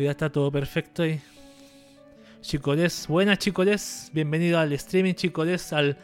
[0.00, 1.20] Ya está todo perfecto ahí.
[2.40, 5.98] Chicoles, buenas chicoles, bienvenido al streaming chicoles, al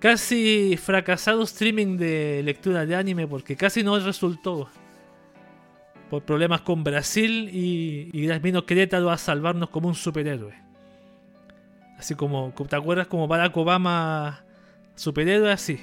[0.00, 4.68] casi fracasado streaming de lectura de anime porque casi no resultó.
[6.10, 10.54] Por problemas con Brasil y, y vino Querétaro a salvarnos como un superhéroe.
[11.96, 14.42] Así como, ¿te acuerdas como Barack Obama
[14.96, 15.80] superhéroe así?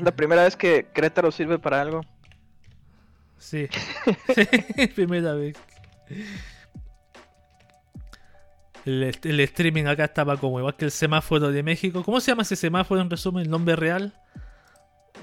[0.00, 2.00] La primera vez que Querétaro sirve para algo.
[3.38, 3.68] Sí,
[4.96, 5.56] primera vez.
[8.84, 12.02] El, streaming acá estaba como igual que el semáforo de México.
[12.02, 13.44] ¿Cómo se llama ese semáforo en resumen?
[13.44, 14.14] ¿El nombre real?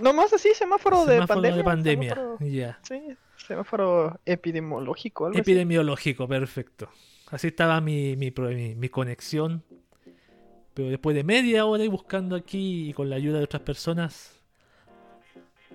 [0.02, 1.58] Nomás así, semáforo, de pandemia.
[1.58, 2.18] De pandemia.
[2.42, 2.80] Ya.
[2.84, 5.34] Sí, semáforo epidemiológico.
[5.34, 6.90] epidemiológico, perfecto.
[7.32, 8.32] Así estaba mi, mi,
[8.76, 9.64] mi, conexión.
[10.74, 14.36] Pero después de media hora y buscando aquí y con la ayuda de otras personas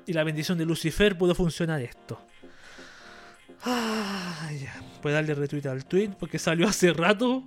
[0.06, 2.20] y la bendición de Lucifer pudo funcionar esto.
[3.64, 4.74] Ah, ya.
[5.02, 7.44] Puedo darle retweet al tweet porque salió hace rato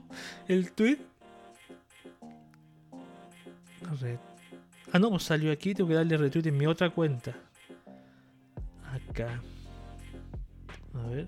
[0.48, 1.00] el tweet.
[4.92, 5.74] Ah, no, pues salió aquí.
[5.74, 7.36] Tengo que darle retweet en mi otra cuenta.
[8.92, 9.42] Acá.
[10.94, 11.28] A ver.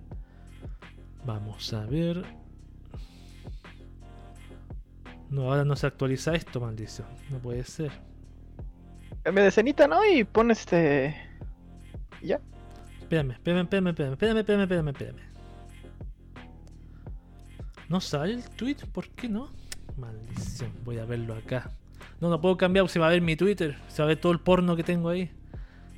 [1.26, 2.24] Vamos a ver.
[5.30, 7.08] No, ahora no se actualiza esto, maldición.
[7.30, 7.92] No puede ser.
[9.32, 10.06] Me de cenita, ¿no?
[10.06, 11.16] Y pones este.
[12.22, 12.40] Ya.
[13.06, 15.20] Espérame, espérame, espérame, espérame, espérame, espérame, espérame, espérame.
[17.88, 18.78] ¿No sale el tweet?
[18.92, 19.52] ¿Por qué no?
[19.96, 21.70] Maldición, voy a verlo acá.
[22.20, 24.32] No, no puedo cambiar, se va a ver mi Twitter, se va a ver todo
[24.32, 25.30] el porno que tengo ahí.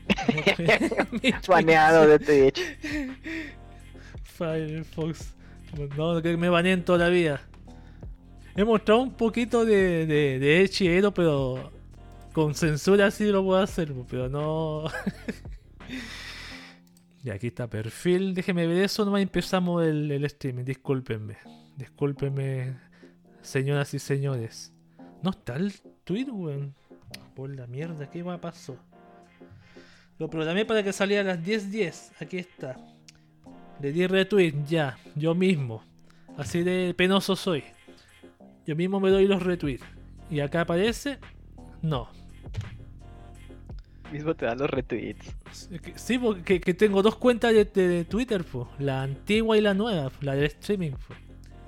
[1.48, 2.62] Baneado de Twitch.
[4.24, 5.34] Firefox.
[5.96, 7.40] No, que me baneen todavía.
[8.58, 11.72] He mostrado un poquito de, de, de pero
[12.34, 14.84] con censura sí lo puedo hacer, pero no.
[17.28, 18.34] Y aquí está perfil.
[18.34, 20.64] Déjeme ver eso, nomás empezamos el, el streaming.
[20.64, 21.36] Discúlpenme.
[21.76, 22.78] Discúlpenme,
[23.42, 24.74] señoras y señores.
[25.22, 25.74] No está el
[26.06, 26.74] tweet, weón.
[27.36, 28.78] Por la mierda, ¿qué a pasó?
[30.18, 32.14] Lo programé para que saliera a las 10.10.
[32.22, 32.78] Aquí está.
[33.82, 34.98] Le di retweet, ya.
[35.14, 35.84] Yo mismo.
[36.38, 37.66] Así de penoso soy.
[38.66, 39.84] Yo mismo me doy los retweets.
[40.30, 41.20] Y acá aparece.
[41.82, 42.17] No
[44.12, 45.36] mismo te da los retweets.
[45.96, 48.44] Sí, porque que tengo dos cuentas de, Twitter,
[48.80, 50.92] la antigua y la nueva, la del streaming.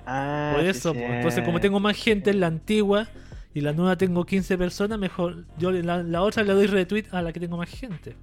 [0.06, 3.08] Ah, Por eso, entonces como tengo más gente en la antigua
[3.54, 7.22] y la nueva tengo 15 personas, mejor yo la, la otra le doy retweet a
[7.22, 8.16] la que tengo más gente.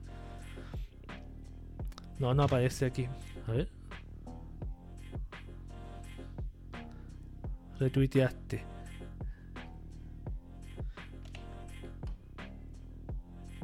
[2.19, 3.07] No, no aparece aquí.
[3.47, 3.69] A ver.
[7.79, 8.76] Retuiteaste.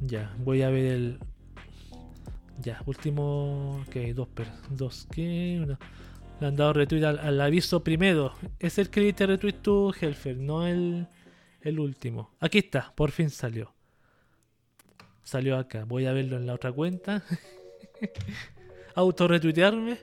[0.06, 1.20] Ya, voy a ver el.
[2.62, 3.84] Ya, último.
[3.88, 4.28] Ok, dos.
[4.70, 5.66] Dos que.
[6.40, 8.34] Le han dado retweet al, aviso primero.
[8.60, 11.08] Es el que le diste retweet tú, Helfer, no el,
[11.62, 12.32] el último.
[12.40, 13.74] Aquí está, por fin salió.
[15.24, 15.86] Salió acá.
[15.86, 17.24] Voy a verlo en la otra cuenta.
[18.96, 20.00] Auto retuitearme.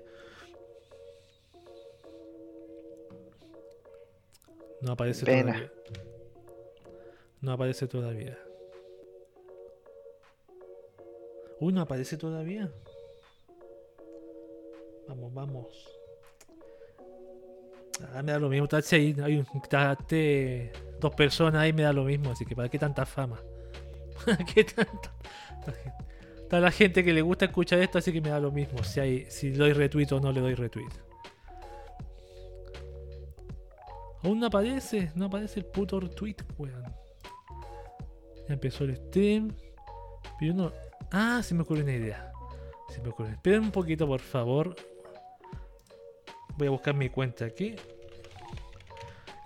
[4.81, 5.73] No aparece todavía.
[7.43, 8.39] No aparece todavía.
[11.61, 12.73] Uy, no aparece todavía.
[15.07, 15.89] Vamos, vamos.
[18.15, 18.65] Ah, me da lo mismo.
[18.65, 19.47] Está, hay, hay un,
[21.01, 22.31] dos personas ahí, me da lo mismo.
[22.31, 23.41] Así que, ¿para qué tanta fama?
[24.55, 25.13] ¿Qué tanta?
[26.43, 28.83] Está la gente que le gusta escuchar esto, así que me da lo mismo.
[28.83, 30.91] Si, hay, si doy retweet o no le doy retweet.
[34.23, 36.85] Aún no aparece, no aparece el puto retweet, weón.
[38.49, 39.55] Ya empezó el stream.
[40.39, 40.73] Pero no,
[41.13, 42.33] Ah, se me ocurre una idea.
[42.89, 43.33] Se me ocurre.
[43.33, 44.77] Esperen un poquito, por favor.
[46.57, 47.77] Voy a buscar mi cuenta aquí.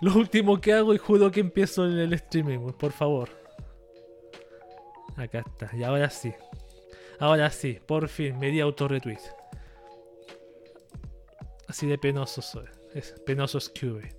[0.01, 3.29] Lo último que hago y juro que empiezo el, streaming, por favor.
[5.15, 5.75] Acá está.
[5.75, 6.33] Y ahora sí.
[7.19, 9.21] Ahora sí, por fin, me di auto-retweet.
[11.67, 12.67] Así de penoso soy.
[12.93, 14.09] Es penoso Scooby.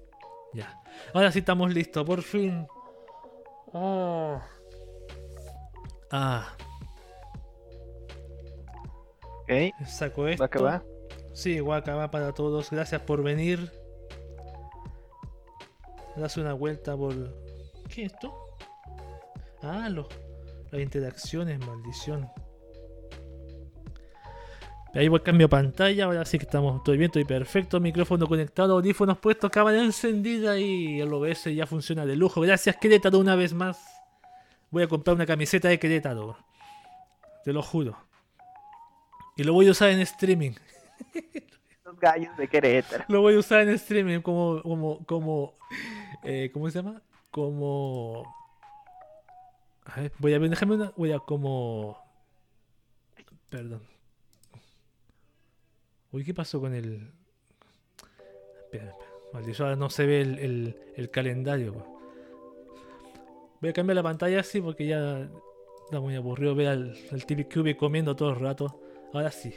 [0.54, 0.80] Ya.
[1.12, 2.66] Ahora sí estamos listos, por fin.
[3.72, 4.40] Oh.
[6.10, 6.56] Ah.
[9.46, 9.86] Ok.
[9.86, 10.42] Saco esto.
[10.42, 10.84] ¿Va va?
[11.32, 12.70] Sí, va para todos.
[12.70, 13.70] Gracias por venir.
[16.16, 17.14] Das una vuelta por.
[17.88, 18.34] ¿Qué es esto?
[19.62, 20.06] Ah, los,
[20.72, 22.28] las interacciones, maldición.
[24.94, 29.18] Ahí voy cambio pantalla, ahora sí que estamos, estoy bien, estoy perfecto, micrófono conectado, audífonos
[29.18, 32.40] puestos, cámara encendida y el OBS ya funciona de lujo.
[32.40, 33.78] Gracias Querétaro una vez más.
[34.70, 36.38] Voy a comprar una camiseta de Querétaro.
[37.44, 38.05] Te lo juro.
[39.36, 40.52] Y lo voy a usar en streaming.
[41.84, 43.04] los gallos de Querétaro.
[43.08, 45.54] Lo voy a usar en streaming como, como, como,
[46.24, 47.02] eh, ¿cómo se llama?
[47.30, 48.24] Como,
[49.84, 51.98] a ver, voy a ver, déjame una, voy a como,
[53.50, 53.82] perdón.
[56.12, 57.12] Uy, ¿qué pasó con el?
[58.64, 58.96] Espera, espera.
[59.32, 61.74] Maldito, ahora no se ve el, el- el calendario.
[61.74, 62.00] po.
[63.60, 65.28] Voy a cambiar la pantalla así porque ya
[65.84, 68.80] está muy aburrido ver al, al TVQB comiendo todo el rato.
[69.12, 69.54] Ahora sí.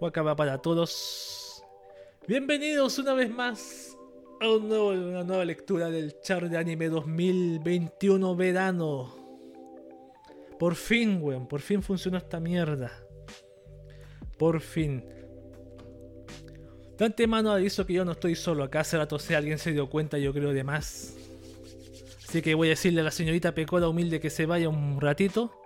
[0.00, 1.64] Wakaba para todos.
[2.26, 3.96] Bienvenidos una vez más
[4.40, 9.14] a una nueva lectura del char de anime 2021 verano.
[10.58, 12.92] Por fin, weón, por fin funcionó esta mierda.
[14.38, 15.04] Por fin.
[16.98, 18.64] De antemano aviso que yo no estoy solo.
[18.64, 21.16] Acá hace rato si alguien se dio cuenta, yo creo, de más.
[22.28, 25.61] Así que voy a decirle a la señorita Pecora humilde que se vaya un ratito.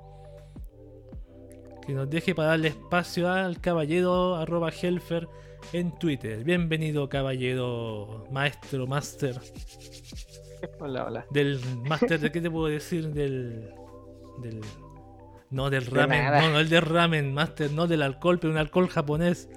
[1.87, 5.29] Que nos deje para darle espacio al caballero arroba Helfer
[5.73, 6.43] en Twitter.
[6.43, 9.41] Bienvenido caballero, maestro, master.
[10.81, 11.27] Hola, hola.
[11.31, 13.13] Del master, ¿de qué te puedo decir?
[13.13, 13.71] Del...
[14.43, 14.61] del
[15.51, 16.25] no, del De ramen.
[16.25, 17.71] No, no, el del ramen, master.
[17.71, 19.49] No del alcohol, pero un alcohol japonés.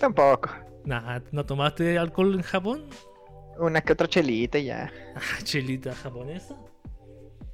[0.00, 0.50] Tampoco.
[0.84, 2.86] Nah, ¿no tomaste alcohol en Japón?
[3.58, 4.92] Una que otra chelita ya.
[5.14, 6.56] Ah, chelita japonesa.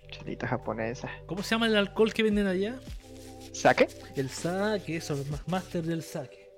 [0.09, 1.11] Chelita japonesa.
[1.27, 2.81] ¿Cómo se llama el alcohol que venden allá?
[3.52, 3.88] ¿Saque?
[4.17, 6.50] El sake, eso, los más master del sake.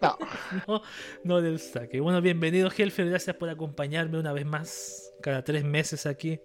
[0.00, 0.16] No.
[0.68, 0.82] No,
[1.24, 2.00] no del sake.
[2.00, 6.40] Bueno, bienvenido Helfer, gracias por acompañarme una vez más, cada tres meses aquí.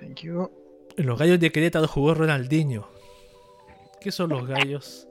[0.00, 0.50] Thank you.
[0.96, 2.88] Los gallos de Querétaro jugó Ronaldinho.
[4.00, 5.06] ¿Qué son los gallos?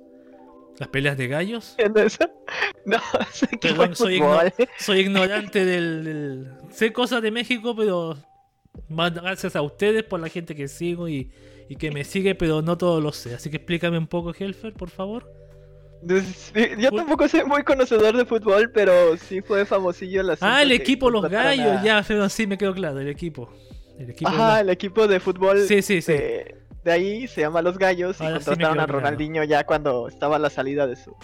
[0.78, 1.76] ¿Las peleas de gallos?
[2.86, 3.00] No,
[3.34, 4.40] sé que Perdón, soy, igno-
[4.80, 8.16] soy ignorante del, del- Sé cosas de México, pero...
[8.88, 11.30] Más gracias a ustedes por la gente que sigo y,
[11.70, 13.36] y que me sigue, pero no todo lo sé.
[13.36, 15.32] Así que explícame un poco, Helfer, por favor.
[16.08, 20.72] Sí, Yo tampoco soy muy conocedor de fútbol, pero sí fue famosillo la Ah, el
[20.72, 23.50] equipo Los Gallos, ya, pero sí me quedó claro, el equipo.
[23.98, 26.14] El equipo Ajá, el equipo de fútbol Sí, sí, sí.
[26.14, 29.00] De, de ahí se llama Los Gallos y Ahora sí contrataron quedó a claro.
[29.00, 31.16] Ronaldinho ya cuando estaba a la salida de su,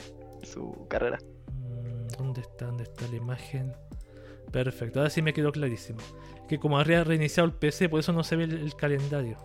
[0.42, 1.20] su carrera.
[1.52, 2.66] Mm, ¿Dónde está?
[2.66, 3.74] ¿Dónde está la imagen?
[4.52, 6.00] Perfecto, ahora sí me quedó clarísimo.
[6.50, 9.38] Que como habría reiniciado el PC, por eso no se ve el, el calendario.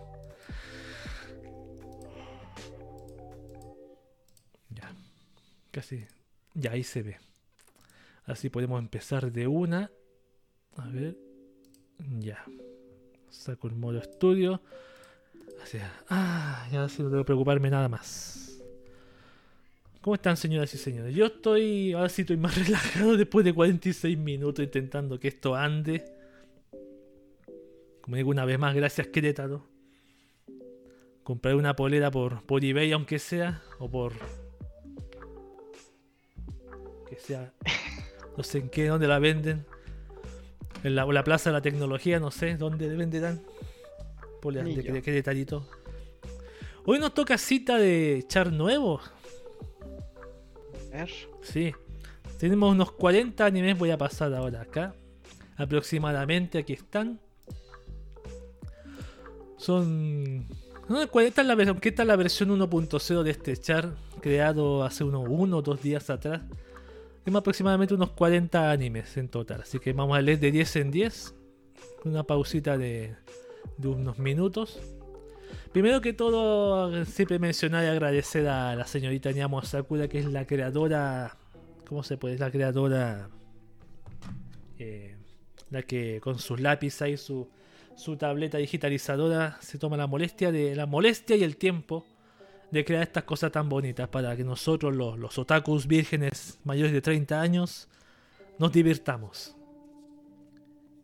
[5.79, 6.05] Casi.
[6.55, 7.17] Ya, ahí se ve.
[8.25, 9.89] Así podemos empezar de una.
[10.75, 11.17] A ver.
[12.19, 12.43] Ya.
[13.29, 14.61] Saco el modo estudio.
[15.63, 15.77] Así.
[16.09, 18.61] Ah, ya sí no tengo que preocuparme nada más.
[20.01, 21.15] ¿Cómo están, señoras y señores?
[21.15, 21.93] Yo estoy.
[21.93, 26.03] Ahora sí estoy más relajado después de 46 minutos intentando que esto ande.
[28.01, 29.65] Como digo una vez más, gracias Querétaro.
[31.23, 33.61] Compraré una polera por, por eBay, aunque sea.
[33.77, 34.13] O por.
[37.25, 37.51] Sea.
[38.37, 39.65] No sé en qué, dónde la venden.
[40.83, 43.41] En la, o la Plaza de la Tecnología, no sé dónde venderán.
[44.41, 44.83] Poleras Ni de.
[44.83, 45.67] Quere- Querétarito.
[46.85, 49.01] Hoy nos toca cita de char nuevo.
[51.43, 51.73] Sí.
[52.39, 54.95] Tenemos unos 40 animes, voy a pasar ahora acá.
[55.57, 57.19] Aproximadamente, aquí están.
[59.57, 60.45] Son...
[60.87, 64.83] No, 40 es la versión, que esta es la versión 1.0 de este char, creado
[64.83, 66.41] hace unos 1 o 2 días atrás.
[67.37, 71.35] Aproximadamente unos 40 animes en total, así que vamos a leer de 10 en 10.
[72.05, 73.15] Una pausita de,
[73.83, 74.79] unos minutos.
[75.71, 80.45] Primero que todo, siempre mencionar y agradecer a la señorita Nyamo Sakura, que es la
[80.45, 81.37] creadora.
[81.87, 82.35] ¿Cómo se puede?
[82.35, 83.29] Es la creadora.
[84.77, 85.15] eh,
[85.69, 87.47] la que con sus lápices y su,
[87.95, 92.05] su tableta digitalizadora se toma la molestia de la molestia y el tiempo
[92.71, 97.41] de crear estas cosas tan bonitas para que nosotros, los, otakus vírgenes mayores de 30
[97.41, 97.87] años,
[98.57, 99.55] nos divirtamos.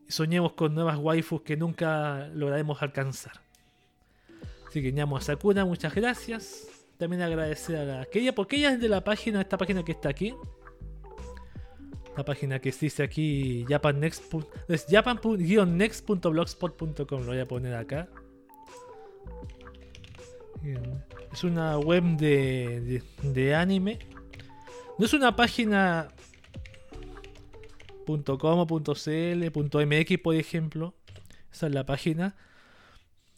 [0.08, 3.42] Soñemos con nuevas waifus que nunca lograremos alcanzar.
[4.68, 6.68] Así que Ñamo Sakura, muchas gracias.
[6.98, 10.10] También agradecer a la ella, porque ella es de la página, esta página que está
[10.10, 10.36] aquí.
[12.16, 14.00] La página que dice aquí Japan
[14.90, 17.22] japan-next.blogspot.com.
[17.22, 18.08] Lo voy a poner acá.
[21.32, 24.00] Es una web de, de, de anime.
[24.98, 26.08] No es una página
[28.06, 30.94] .com o .cl, .mx por ejemplo.
[31.52, 32.36] Esa es la página.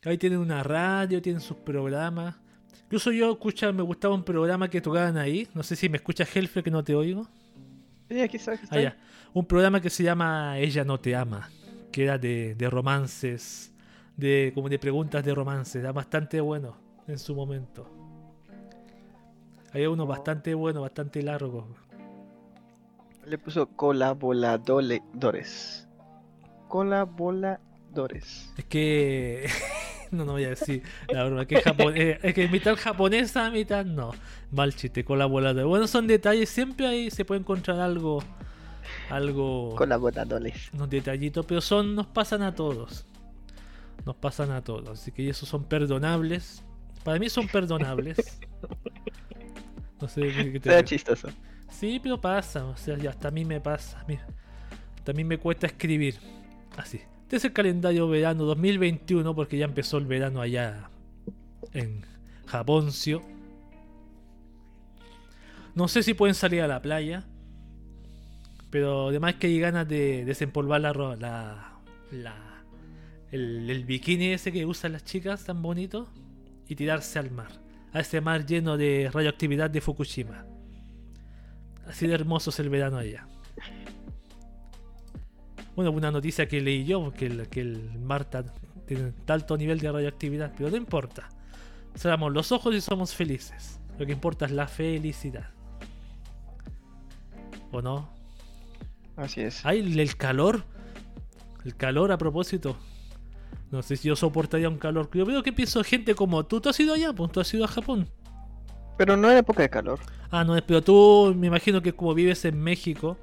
[0.05, 2.35] Ahí tienen una radio, tienen sus programas.
[2.83, 5.47] Incluso yo escucha, me gustaba un programa que tocaban ahí.
[5.53, 7.27] No sé si me escucha Helfer que no te oigo.
[8.09, 8.53] Sí, aquí está.
[8.53, 8.97] Aquí Ah, ya.
[9.33, 11.49] Un programa que se llama Ella no te ama.
[11.91, 13.73] Que era de, de romances.
[14.15, 15.75] De, como de preguntas de romances.
[15.75, 17.87] Era bastante bueno en su momento.
[19.73, 21.67] Hay uno bastante bueno, bastante largo.
[23.25, 25.87] Le puso colaboradores.
[26.67, 28.53] Colaboradores.
[28.57, 29.47] Es que.
[30.11, 31.45] no, no voy a decir la broma.
[31.45, 34.11] Que es, japon- eh, es que mitad japonesa, mitad no.
[34.51, 35.65] Mal chiste, colaborador.
[35.67, 36.49] Bueno, son detalles.
[36.49, 38.23] Siempre ahí se puede encontrar algo.
[39.09, 39.75] Algo.
[39.75, 40.69] Colaboradores.
[40.73, 41.95] unos detallitos, pero son.
[41.95, 43.05] Nos pasan a todos.
[44.05, 45.01] Nos pasan a todos.
[45.01, 46.63] Así que esos son perdonables.
[47.07, 48.17] Para mí son perdonables.
[50.01, 51.29] No sé qué te Era chistoso.
[51.71, 54.03] Sí, pero pasa, o sea, ya hasta a mí me pasa.
[54.07, 54.27] Mira,
[55.03, 56.19] también me cuesta escribir.
[56.75, 56.99] Así.
[57.23, 60.91] Este es el calendario verano 2021 porque ya empezó el verano allá
[61.73, 62.05] en
[62.45, 63.23] Japoncio.
[65.73, 67.23] No sé si pueden salir a la playa,
[68.69, 71.79] pero además que hay ganas de desempolvar la, la,
[72.11, 72.63] la
[73.31, 76.07] el, el bikini ese que usan las chicas tan bonito
[76.67, 77.51] y tirarse al mar,
[77.93, 80.45] a ese mar lleno de radioactividad de Fukushima.
[81.87, 83.27] Así de hermoso es el verano allá.
[85.75, 88.27] Bueno, una noticia que leí yo, que el, que el mar
[88.85, 91.29] tiene alto nivel de radioactividad, pero no importa.
[91.95, 93.79] Cerramos los ojos y somos felices.
[93.97, 95.49] Lo que importa es la felicidad.
[97.71, 98.09] ¿O no?
[99.15, 99.65] Así es.
[99.65, 100.63] Ay, el calor.
[101.65, 102.77] El calor a propósito.
[103.71, 105.09] No sé si yo soportaría un calor.
[105.13, 106.61] Yo veo que pienso gente como tú.
[106.61, 107.11] ¿Tú has ido allá?
[107.13, 108.07] Pues tú has ido a Japón.
[108.97, 109.99] Pero no en época de calor.
[110.31, 113.17] Ah, no, pero tú me imagino que como vives en México,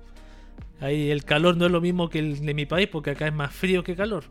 [0.81, 3.35] ahí el calor no es lo mismo que el de mi país, porque acá es
[3.35, 4.25] más frío que calor.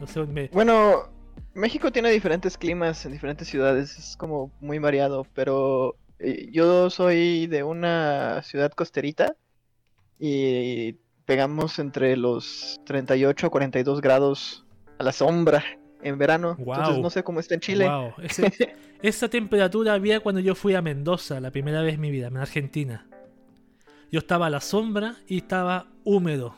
[0.00, 1.08] No sé, me- Bueno,
[1.54, 7.46] México tiene diferentes climas en diferentes ciudades, es como muy variado, pero eh, yo soy
[7.46, 9.34] de una ciudad costerita
[10.18, 10.92] y
[11.24, 14.65] pegamos entre los 38 a 42 grados
[14.98, 15.64] a la sombra
[16.02, 16.56] en verano.
[16.58, 17.88] Entonces no sé cómo está en Chile.
[17.88, 22.10] Wow, ese- esa temperatura había cuando yo fui a Mendoza, la primera vez en mi
[22.10, 23.06] vida, en Argentina.
[24.10, 26.56] Yo estaba a la sombra y estaba húmedo.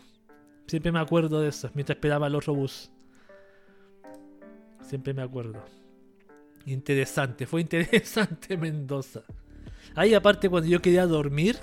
[0.66, 2.90] Siempre me acuerdo de eso, mientras esperaba el otro bus.
[4.82, 5.62] Siempre me acuerdo.
[6.66, 9.22] Interesante, fue interesante Mendoza.
[9.94, 11.56] Ahí aparte cuando yo quería dormir,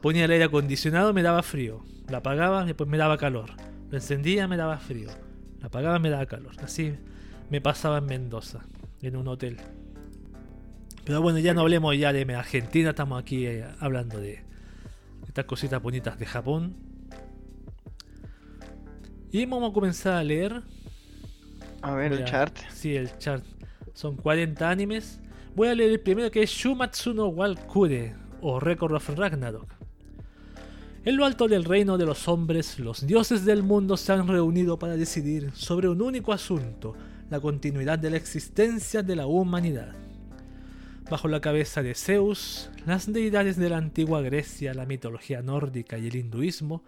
[0.00, 1.84] ponía el aire acondicionado, me daba frío.
[2.08, 3.50] Lo apagaba, después me daba calor.
[3.90, 5.08] Lo encendía, me daba frío.
[5.62, 6.52] Lo apagaba, me daba calor.
[6.62, 6.94] Así
[7.50, 8.66] me pasaba en Mendoza,
[9.00, 9.58] en un hotel.
[11.04, 14.42] Pero bueno, ya no hablemos ya de Argentina, estamos aquí eh, hablando de
[15.28, 16.74] estas cositas bonitas de Japón.
[19.30, 20.62] Y vamos a comenzar a leer.
[21.80, 22.56] A ver, el chart.
[22.72, 23.44] Sí, el chart.
[23.94, 25.20] Son 40 animes.
[25.54, 29.81] Voy a leer el primero que es Shumatsu no Walkure o Record of Ragnarok.
[31.04, 34.78] En lo alto del reino de los hombres, los dioses del mundo se han reunido
[34.78, 36.94] para decidir sobre un único asunto,
[37.28, 39.96] la continuidad de la existencia de la humanidad.
[41.10, 46.06] Bajo la cabeza de Zeus, las deidades de la antigua Grecia, la mitología nórdica y
[46.06, 46.84] el hinduismo,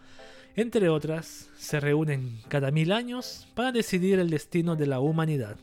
[0.54, 5.56] entre otras, se reúnen cada mil años para decidir el destino de la humanidad.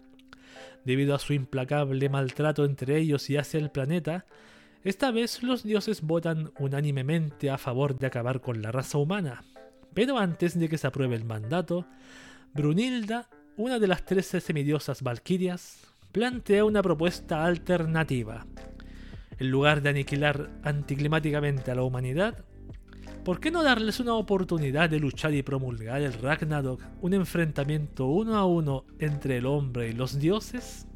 [0.84, 4.26] Debido a su implacable maltrato entre ellos y hacia el planeta,
[4.84, 9.44] esta vez los dioses votan unánimemente a favor de acabar con la raza humana.
[9.94, 11.86] Pero antes de que se apruebe el mandato,
[12.54, 18.46] Brunilda, una de las trece semidiosas valquirias, plantea una propuesta alternativa.
[19.38, 22.44] En lugar de aniquilar anticlimáticamente a la humanidad,
[23.24, 28.36] ¿por qué no darles una oportunidad de luchar y promulgar el Ragnarok, un enfrentamiento uno
[28.38, 30.88] a uno entre el hombre y los dioses?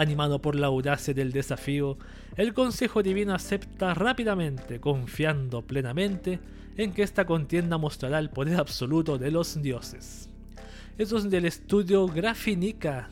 [0.00, 1.98] Animado por la audacia del desafío,
[2.34, 6.40] el Consejo Divino acepta rápidamente, confiando plenamente
[6.78, 10.30] en que esta contienda mostrará el poder absoluto de los dioses.
[10.96, 13.10] Eso es del estudio Grafinica.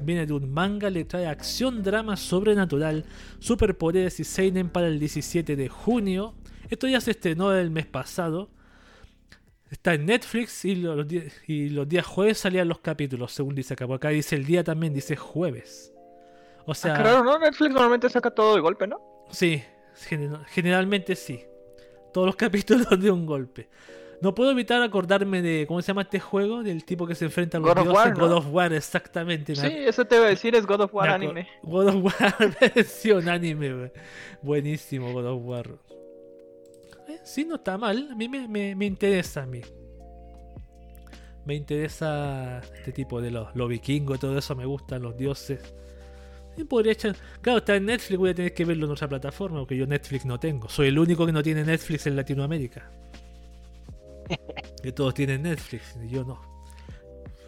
[0.00, 3.04] Viene de un manga, le trae acción, drama sobrenatural,
[3.38, 6.32] superpoderes y seinen para el 17 de junio.
[6.70, 8.48] Esto ya se estrenó el mes pasado.
[9.70, 13.84] Está en Netflix y los, días jueves salían los capítulos, según dice acá.
[13.84, 15.91] Acá dice el día también, dice jueves.
[16.66, 17.38] O sea, Ah, claro, ¿no?
[17.38, 19.00] Netflix normalmente saca todo de golpe, ¿no?
[19.30, 19.62] Sí,
[20.08, 21.44] gen- generalmente sí.
[22.12, 23.68] Todos los capítulos de un golpe.
[24.20, 25.64] No puedo evitar acordarme de.
[25.66, 26.62] ¿Cómo se llama este juego?
[26.62, 28.04] Del tipo que se enfrenta a los God of dioses.
[28.06, 28.28] War, ¿no?
[28.28, 29.56] God of War, exactamente.
[29.56, 31.48] Sí, eso te iba a decir, es God of War anime.
[31.64, 33.74] God of War versión anime.
[33.74, 33.92] we.
[34.40, 35.66] Buenísimo God of War.
[37.08, 38.10] Eh, sí, no está mal.
[38.12, 39.60] A mí me, me- me interesa a mí.
[41.44, 45.74] Me interesa este tipo de los lo vikingos, todo eso me gustan, los dioses.
[46.56, 47.16] Y podría echar.
[47.40, 50.24] Claro, está en Netflix, voy a tener que verlo en otra plataforma, porque yo Netflix
[50.24, 50.68] no tengo.
[50.68, 52.90] Soy el único que no tiene Netflix en Latinoamérica.
[54.82, 56.40] Que todos tienen Netflix, y yo no.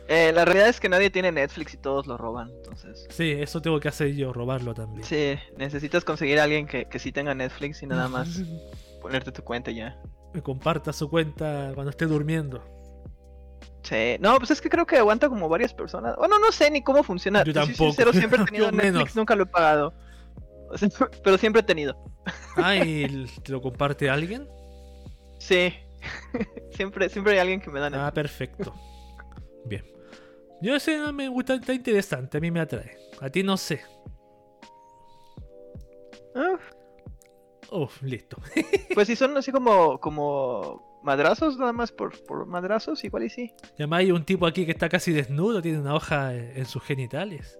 [0.06, 3.06] Eh, la realidad es que nadie tiene Netflix y todos lo roban, entonces.
[3.10, 5.02] Sí, eso tengo que hacer yo, robarlo también.
[5.02, 8.42] Sí, necesitas conseguir a alguien que, que sí tenga Netflix y nada más
[9.02, 9.98] ponerte tu cuenta ya.
[10.32, 12.62] Me comparta su cuenta cuando esté durmiendo.
[13.84, 16.16] Sí, no, pues es que creo que aguanta como varias personas.
[16.16, 17.44] Bueno, no sé ni cómo funciona.
[17.44, 17.84] Yo Te soy tampoco.
[17.90, 19.16] sincero, siempre he tenido Netflix, menos.
[19.16, 19.94] nunca lo he pagado.
[20.70, 20.88] O sea,
[21.22, 21.94] pero siempre he tenido.
[22.56, 24.48] Ah, ¿y te lo comparte alguien?
[25.38, 25.74] Sí.
[26.72, 28.12] siempre, siempre hay alguien que me da Ah, Netflix.
[28.14, 28.74] perfecto.
[29.66, 29.84] Bien.
[30.62, 32.96] Yo ese no me gusta, está interesante, a mí me atrae.
[33.20, 33.82] A ti no sé.
[36.34, 36.56] Ah,
[37.70, 38.38] Uf, listo.
[38.94, 43.52] pues si son así como, como madrazos, nada más por, por madrazos, igual y sí.
[43.78, 46.66] Y además hay un tipo aquí que está casi desnudo, tiene una hoja en en
[46.66, 47.58] sus genitales.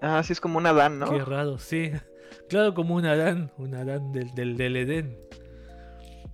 [0.00, 1.10] Ah, sí es como una Dan, ¿no?
[1.10, 1.90] Qué raro, sí.
[2.48, 5.18] Claro, como un Adán, un Adán del, del, del Edén.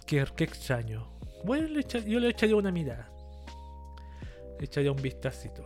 [0.07, 1.11] Qué, qué extraño.
[1.45, 3.11] Bueno, yo le echaría una mirada.
[4.59, 5.65] Le echaría un vistacito.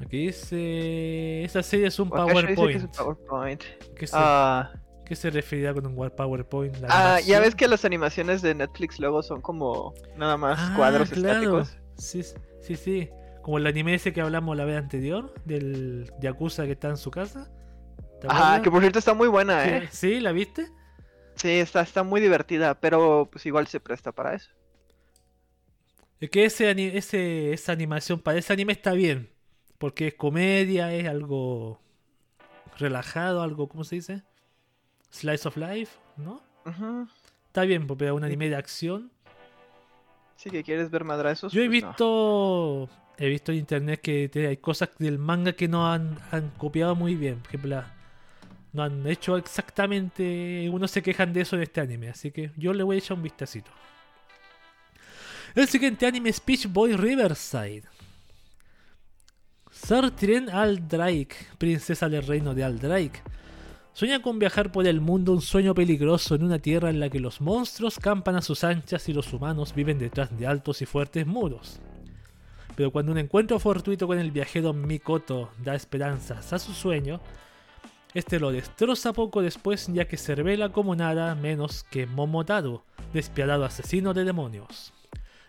[0.00, 1.44] Aquí dice...
[1.44, 2.82] Esa serie es un dice que es PowerPoint.
[2.84, 3.62] un PowerPoint.
[3.96, 4.72] ¿Qué se, Ah,
[5.08, 6.76] qué se referirá con un PowerPoint?
[6.78, 10.70] ¿La ah, ya ves que las animaciones de Netflix luego son como nada más Ah,
[10.70, 11.12] cuadros claro.
[11.12, 11.78] estáticos.
[11.96, 12.22] Sí,
[12.60, 13.10] sí, sí.
[13.42, 17.10] Como el anime ese que hablamos la vez anterior, del Yakuza que está en su
[17.10, 17.50] casa.
[18.20, 18.62] ¿Te Ajá, acuerdas?
[18.62, 19.88] que por cierto está muy buena, Sí, ¿eh?
[19.90, 20.68] sí, ¿la viste?
[21.36, 24.50] Sí, está, está muy divertida, pero pues igual se presta para eso.
[26.20, 29.30] Es que ese, ese, esa animación para ese anime está bien.
[29.78, 31.80] Porque es comedia, es algo
[32.78, 34.22] relajado, algo, ¿cómo se dice?
[35.10, 36.42] Slice of life, ¿no?
[36.66, 37.08] Ujú.
[37.46, 39.10] Está bien, porque es un anime de acción.
[40.36, 41.52] Sí que quieres ver madrazos.
[41.52, 41.88] Yo he pues, no.
[41.88, 42.88] visto
[43.20, 46.94] he visto en internet que te- hay cosas del manga que no han, han copiado
[46.94, 47.38] muy bien.
[47.40, 47.94] Por ejemplo, la-
[48.72, 50.68] no han hecho exactamente.
[50.72, 53.16] Unos se quejan de eso en este anime, así que yo le voy a echar
[53.16, 53.70] un vistacito.
[55.54, 57.82] El siguiente anime es Peach Boy Riverside.
[59.70, 63.20] Sartren Aldrake, princesa del reino de Aldrake,
[63.98, 67.18] sueña con viajar por el mundo un sueño peligroso en una tierra en la que
[67.18, 71.26] los monstruos campan a sus anchas y los humanos viven detrás de altos y fuertes
[71.26, 71.80] muros.
[72.76, 77.20] Pero cuando un encuentro fortuito con el viajero Mikoto da esperanzas a su sueño,
[78.14, 83.64] este lo destroza poco después ya que se revela como nada menos que Momotaro, despiadado
[83.64, 84.92] asesino de demonios.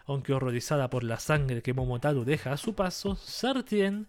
[0.07, 4.07] Aunque horrorizada por la sangre que Momotaro deja a su paso, Sartien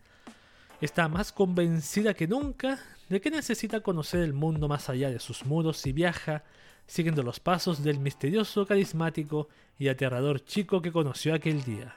[0.81, 2.79] está más convencida que nunca
[3.11, 6.45] de que necesita conocer el mundo más allá de sus muros y viaja
[6.87, 11.95] siguiendo los pasos del misterioso, carismático y aterrador chico que conoció aquel día.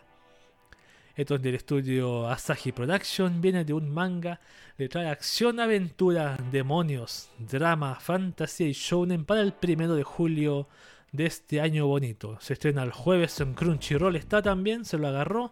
[1.16, 4.40] Esto es del estudio Asahi Production, viene de un manga,
[4.78, 10.68] le trae acción, aventura, demonios, drama, fantasía y shounen para el primero de julio
[11.12, 12.38] de este año bonito.
[12.42, 15.52] Se estrena el jueves en Crunchyroll, está también, se lo agarró.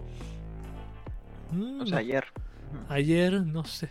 [1.51, 2.25] Mm, O sea, no- ayer.
[2.89, 3.89] ayer, no sé.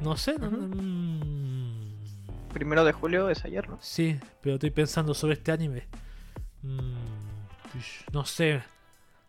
[0.00, 0.38] No sé.
[0.38, 0.56] no- Ujú.
[0.56, 1.94] mm,
[2.52, 3.78] Primero de julio es ayer, ¿no?
[3.80, 5.84] sí, pero estoy pensando sobre este anime.
[6.62, 8.62] Mm, ish, no sé.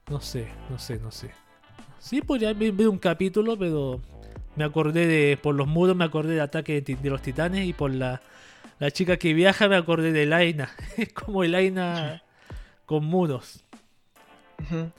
[0.09, 1.31] No sé, no sé, no sé.
[1.99, 3.99] Sí, podría ver un capítulo, pero
[4.55, 5.37] me acordé de.
[5.37, 8.21] Por los muros me acordé de Ataque de, los Titanes y por la,
[8.77, 10.69] la chica que viaja me acordé de Laina.
[10.97, 12.21] Es como Laina
[12.85, 13.63] con muros.
[14.61, 14.91] Ujú.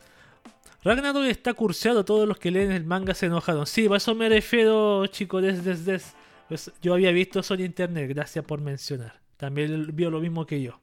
[0.87, 3.67] Ragnarok está curseado, todos los que leen el manga se enojaron.
[3.67, 6.15] Sí, a eso me refiero, chicos, des.
[6.47, 9.21] Pues yo había visto eso en internet, gracias por mencionar.
[9.37, 10.81] También vio lo mismo que yo.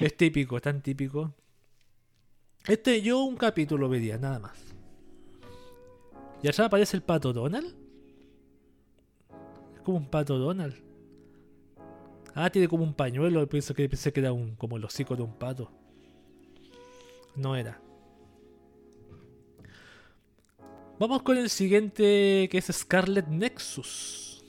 [0.00, 1.34] Es típico, tan típico.
[2.66, 4.58] Este yo un capítulo vería, nada más.
[6.42, 7.76] Y allá aparece el pato Donald.
[9.74, 10.76] Es como un pato Donald.
[12.34, 15.24] Ah, tiene como un pañuelo, pensé que, pensé que era un, como el hocico de
[15.24, 15.70] un pato.
[17.36, 17.82] No era.
[20.98, 24.42] Vamos con el siguiente que es Scarlet Nexus.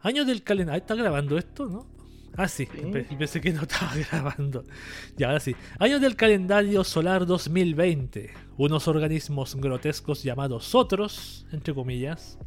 [0.00, 0.80] Años del calendario.
[0.80, 1.86] ¿Está grabando esto, no?
[2.36, 2.66] Ah, sí.
[2.72, 2.80] Sí.
[2.92, 4.64] Pe- Pensé que no estaba grabando.
[5.16, 5.54] Ya, ahora sí.
[5.78, 8.32] Años del calendario solar 2020.
[8.58, 12.38] Unos organismos grotescos llamados otros, entre comillas,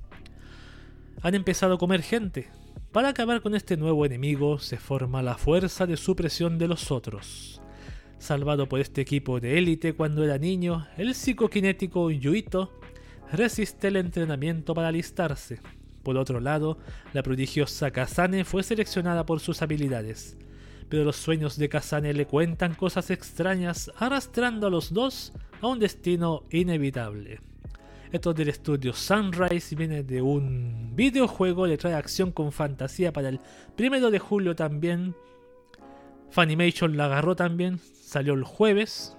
[1.21, 2.49] han empezado a comer gente.
[2.91, 7.61] Para acabar con este nuevo enemigo se forma la fuerza de supresión de los otros.
[8.25, 12.71] Salvado por este equipo de élite cuando era niño, el psicoquinético Yuito
[13.31, 15.59] resiste el entrenamiento para alistarse.
[16.01, 16.79] Por otro lado,
[17.13, 20.37] la prodigiosa Kazane fue seleccionada por sus habilidades,
[20.89, 25.77] pero los sueños de Kazane le cuentan cosas extrañas arrastrando a los dos a un
[25.77, 27.41] destino inevitable.
[28.11, 33.29] Esto es del estudio Sunrise viene de un videojuego, le trae acción con fantasía para
[33.29, 33.39] el
[33.75, 35.13] primero de julio también.
[36.35, 39.15] Funimation la agarró también, salió el jueves.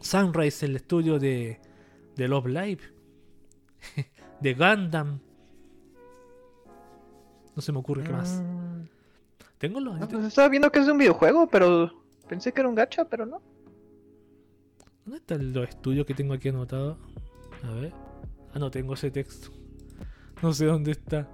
[0.00, 1.60] Sunrise, el estudio de,
[2.16, 2.80] de Love Live,
[4.40, 5.20] de Gundam.
[7.54, 8.42] No se me ocurre qué más.
[9.58, 10.00] Tengo los.
[10.00, 11.92] no, pues estaba viendo que es un videojuego, pero
[12.26, 13.42] pensé que era un gacha, pero no.
[15.04, 16.96] ¿Dónde están los estudios que tengo aquí anotados?
[17.64, 17.92] A ver.
[18.54, 19.50] Ah, no tengo ese texto.
[20.40, 21.28] No sé dónde está.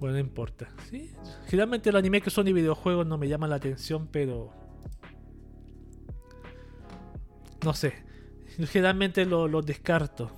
[0.00, 0.68] Bueno, no importa.
[0.90, 1.12] Sí.
[1.46, 4.50] Generalmente los animes que son de videojuegos no me llaman la atención, pero.
[7.64, 7.92] No sé.
[8.68, 10.30] Generalmente lo- los descarto.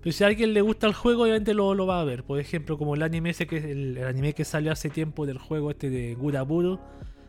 [0.00, 2.24] Pero si a alguien le gusta el juego, obviamente lo, lo va a ver.
[2.24, 5.38] Por ejemplo, como el anime ese que el, el anime que salió hace tiempo del
[5.38, 6.80] juego este de Guraburo.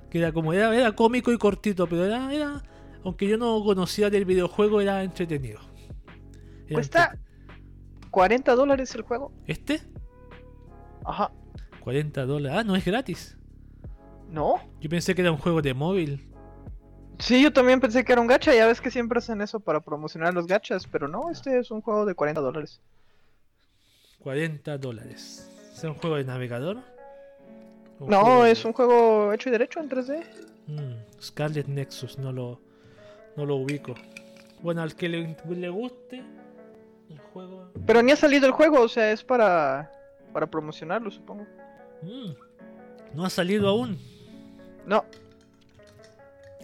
[0.09, 2.63] Que era como, era, era cómico y cortito, pero era, era.
[3.03, 5.59] Aunque yo no conocía del videojuego, era entretenido.
[6.67, 7.17] Era Cuesta
[8.11, 9.31] 40 dólares el juego.
[9.45, 9.81] ¿Este?
[11.07, 11.31] Ajá.
[11.81, 12.57] 40 dólares.
[12.59, 13.37] Ah, no es gratis.
[14.29, 14.55] No.
[14.81, 16.27] Yo pensé que era un juego de móvil.
[17.19, 18.53] Sí, yo también pensé que era un gacha.
[18.53, 21.81] Ya ves que siempre hacen eso para promocionar los gachas, pero no, este es un
[21.81, 22.81] juego de 40 dólares.
[24.19, 25.49] 40 dólares.
[25.73, 26.77] ¿Es un juego de navegador?
[27.99, 30.23] ¿Un No, juego es un juego hecho y derecho en 3D.
[30.67, 32.59] Mm, Scarlet Nexus, no lo,
[33.35, 33.95] no lo ubico.
[34.61, 36.21] Bueno, al que le, le guste
[37.09, 37.71] el juego.
[37.85, 39.91] Pero ni ha salido el juego, o sea, es para,
[40.37, 41.47] para promocionarlo, supongo.
[42.03, 43.97] Mm, no ha salido aún.
[44.85, 45.03] No,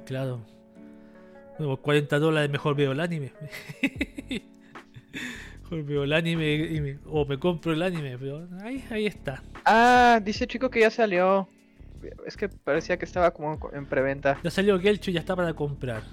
[0.06, 0.42] Claro.
[1.58, 3.32] Bueno, 40 dólares mejor veo el anime.
[5.64, 9.42] mejor veo el anime y me- o me compro el anime, pero ahí, ahí está.
[9.66, 11.48] Ah, dice chico que ya salió.
[12.28, 14.38] Es que parecía que estaba como en preventa.
[14.44, 16.04] Ya salió Gelcho y ya está para comprar.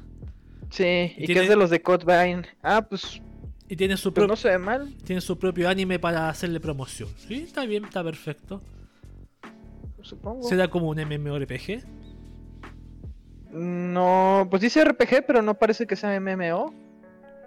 [0.70, 2.44] Sí, y, que tiene- es de los de Codebine.
[2.62, 3.20] Ah, pues,
[3.70, 4.92] Y tiene su, pues pro- no se ve mal.
[5.04, 7.08] tiene su propio anime para hacerle promoción.
[7.16, 8.60] Sí, está bien, está perfecto.
[10.02, 10.42] Supongo.
[10.42, 11.84] ¿Será como un MMORPG?
[13.52, 16.72] No, pues dice RPG, pero no parece que sea MMO.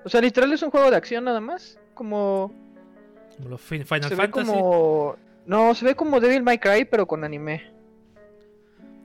[0.04, 1.78] O sea, literal es un juego de acción nada más.
[1.94, 2.52] Como.
[3.38, 4.52] Como los Fin- Final se ve Fantasy.
[4.52, 5.16] como.
[5.46, 7.64] No, se ve como Devil May Cry, pero con anime.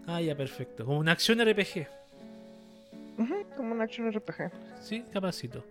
[0.06, 0.84] Ah, ya, perfecto.
[0.84, 1.86] Como una acción RPG.
[3.56, 4.50] Como un action RPG.
[4.80, 5.64] Sí, capacito.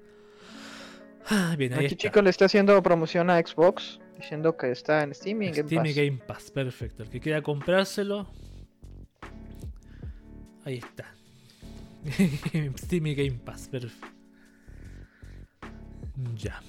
[1.30, 1.98] Ah, bien, ahí Aquí está.
[1.98, 5.68] chico le está haciendo promoción a Xbox, diciendo que está en Steam y en Game
[5.68, 5.96] Steam y Pass.
[5.96, 7.04] Game Pass, perfecto.
[7.04, 8.28] El que quiera comprárselo.
[10.64, 11.14] Ahí está.
[12.78, 14.08] Steam y Game Pass, perfecto.
[16.36, 16.62] Ya.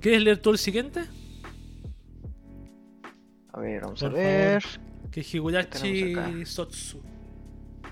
[0.00, 1.04] ¿Quieres leer tú el siguiente?
[3.52, 4.62] A ver, vamos Por a ver.
[5.10, 6.44] Que Higurashi?
[6.44, 7.02] Sotsu.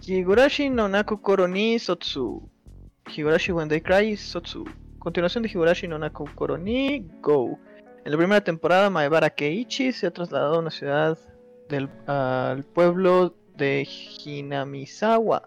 [0.07, 2.49] Higurashi no Naku Koro ni Sotsu.
[3.07, 4.65] Higurashi When They Cry Sotsu.
[5.07, 7.61] Continuación de Higurashi no Naku Koro ni Go.
[8.05, 11.17] En la primera temporada, Maebara Keiichi se ha trasladado a una ciudad
[11.69, 13.87] del al pueblo de
[14.25, 15.45] Hinamizawa,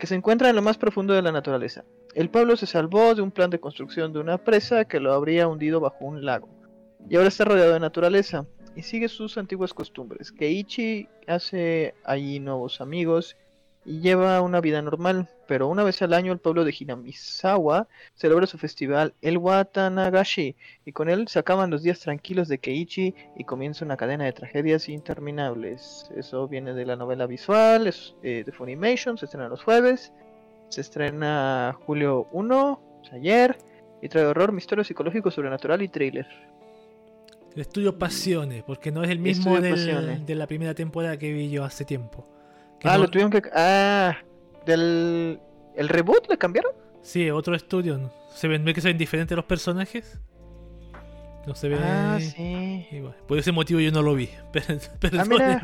[0.00, 1.84] que se encuentra en lo más profundo de la naturaleza.
[2.16, 5.46] El pueblo se salvó de un plan de construcción de una presa que lo habría
[5.46, 6.48] hundido bajo un lago.
[7.08, 10.32] Y ahora está rodeado de naturaleza y sigue sus antiguas costumbres.
[10.32, 13.36] Keiichi hace allí nuevos amigos
[13.90, 18.46] y lleva una vida normal, pero una vez al año el pueblo de Hinamizawa celebra
[18.46, 23.44] su festival el Watanagashi y con él se acaban los días tranquilos de Keiichi y
[23.44, 26.10] comienza una cadena de tragedias interminables.
[26.14, 30.12] Eso viene de la novela visual, es eh, de Funimation, se estrena los jueves,
[30.68, 33.56] se estrena julio 1, o sea, ayer,
[34.02, 36.26] y trae horror, misterio psicológico, sobrenatural y thriller.
[37.54, 41.48] El estudio Pasiones, porque no es el mismo del- de la primera temporada que vi
[41.50, 42.26] yo hace tiempo.
[42.84, 43.42] Ah, no- lo tuvieron que...
[43.54, 44.16] Ah,
[44.66, 45.40] del...
[45.76, 46.72] ¿El reboot le cambiaron?
[47.02, 48.10] Sí, otro estudio.
[48.34, 50.18] Se ven, ¿ve que se ven diferentes los personajes?
[51.46, 51.78] No se ve.
[51.80, 52.86] Ah, sí.
[52.90, 53.16] igual.
[53.26, 54.28] Por ese motivo yo no lo vi.
[54.52, 54.78] Pero,
[55.18, 55.60] Ah.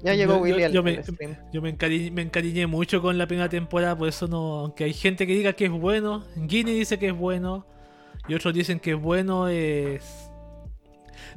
[0.00, 1.36] Ya llegó Yo- yo- Willy al, yo me- al stream.
[1.52, 4.60] Yo me encariñé, me encariñé mucho con la primera temporada, por eso no.
[4.60, 7.66] Aunque hay gente que diga que es bueno, Guinea dice que es bueno,
[8.28, 10.27] y otros dicen que es bueno, es.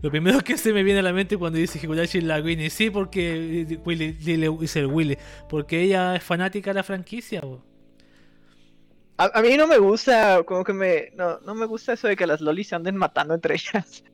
[0.02, 2.70] Lo primero que se me viene a la mente cuando dice Higurashi es la Guinea,
[2.70, 3.80] sí, porque.
[3.86, 7.42] Willy, dice el Willy, porque ella es fanática de la franquicia.
[7.42, 7.64] bo.
[9.18, 11.12] A, a mí no me gusta, como que me...
[11.16, 14.04] No, no me gusta eso de que las lolis se anden matando entre ellas.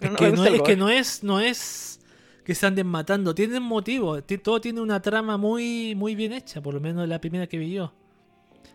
[0.00, 2.00] Es, No que, no, es que no es, no es
[2.44, 6.60] que se anden matando, tienen motivo, ti- todo tiene una trama muy, muy bien hecha,
[6.60, 7.94] por lo menos la primera que vi yo.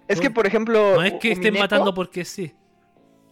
[0.07, 0.95] Es que, por ejemplo...
[0.95, 2.53] No es que estén matando porque sí.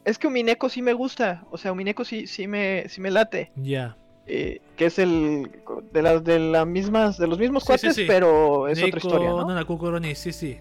[0.06, 1.46] Es que Umineko sí me gusta.
[1.52, 3.52] O sea, Umineko sí, sí, me, sí me late.
[3.56, 3.98] Ya.
[4.28, 5.52] eh, que es el...
[5.91, 7.18] De las de las mismas...
[7.18, 8.06] De los mismos Sí, cuates, sí.
[8.08, 9.46] pero es otra historia, ¿no?
[9.46, 10.60] Nanaku Koroni, sí, sí.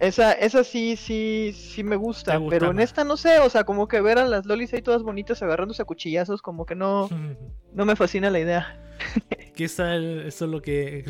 [0.00, 2.40] Esa, esa sí, sí, sí me gusta.
[2.48, 5.02] Pero en esta no sé, o sea, como que ver a las lolis ahí todas
[5.02, 7.08] bonitas agarrándose a cuchillazos, como que no,
[7.74, 8.80] no me fascina la idea.
[9.56, 11.04] Que esa, eso es lo que.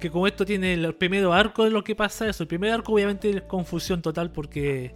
[0.00, 2.42] Que como esto tiene el primer arco de lo que pasa, eso.
[2.42, 4.94] El primer arco, obviamente, es confusión total porque.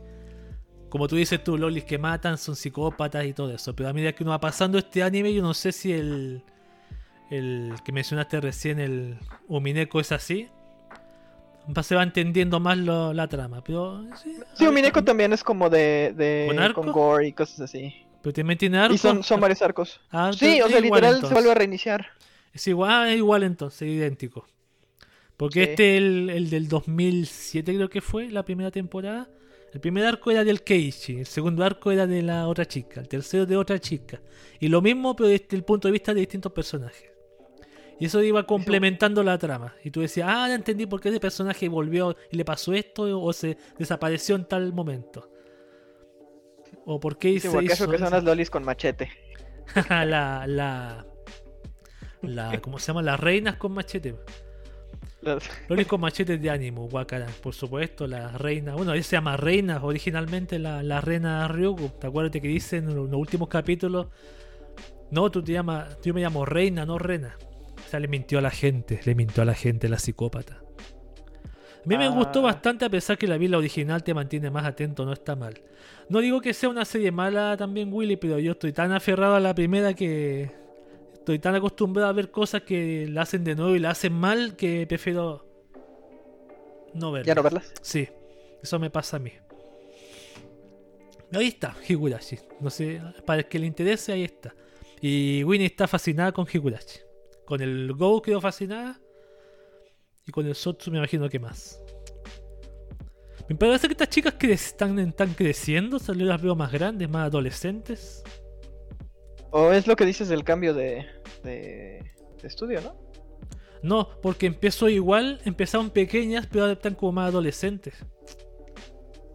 [0.91, 3.75] Como tú dices, tú, lolis que matan son psicópatas y todo eso.
[3.75, 6.43] Pero a medida que uno va pasando este anime, yo no sé si el.
[7.31, 10.49] El que mencionaste recién, el Umineko, es así.
[11.83, 13.63] Se va entendiendo más lo- la trama.
[13.63, 14.05] Pero.
[14.21, 16.83] Sí, Sí, Umineko también es como de, de ¿Con arco?
[16.93, 17.95] gore y cosas así.
[18.23, 18.95] Pero también tiene arco.
[18.95, 20.01] Y son, son varios arcos.
[20.11, 22.07] Ah, Sí, o sea, literal se vuelve a reiniciar.
[22.53, 24.45] Es igual, ah, es igual entonces, idéntico.
[25.37, 25.71] Porque Sí.
[25.71, 29.29] este, el, el del 2007 creo que fue, la primera temporada.
[29.73, 33.09] El primer arco era del Keiichi, el segundo arco era de la otra chica, el
[33.09, 34.21] tercero de otra chica.
[34.59, 37.11] Y lo mismo, pero desde el punto de vista de distintos personajes.
[38.01, 39.75] Y eso iba complementando la trama.
[39.85, 43.03] Y tú decías, ah, ya entendí por qué ese personaje volvió y le pasó esto
[43.23, 45.31] o se desapareció en tal momento.
[46.87, 49.11] O por qué Sí, hizo, porque eso que son las lolis con machete.
[49.91, 51.07] la, la,
[52.23, 53.03] la, ¿cómo se llama?
[53.03, 54.17] Las reinas con machete.
[55.69, 57.27] Lolis con machetes de ánimo, guacara.
[57.43, 58.75] Por supuesto, la reina.
[58.75, 61.91] Bueno, ella se llama reina originalmente, la, la reina Ryugu.
[62.01, 64.07] ¿Te acuerdas que dicen en los últimos capítulos?
[65.11, 67.37] No, tú te llamas, yo me llamo reina, no rena.
[67.85, 70.61] O sea, le mintió a la gente, le mintió a la gente la psicópata.
[71.85, 72.11] A mí me Ah.
[72.11, 75.35] gustó bastante a pesar que la vi la original te mantiene más atento, no está
[75.35, 75.55] mal.
[76.09, 79.41] No digo que sea una serie mala también, Willy, pero yo estoy tan aferrado a
[79.41, 80.51] la primera que
[81.31, 84.57] estoy tan acostumbrado a ver cosas que la hacen de nuevo y la hacen mal
[84.57, 85.47] que prefiero
[86.93, 87.27] no verla.
[87.27, 87.73] ¿Ya no verlas?
[87.83, 88.09] Sí,
[88.61, 89.31] eso me pasa a mí.
[91.33, 92.37] Ahí está, Higurashi.
[92.59, 94.53] No sé, para el que le interese, ahí está.
[95.01, 96.99] Y Winnie está fascinada con Higurashi.
[97.45, 99.01] Con el Go quedó fascinada.
[100.27, 101.81] Y con el Sotsu me imagino que más.
[103.49, 106.73] Me parece que estas chicas que están, están creciendo, o sea, yo las veo más
[106.73, 108.25] grandes, más adolescentes.
[109.53, 111.07] ¿O es lo que dices del cambio de,
[111.43, 112.05] de,
[112.41, 112.95] de estudio, no?
[113.83, 117.95] No, porque empezó igual, empezaron pequeñas, pero ahora están como más adolescentes.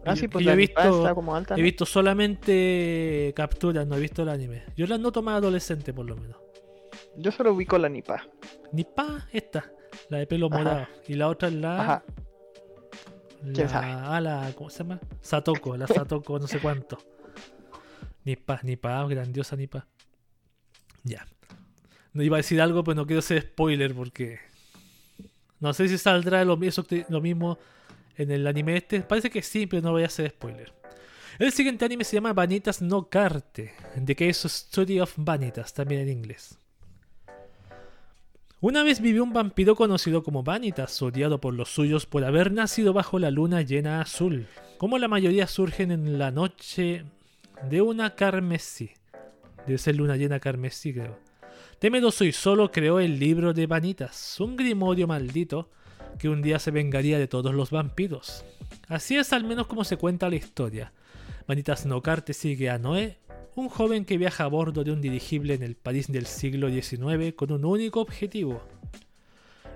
[0.04, 1.56] Ah, sí, pues yo la he visto, está como alta.
[1.56, 4.62] He visto solamente capturas, no he visto el anime.
[4.76, 6.36] Yo las noto más adolescentes por lo menos.
[7.16, 8.24] Yo solo ubico la Nipa.
[8.70, 9.68] Nipa, esta,
[10.08, 10.58] la de pelo Ajá.
[10.58, 10.86] morado.
[11.08, 11.80] Y la otra es la.
[11.80, 12.04] Ajá.
[13.40, 13.86] ¿Quién la, sabe?
[13.90, 15.00] ah, la- ¿Cómo se llama?
[15.20, 16.98] Satoko, la Satoko, no sé cuánto.
[18.24, 19.88] Nipa, Nipa, grandiosa Nipa.
[21.06, 21.26] Ya.
[22.12, 24.40] No iba a decir algo, pero no quiero ser spoiler porque.
[25.60, 27.58] No sé si saldrá lo, mismo
[28.16, 29.00] en el anime este.
[29.00, 30.72] Parece que sí, pero no voy a hacer spoiler.
[31.38, 33.72] El siguiente anime se llama Vanitas no Carte.
[34.04, 36.58] The Case Story of Vanitas, también en inglés.
[38.60, 42.92] Una vez vivió un vampiro conocido como Vanitas, odiado por los suyos por haber nacido
[42.92, 44.46] bajo la luna llena azul.
[44.78, 47.04] Como la mayoría surgen en la noche
[47.68, 48.90] de una carmesí.
[49.66, 51.18] Debe ser luna llena carmesí, creo.
[51.78, 55.68] Temeroso y solo creó el libro de Vanitas, un grimorio maldito
[56.18, 58.44] que un día se vengaría de todos los vampiros.
[58.88, 60.92] Así es al menos como se cuenta la historia.
[61.46, 63.18] Vanitas Nocarte sigue a Noé,
[63.54, 67.34] un joven que viaja a bordo de un dirigible en el París del siglo XIX
[67.34, 68.62] con un único objetivo.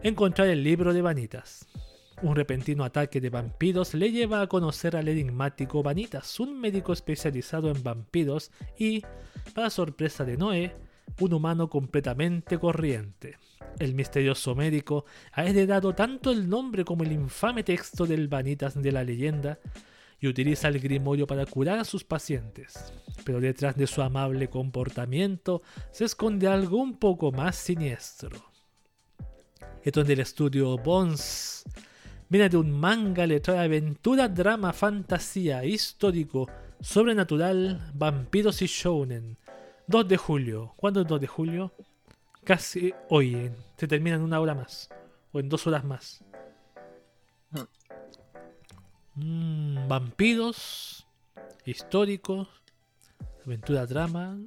[0.03, 1.67] Encontrar el libro de Vanitas.
[2.23, 7.71] Un repentino ataque de vampiros le lleva a conocer al enigmático Vanitas, un médico especializado
[7.71, 9.03] en vampiros y,
[9.55, 10.77] para sorpresa de Noé,
[11.19, 13.39] un humano completamente corriente.
[13.79, 18.93] El misterioso médico ha heredado tanto el nombre como el infame texto del Vanitas de
[18.93, 19.59] la leyenda
[20.21, 22.93] y utiliza el grimorio para curar a sus pacientes.
[23.25, 28.51] Pero detrás de su amable comportamiento se esconde algo un poco más siniestro.
[29.83, 31.65] Esto es del estudio Bones.
[32.31, 36.49] Viene de un manga, le trae aventura, drama, fantasía, histórico,
[36.81, 39.37] sobrenatural, vampiros y shounen.
[39.89, 40.73] 2 de julio.
[40.77, 41.73] ¿Cuándo es 2 de julio?
[42.45, 43.35] Casi hoy.
[43.35, 43.53] eh.
[43.77, 44.89] Se termina en una hora más.
[45.33, 46.25] O en dos horas más.
[49.17, 51.07] Mm, vampiros,
[51.65, 52.49] históricos,
[53.45, 54.39] aventura, drama.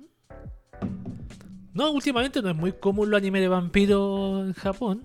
[1.74, 5.04] No, últimamente no es muy común los anime de vampiros en Japón.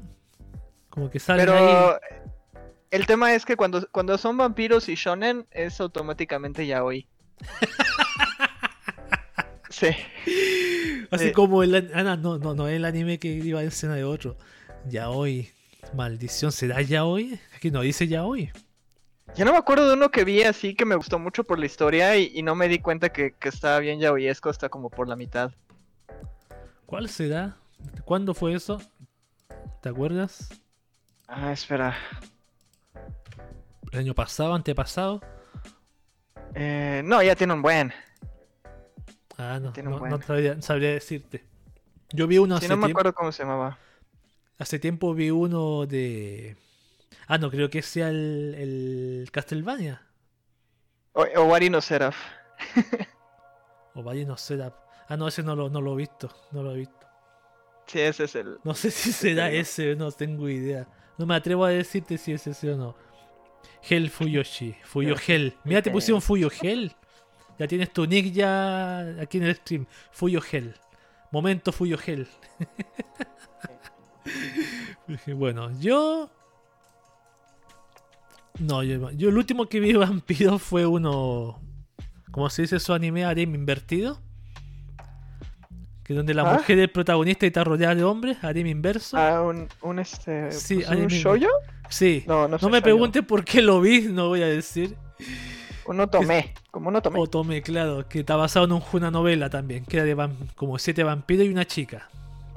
[0.88, 1.92] Como que salen ahí.
[2.90, 7.06] El tema es que cuando, cuando son vampiros y shonen es automáticamente ya hoy.
[9.68, 9.88] sí.
[11.10, 11.32] Así eh.
[11.32, 14.36] como el ah, no, no, no, el anime que iba en escena de otro.
[14.86, 15.50] Ya hoy.
[15.94, 17.38] Maldición, ¿será ya hoy?
[17.56, 18.50] Aquí no dice ya hoy.
[19.36, 21.66] Yo no me acuerdo de uno que vi así que me gustó mucho por la
[21.66, 25.08] historia y, y no me di cuenta que, que estaba bien yaoyesco hasta como por
[25.08, 25.52] la mitad.
[26.86, 27.56] ¿Cuál será?
[28.04, 28.80] ¿Cuándo fue eso?
[29.82, 30.48] ¿Te acuerdas?
[31.26, 31.94] Ah, espera.
[33.92, 35.20] ¿El año pasado, antepasado?
[36.54, 37.92] Eh, no, ya tiene un buen.
[39.36, 40.10] Ah, no, no, buen.
[40.10, 41.44] no sabría, sabría decirte.
[42.10, 43.00] Yo vi uno Sí, hace no me tiempo.
[43.00, 43.78] acuerdo cómo se llamaba.
[44.58, 46.56] Hace tiempo vi uno de.
[47.26, 50.02] Ah, no, creo que sea el, el Castlevania.
[51.12, 52.16] O, o Wari no Seraph.
[53.94, 54.72] O vaya no será.
[55.08, 56.30] Ah, no, ese no lo, no lo he visto.
[56.52, 57.06] No lo he visto.
[57.86, 58.58] Sí, ese es el.
[58.62, 60.86] No sé si será ese, no tengo idea.
[61.16, 62.94] No me atrevo a decirte si es ese o no.
[63.88, 64.74] Hell Fuyoshi.
[64.84, 65.54] Fuyo Hell.
[65.64, 66.50] Mira, te pusieron Fuyo.
[67.58, 69.86] Ya tienes tu nick ya aquí en el stream.
[70.12, 70.74] Fuyo Hell.
[71.30, 71.98] Momento Fuyo.
[75.06, 76.30] Dije, bueno, yo.
[78.58, 81.60] No, yo, yo el último que vi vampiro fue uno.
[82.30, 83.24] ¿Cómo se dice su anime?
[83.24, 84.20] Harem invertido.
[86.08, 86.54] Que donde la ¿Ah?
[86.54, 88.38] mujer es protagonista está rodeada de hombres.
[88.42, 89.16] Harem inverso.
[89.16, 90.50] Ah, un, un este.
[90.50, 91.02] Sí, pues, anime.
[91.04, 91.46] ¿Un shoujo?
[91.90, 92.24] sí.
[92.26, 92.82] No, no, No sé me shoujo.
[92.82, 94.96] preguntes por qué lo vi, no voy a decir.
[95.86, 96.54] Uno tomé.
[96.70, 97.20] Como uno tomé.
[97.20, 100.78] O tomé, claro, que está basado en un- una novela también, que era de como
[100.78, 102.08] siete vampiros y una chica.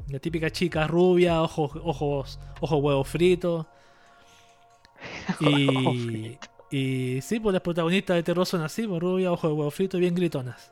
[0.08, 3.66] La típica chica rubia, ojos, ojos, ojos huevos fritos.
[5.40, 5.68] Y,
[6.08, 6.48] frito.
[6.72, 9.98] y sí, pues las protagonistas de terror son así, pues rubia, ojos de huevos fritos
[9.98, 10.72] y bien gritonas.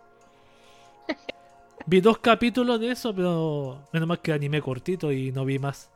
[1.89, 5.89] Vi dos capítulos de eso, pero menos mal que animé cortito y no vi más.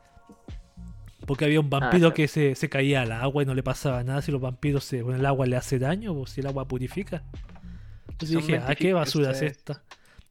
[1.24, 2.14] Porque había un vampiro claro.
[2.14, 5.02] que se, se caía al agua y no le pasaba nada si los vampiros se,
[5.02, 7.22] con el agua le hace daño o si el agua purifica.
[8.08, 9.82] Entonces Son dije, ¿a qué científicos basura es esta?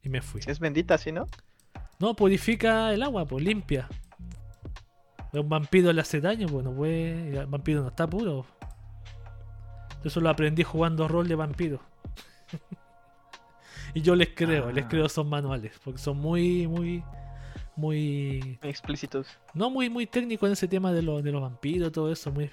[0.02, 0.42] Y me fui.
[0.46, 1.26] Es bendita, ¿sí, no?
[1.98, 3.88] No, purifica el agua, pues limpia.
[5.32, 7.38] Un vampiro le hace daño, pues no puede.
[7.38, 8.44] El vampiro no está puro.
[10.04, 11.80] Eso lo aprendí jugando rol de vampiro.
[13.94, 14.88] y yo les creo, les Ah.
[14.88, 17.02] creo esos manuales, porque son muy, muy,
[17.76, 18.58] muy.
[18.62, 19.26] Explícitos.
[19.54, 22.50] No muy, muy técnicos en ese tema de, los de los vampiros, todo eso, muy.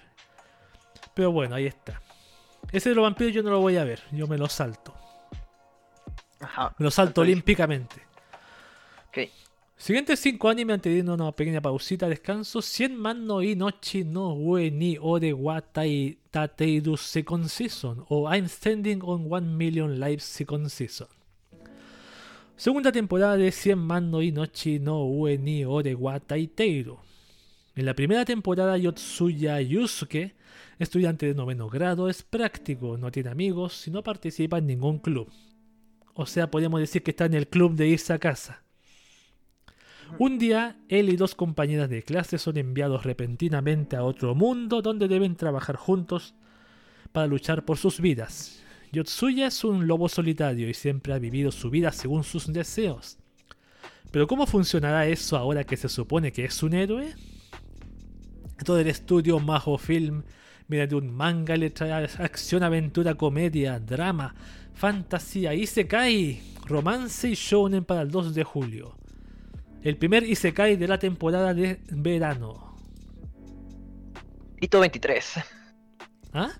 [1.13, 2.01] Pero bueno, ahí está.
[2.71, 4.93] Ese de los vampiros yo no lo voy a ver, yo me lo salto.
[6.39, 6.73] Ajá.
[6.77, 7.95] Me lo salto Entonces- olímpicamente.
[9.09, 9.17] Ok.
[9.77, 12.61] Siguientes 5 anime antes de irnos una pequeña pausita, descanso.
[12.61, 18.05] 100 man no inochi no ue ni ore wa tai tateiru second season.
[18.09, 21.07] O I'm standing on 1 million lives second season.
[22.55, 26.99] Segunda temporada de 100 man no inochi no ue ni ore wa taiteiru.
[27.75, 30.35] En la primera temporada, Yotsuya Yusuke,
[30.77, 35.31] estudiante de noveno grado, es práctico, no tiene amigos y no participa en ningún club.
[36.13, 38.61] O sea, podemos decir que está en el club de irse a casa.
[40.19, 45.07] Un día, él y dos compañeras de clase son enviados repentinamente a otro mundo donde
[45.07, 46.35] deben trabajar juntos
[47.13, 48.61] para luchar por sus vidas.
[48.91, 53.17] Yotsuya es un lobo solitario y siempre ha vivido su vida según sus deseos.
[54.11, 57.15] Pero ¿cómo funcionará eso ahora que se supone que es un héroe?
[58.65, 60.23] Todo el estudio Maho Film,
[60.67, 64.35] mediante un manga le trae acción, aventura, comedia, drama,
[64.73, 68.95] fantasía, isekai, romance y shounen para el 2 de julio.
[69.83, 72.75] El primer Isekai de la temporada de verano.
[74.53, 75.39] Escrito 23.
[76.33, 76.51] ¿Ah?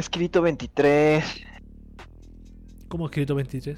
[0.00, 1.22] Escrito 23.
[2.88, 3.76] ¿Cómo escrito 23?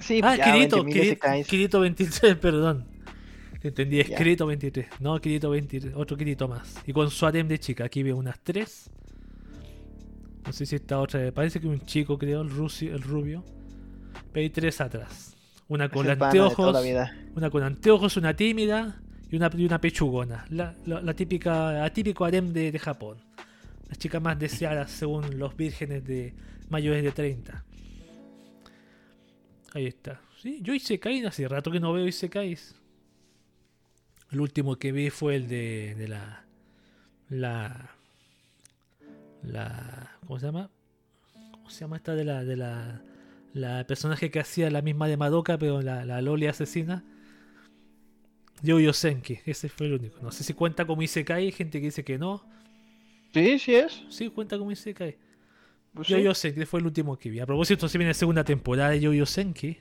[0.00, 1.46] Sí, Ah, ya, Kirito, 20.000 Kiri- isekais.
[1.46, 2.86] Kirito 23, perdón.
[3.62, 4.86] Entendí, escrito 23.
[4.98, 6.74] No, Kirito 23, otro Kirito más.
[6.86, 8.90] Y con su harem de chica, aquí veo unas 3.
[10.44, 13.44] No sé si esta otra, parece que un chico creo, el, rusio, el rubio.
[14.32, 15.36] Pero hay tres atrás.
[15.68, 16.74] Una con anteojos,
[17.36, 20.44] una con anteojos, una tímida y una, y una pechugona.
[20.50, 23.18] La, la- la típica, atípico harem de, de Japón.
[23.88, 26.34] Las chicas más deseadas según los vírgenes de
[26.68, 27.64] mayores de 30.
[29.74, 30.20] Ahí está.
[30.40, 32.76] Sí, yo Isekai hace rato que no veo Isekais.
[34.30, 36.44] El último que vi fue el de, de la.
[37.28, 37.90] La.
[39.42, 40.16] La.
[40.26, 40.70] ¿Cómo se llama?
[41.52, 42.44] ¿Cómo se llama esta de la.
[42.44, 43.02] de la.
[43.52, 47.04] La personaje que hacía la misma de Madoka, pero la, la Loli asesina.
[48.62, 50.18] Yo Yosenki, ese fue el único.
[50.22, 52.44] No sé si cuenta como Isekai, hay gente que dice que no.
[53.34, 54.02] Sí, sí es.
[54.08, 55.18] Sí, cuenta como Isekai.
[55.92, 56.22] Pues Yo sí.
[56.22, 57.40] Yosenki fue el último que vi.
[57.40, 59.76] A propósito, se viene la segunda temporada de Yo Yosenki.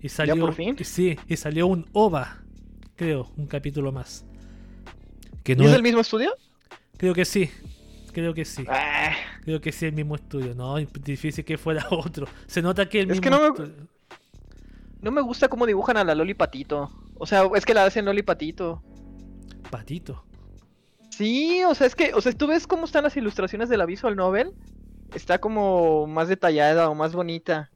[0.00, 0.38] Y salió.
[0.38, 0.76] por fin?
[0.84, 2.42] Sí, y salió un OVA.
[2.94, 4.24] Creo, un capítulo más.
[5.42, 6.32] Que ¿Y no es es- del mismo estudio?
[6.96, 7.50] Creo que sí.
[8.12, 8.64] Creo que sí.
[8.68, 10.54] Ah, Creo que sí, el mismo estudio.
[10.54, 12.26] No, difícil que fuera otro.
[12.46, 13.88] Se nota que el Es mismo que no me- estudio-
[15.02, 16.90] no me gusta cómo dibujan a la Loli Patito.
[17.16, 18.82] O sea, es que la hacen Loli Patito.
[19.70, 20.24] Patito.
[21.16, 23.86] Sí, o sea, es que, o sea, tú ves cómo están las ilustraciones de la
[23.86, 24.52] visual novel.
[25.14, 27.70] Está como más detallada o más bonita.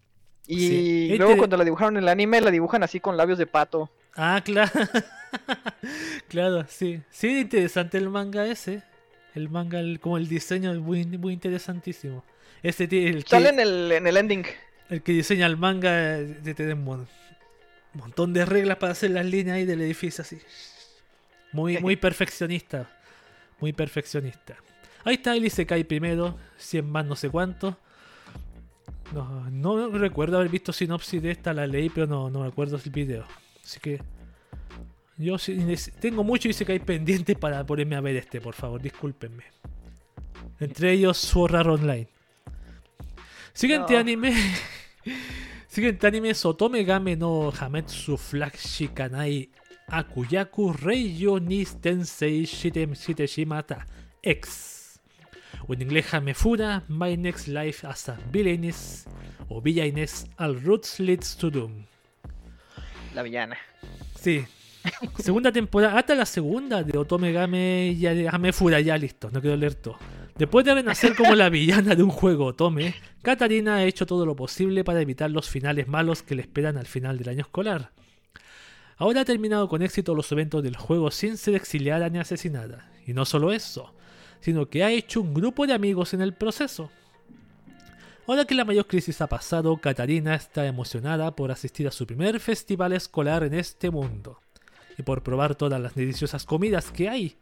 [0.46, 1.08] Y Sí.
[1.16, 3.90] luego Este- cuando la dibujaron en el anime, la dibujan así con labios de pato.
[4.16, 4.70] Ah, claro.
[6.28, 7.00] claro, sí.
[7.10, 8.82] Sí, interesante el manga ese.
[9.34, 12.24] El manga, el- como el diseño es muy, muy interesantísimo.
[12.62, 14.44] Ese ti- el que, Sale en el, en el ending.
[14.90, 16.74] el que diseña el manga de.
[16.74, 17.06] Un
[17.94, 20.38] montón de reglas para hacer las líneas ahí del edificio así.
[21.52, 22.88] Muy, muy perfeccionista.
[23.60, 24.56] Muy perfeccionista.
[25.04, 27.76] Ahí está el Isekai primero, 100 más no sé cuánto.
[29.12, 32.78] No, no recuerdo haber visto sinopsis de esta, la leí, pero no, no me acuerdo
[32.78, 33.26] del video.
[33.64, 34.00] Así que
[35.16, 35.36] yo
[36.00, 39.44] tengo mucho Isekai pendiente para ponerme a ver este, por favor, discúlpenme.
[40.60, 42.08] Entre ellos Sword Art Online.
[43.52, 43.98] Siguiente No.
[43.98, 44.34] anime.
[45.66, 49.50] Siguiente anime Sotome Game no Hametsu Flag Shikanai
[49.90, 53.86] Akuyaku Reiyo ni Tensei Shitem Shiteshimata
[54.22, 55.00] X.
[55.66, 59.06] O en inglés Hamefura My Next Life as a Villainess
[59.48, 61.84] o Villainess All Roots Leads to Doom.
[63.14, 63.56] La villana.
[64.14, 64.44] Sí.
[65.18, 69.74] Segunda temporada, hasta la segunda de Otome Game y Hamefura, ya listo, no quiero leer
[69.74, 69.98] todo.
[70.38, 74.36] Después de renacer como la villana de un juego Otome, Katarina ha hecho todo lo
[74.36, 77.90] posible para evitar los finales malos que le esperan al final del año escolar.
[79.00, 82.92] Ahora ha terminado con éxito los eventos del juego sin ser exiliada ni asesinada.
[83.06, 83.94] Y no solo eso,
[84.40, 86.90] sino que ha hecho un grupo de amigos en el proceso.
[88.26, 92.40] Ahora que la mayor crisis ha pasado, Katarina está emocionada por asistir a su primer
[92.40, 94.38] festival escolar en este mundo
[94.98, 97.38] y por probar todas las deliciosas comidas que hay.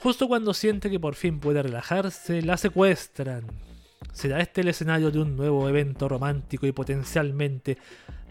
[0.00, 3.46] Justo cuando siente que por fin puede relajarse, la secuestran.
[4.12, 7.78] ¿Será este el escenario de un nuevo evento romántico y potencialmente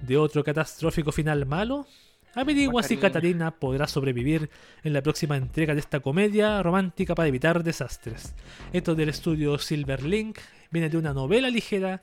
[0.03, 1.87] de otro catastrófico final malo?
[2.35, 2.97] Averigua si.
[2.97, 4.49] Katarina podrá sobrevivir
[4.83, 8.35] en la próxima entrega de esta comedia romántica para evitar desastres.
[8.73, 10.37] Esto del estudio Silverlink
[10.69, 12.01] viene de una novela ligera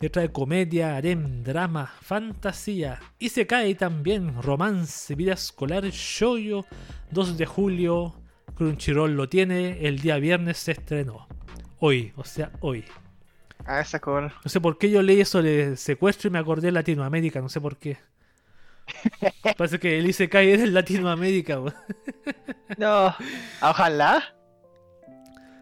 [0.00, 6.64] que trae comedia, harem, drama, fantasía y se cae también romance, vida escolar, shoyo,
[7.12, 8.14] 2 de julio,
[8.56, 11.28] Crunchyroll lo tiene, el día viernes se estrenó.
[11.78, 12.84] Hoy, o sea, hoy.
[13.66, 14.32] Ah, está cool.
[14.44, 17.48] No sé por qué yo leí eso de secuestro y me acordé de Latinoamérica, no
[17.48, 17.98] sé por qué.
[19.56, 21.60] Parece que el Isekai era en Latinoamérica.
[22.78, 23.14] No,
[23.62, 24.22] ojalá.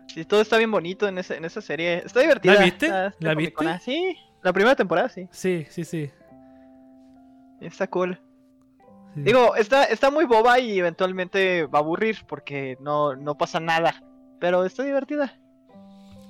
[0.09, 2.03] Sí, todo está bien bonito en, ese, en esa serie.
[2.05, 2.55] Está divertida.
[2.55, 2.89] ¿La viste?
[3.20, 3.79] ¿La viste?
[3.85, 5.29] Sí, la primera temporada, sí.
[5.31, 6.11] Sí, sí, sí.
[7.61, 8.18] Está cool.
[9.14, 9.22] sí.
[9.22, 14.03] Digo, está, está muy boba y eventualmente va a aburrir porque no, no pasa nada.
[14.41, 15.39] Pero está divertida.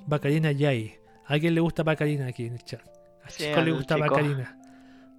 [0.07, 0.97] Bacarina Yai.
[1.27, 2.81] ¿A alguien le gusta Bacarina aquí en el chat?
[3.23, 4.07] A Sí, Chico le gusta chico.
[4.09, 4.58] Bacarina.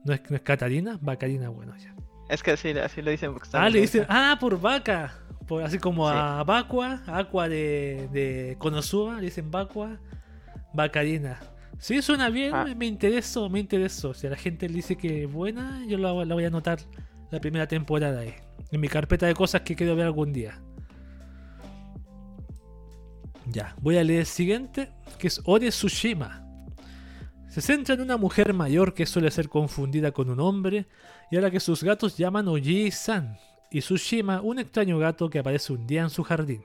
[0.05, 0.98] ¿No es, ¿No es Catarina?
[1.01, 1.94] Bacarina, bueno, ya.
[2.28, 4.32] Es que así, así le dicen Ah, le dicen, bonita.
[4.32, 5.14] ah, por vaca.
[5.48, 6.14] Por, así como Sí.
[6.16, 9.98] a Bakua, Aqua de, de Konosuba, le dicen Bakua,
[10.72, 11.40] Bacarina.
[11.78, 12.64] Sí, suena bien, Ah.
[12.64, 14.14] me, me interesó, me interesó.
[14.14, 16.78] Si a la gente le dice que es buena, yo la, la voy a anotar
[17.30, 18.34] la primera temporada ahí.
[18.70, 20.61] En mi carpeta de cosas que quiero ver algún día.
[23.46, 26.46] Ya, voy a leer el siguiente, que es Ore Tsushima.
[27.51, 30.86] Se centra en una mujer mayor que suele ser confundida con un hombre
[31.32, 33.38] y a la que sus gatos llaman Oji-san
[33.72, 36.62] y Tsushima, un extraño gato que aparece un día en su jardín.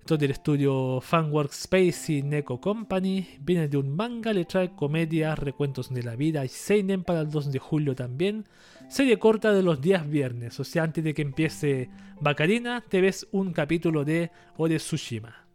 [0.00, 3.26] Esto es del estudio Fanworks Space y Neko Company.
[3.40, 7.30] Viene de un manga, le trae comedia, recuentos de la vida y Seinen para el
[7.30, 8.44] 2 de julio también.
[8.90, 11.88] Serie corta de los días viernes, o sea, antes de que empiece
[12.20, 15.46] Bacarina, te ves un capítulo de Ore Tsushima.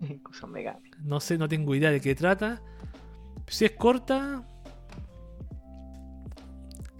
[1.02, 2.62] No sé, no tengo idea de qué trata.
[3.50, 4.42] Si es corta.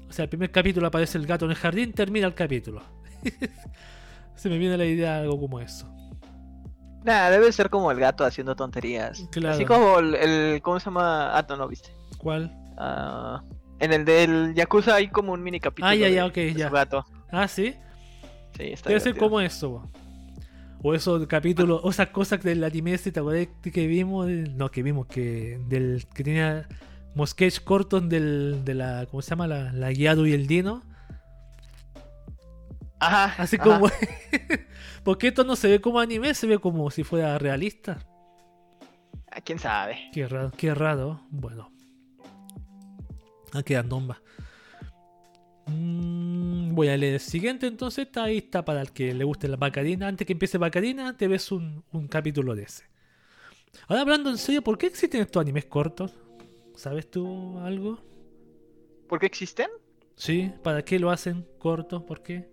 [0.09, 2.83] O sea, el primer capítulo aparece el gato en el jardín, termina el capítulo.
[4.35, 5.87] Se me viene la idea de algo como eso.
[7.05, 9.27] Nah, debe ser como el gato haciendo tonterías.
[9.31, 9.55] Claro.
[9.55, 11.37] Así como el, el- ¿Cómo se llama?
[11.37, 11.95] Ah, no, no viste.
[12.19, 12.53] ¿Cuál?
[12.77, 13.43] Ah,
[13.79, 15.89] en el del Yakuza hay como un mini capítulo.
[15.89, 16.69] Ah, ya, ya, ok, de ya.
[16.69, 17.07] su gato.
[17.31, 17.77] Ah, sí.
[18.57, 19.89] Sí, está Debe ser como eso.
[20.83, 24.29] O esos capítulos, o esas cosas del anime, ese, ¿te acuerdas que vimos?
[24.29, 26.67] No, que vimos que del que tenía
[27.27, 29.47] sketch cortos del, de la, ¿cómo se llama?
[29.47, 30.83] La, la Guiado y el Dino.
[32.99, 33.35] Ajá.
[33.43, 33.65] Así ajá.
[33.65, 33.91] como.
[35.05, 37.99] Porque esto no se ve como anime, se ve como si fuera realista.
[39.31, 40.11] Ah, ¿Quién sabe?
[40.13, 41.21] Qué raro, qué raro.
[41.31, 41.73] Bueno.
[43.53, 44.19] Ah, quedan nombas.
[45.71, 48.07] Mm, voy a leer el siguiente entonces.
[48.07, 50.09] Está ahí está para el que le guste la Bacarina.
[50.09, 52.85] Antes que empiece Bacarina, te ves un, un capítulo de ese.
[53.89, 56.13] Ahora hablando en serio, ¿por qué existen estos animes cortos?
[56.75, 57.99] ¿Sabes tú algo?
[59.09, 59.69] ¿Por qué existen?
[60.17, 60.53] ¿Sí?
[60.63, 62.05] ¿Para qué lo hacen corto?
[62.05, 62.49] ¿Por qué?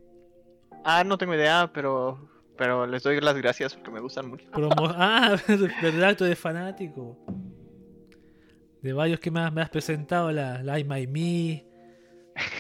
[0.84, 4.46] Ah, no tengo idea, pero pero les doy las gracias porque me gustan mucho.
[4.52, 5.38] Promo- ah,
[5.82, 7.16] verdad, tú eres fanático.
[8.82, 11.67] De varios que me has, me has presentado, la, la I My Me,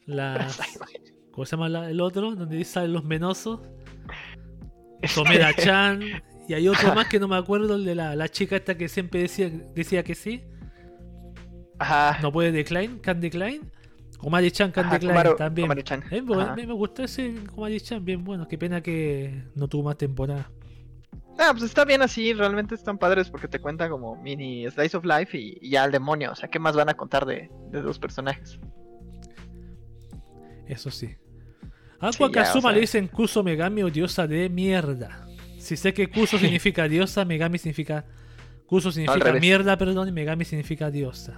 [0.06, 0.48] la...
[1.32, 2.34] ¿Cómo se llama la- el otro?
[2.36, 3.60] Donde salen los menosos.
[5.08, 6.02] Someda Chan.
[6.48, 8.88] Y hay otro más que no me acuerdo, el de la, la chica esta que
[8.88, 10.44] siempre decía, decía que sí.
[11.80, 12.18] Ajá.
[12.22, 13.62] No puede decline, can decline.
[14.18, 15.00] Komari-chan Candy Ajá,
[15.30, 15.68] Komaru- también.
[15.68, 16.04] Komaru-chan.
[16.10, 18.48] Eh, bueno, me, me gustó ese Komari-chan, bien bueno.
[18.48, 20.50] Qué pena que no tuvo más temporada.
[21.38, 25.06] Ah, pues está bien así, realmente están padres porque te cuentan como mini slice of
[25.06, 26.32] life y, y ya al demonio.
[26.32, 28.60] O sea, ¿qué más van a contar de, de los personajes?
[30.68, 31.08] Eso sí.
[31.08, 31.16] Sí,
[32.00, 32.72] Aqua o sea.
[32.72, 35.28] le dicen Kuso Megami o diosa de mierda.
[35.58, 38.06] Si sé que Kuso significa diosa, Megami significa.
[38.68, 41.38] Kuso significa mierda, perdón, y Megami significa diosa.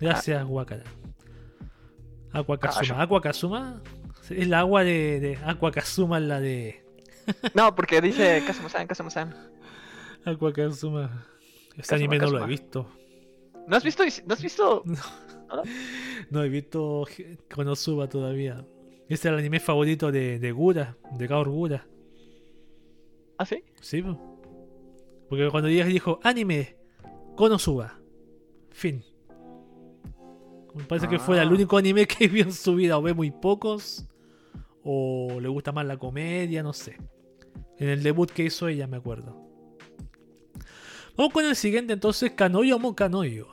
[0.00, 0.84] Gracias, Wakara.
[2.32, 3.02] Aqua Ah, Kazuma.
[3.02, 3.82] Aqua Kazuma
[4.30, 6.82] es la agua de, de Aqua Kazuma, la de.
[7.54, 9.34] No, porque dice Kazuma-san, Kazuma-san.
[10.24, 11.26] Aqua Kazuma.
[11.76, 12.90] Ese Kazuma, anime no lo he visto.
[13.68, 14.02] ¿No has visto?
[14.26, 14.82] ¿No has visto?
[14.86, 14.96] No
[15.62, 17.06] he visto
[17.54, 18.64] Konosuba todavía.
[19.06, 21.86] Ese es el anime favorito de, de Gura, de Kaor Gura.
[23.38, 23.62] ¿Ah, sí?
[23.80, 24.18] Sí, po.
[25.28, 26.76] porque cuando ella dijo anime,
[27.36, 27.98] Konosuba.
[28.70, 29.02] Fin.
[30.74, 31.52] Me parece que fue el Ah.
[31.52, 34.06] único anime que vio en su vida, o ve muy pocos,
[34.82, 36.96] o le gusta más la comedia, no sé.
[37.78, 39.36] En el debut que hizo ella, me acuerdo.
[41.16, 43.48] Vamos con el siguiente entonces, Kanoyo Mo Kanoyo,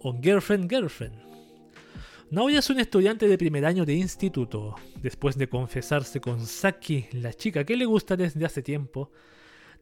[0.00, 1.29] o Girlfriend Girlfriend.
[2.30, 4.76] Naoya es un estudiante de primer año de instituto.
[5.02, 9.10] Después de confesarse con Saki, la chica que le gusta desde hace tiempo,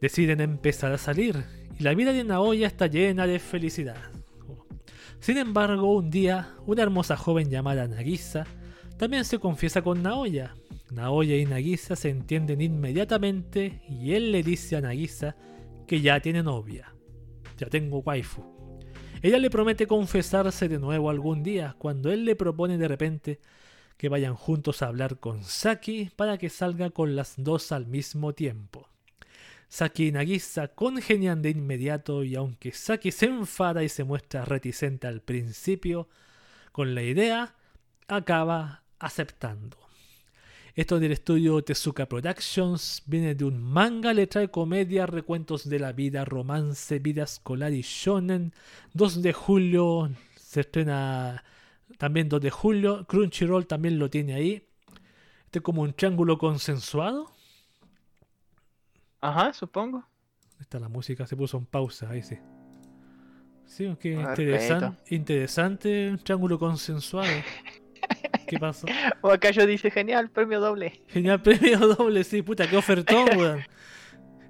[0.00, 1.44] deciden empezar a salir
[1.78, 3.98] y la vida de Naoya está llena de felicidad.
[5.20, 8.46] Sin embargo, un día, una hermosa joven llamada Nagisa
[8.96, 10.54] también se confiesa con Naoya.
[10.90, 15.36] Naoya y Nagisa se entienden inmediatamente y él le dice a Nagisa
[15.86, 16.94] que ya tiene novia.
[17.58, 18.57] Ya tengo waifu.
[19.22, 23.40] Ella le promete confesarse de nuevo algún día cuando él le propone de repente
[23.96, 28.32] que vayan juntos a hablar con Saki para que salga con las dos al mismo
[28.32, 28.88] tiempo.
[29.68, 35.06] Saki y Nagisa congenian de inmediato y aunque Saki se enfada y se muestra reticente
[35.06, 36.08] al principio
[36.70, 37.54] con la idea,
[38.06, 39.87] acaba aceptando.
[40.78, 45.90] Esto del estudio Tezuka Productions viene de un manga, le trae comedia, recuentos de la
[45.90, 48.52] vida, romance, vida escolar y shonen.
[48.94, 51.42] 2 de julio se estrena
[51.98, 53.04] también 2 de julio.
[53.08, 54.68] Crunchyroll también lo tiene ahí.
[55.46, 57.32] Este es como un triángulo consensuado.
[59.20, 60.04] Ajá, supongo.
[60.60, 62.36] Está la música, se puso en pausa, ahí sí.
[63.66, 64.42] Sí, qué Perfecto.
[64.42, 67.26] interesan- interesante, un triángulo consensuado.
[68.48, 68.86] ¿Qué pasó?
[69.22, 71.00] O acaso dice, genial, premio doble.
[71.08, 73.60] Genial premio doble, sí, puta, qué ofertón, weón.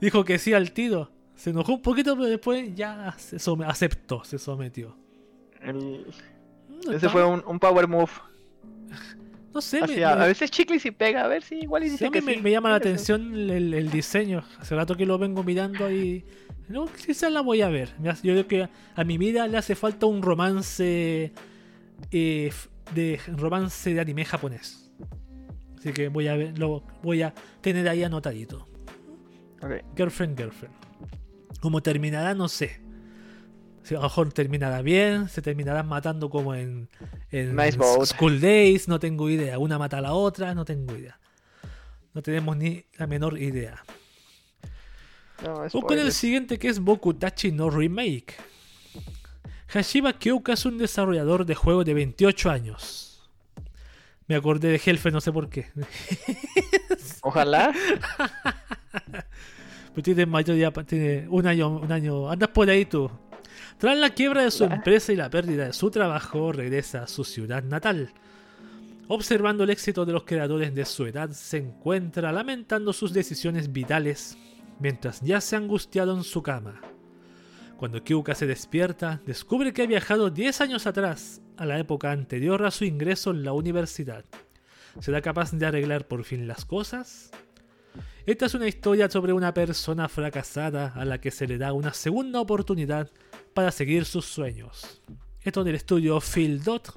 [0.01, 1.11] Dijo que sí al tiro.
[1.35, 3.37] Se enojó un poquito, pero después ya se
[3.67, 4.97] aceptó, se sometió.
[5.61, 6.07] El-
[6.85, 8.11] No Ese fue un, un power move.
[9.55, 11.87] No sé, me, a, me- a veces chicle y pega, a ver si igual y
[11.87, 12.41] sí, dice mí que me, sí.
[12.43, 14.45] me llama la atención el, el diseño.
[14.59, 16.25] Hace rato que lo vengo mirando y.
[16.69, 17.95] No, quizás la voy a ver.
[18.03, 21.33] Yo creo que a mi vida le hace falta un romance.
[22.13, 22.53] eh,
[22.95, 24.91] de romance de anime japonés.
[25.79, 28.67] Así que voy a ver, lo voy a tener ahí anotadito.
[29.63, 29.97] Ok.
[29.97, 30.75] Girlfriend, girlfriend.
[31.61, 32.35] ¿Cómo terminará?
[32.35, 32.81] No sé.
[33.83, 36.89] Si a lo mejor terminará bien, se terminarán matando como en,
[37.31, 37.79] en Nice.
[38.05, 39.59] School Days, no tengo idea.
[39.59, 41.19] Una mata a la otra, no tengo idea.
[42.13, 43.83] No tenemos ni la menor idea.
[45.45, 48.35] No, O con el siguiente que es Bokutachi no Remake.
[49.69, 53.31] Hashiba Kyouka es un desarrollador de juegos de 28 años.
[54.27, 55.67] Me acordé de Hellfe, no sé por qué.
[57.23, 57.73] Ojalá.
[59.95, 62.31] Pues tiene mayor ya, tiene un año, un año.
[62.31, 63.11] Andas por ahí tú.
[63.79, 67.25] Tras la quiebra de su empresa y la pérdida de su trabajo, regresa a su
[67.25, 68.13] ciudad natal.
[69.09, 74.39] Observando el éxito de los creadores de su edad, se encuentra lamentando sus decisiones vitales
[74.79, 76.81] mientras ya se ha angustiado en su cama.
[77.79, 82.67] Cuando Kyuka se despierta, descubre que ha viajado 10 años atrás, a la época anterior
[82.67, 84.25] a su ingreso en la universidad.
[84.99, 87.31] ¿Será capaz de arreglar por fin las cosas?
[88.27, 91.95] Esta es una historia sobre una persona fracasada a la que se le da una
[91.95, 93.13] segunda oportunidad
[93.55, 95.01] para seguir sus sueños.
[95.41, 96.93] Esto del estudio Phil Dot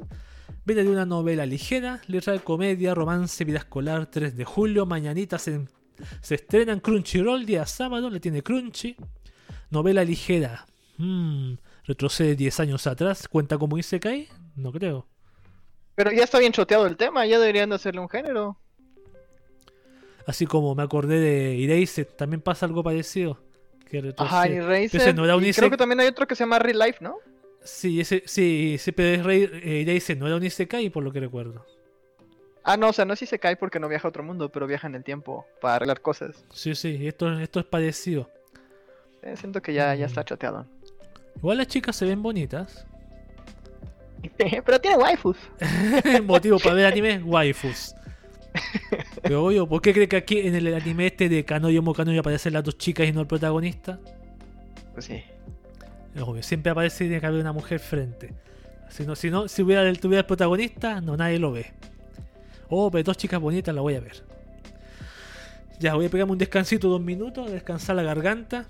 [0.66, 5.38] viene de una novela ligera, le trae comedia, romance, vida escolar, 3 de julio, mañanita
[5.38, 5.64] se,
[6.22, 8.96] se estrena en Crunchyroll, día sábado, le tiene Crunchy.
[9.70, 10.66] Novela ligera.
[11.02, 15.08] Mm, retrocede 10 años atrás, cuenta como Isekai, no creo.
[15.96, 18.58] Pero ya está bien choteado el tema, ya deberían de hacerle un género.
[20.28, 23.40] Así como me acordé de Erased, también pasa algo parecido.
[23.90, 27.18] Que Ajá, y no creo que también hay otro que se llama Real Life, ¿no?
[27.64, 31.66] Sí, ese, sí, pero Rey eh, Erased no era un Isekai por lo que recuerdo.
[32.64, 34.86] Ah, no, o sea, no se cae porque no viaja a otro mundo, pero viaja
[34.88, 36.46] en el tiempo para arreglar cosas.
[36.54, 38.30] Sí, sí, esto, esto es parecido.
[39.24, 40.10] Eh, siento que ya, ya Mm.
[40.10, 40.68] está choteado.
[41.38, 42.86] Igual las chicas se ven bonitas.
[44.38, 45.38] Pero tiene waifus.
[46.24, 47.96] Motivo para ver anime, waifus.
[49.22, 52.54] Pero obvio, ¿por qué cree que aquí en el anime este de Kanoyo Mokanoyo aparecen
[52.54, 54.00] las dos chicas y no el protagonista?
[54.94, 55.24] Pues sí.
[56.16, 58.34] Es obvio, siempre aparece y tiene que haber una mujer frente.
[58.90, 61.72] Si no, si no, si hubiera tuviera el protagonista, no nadie lo ve.
[62.70, 64.24] Oh, pero dos chicas bonitas la voy a ver.
[65.80, 68.68] Ya, voy a pegarme un descansito, dos minutos, descansar la garganta.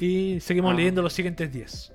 [0.00, 0.76] Y seguimos Ah.
[0.76, 1.92] leyendo los siguientes 10.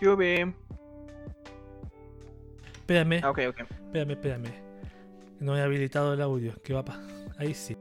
[0.00, 0.16] Yo.
[2.80, 3.60] Espérame, Ah, ok, ok.
[3.60, 4.52] espérame, espérame.
[5.40, 6.52] No he habilitado el audio.
[6.62, 7.00] ¿Qué va pa?
[7.38, 7.76] Ahí sí.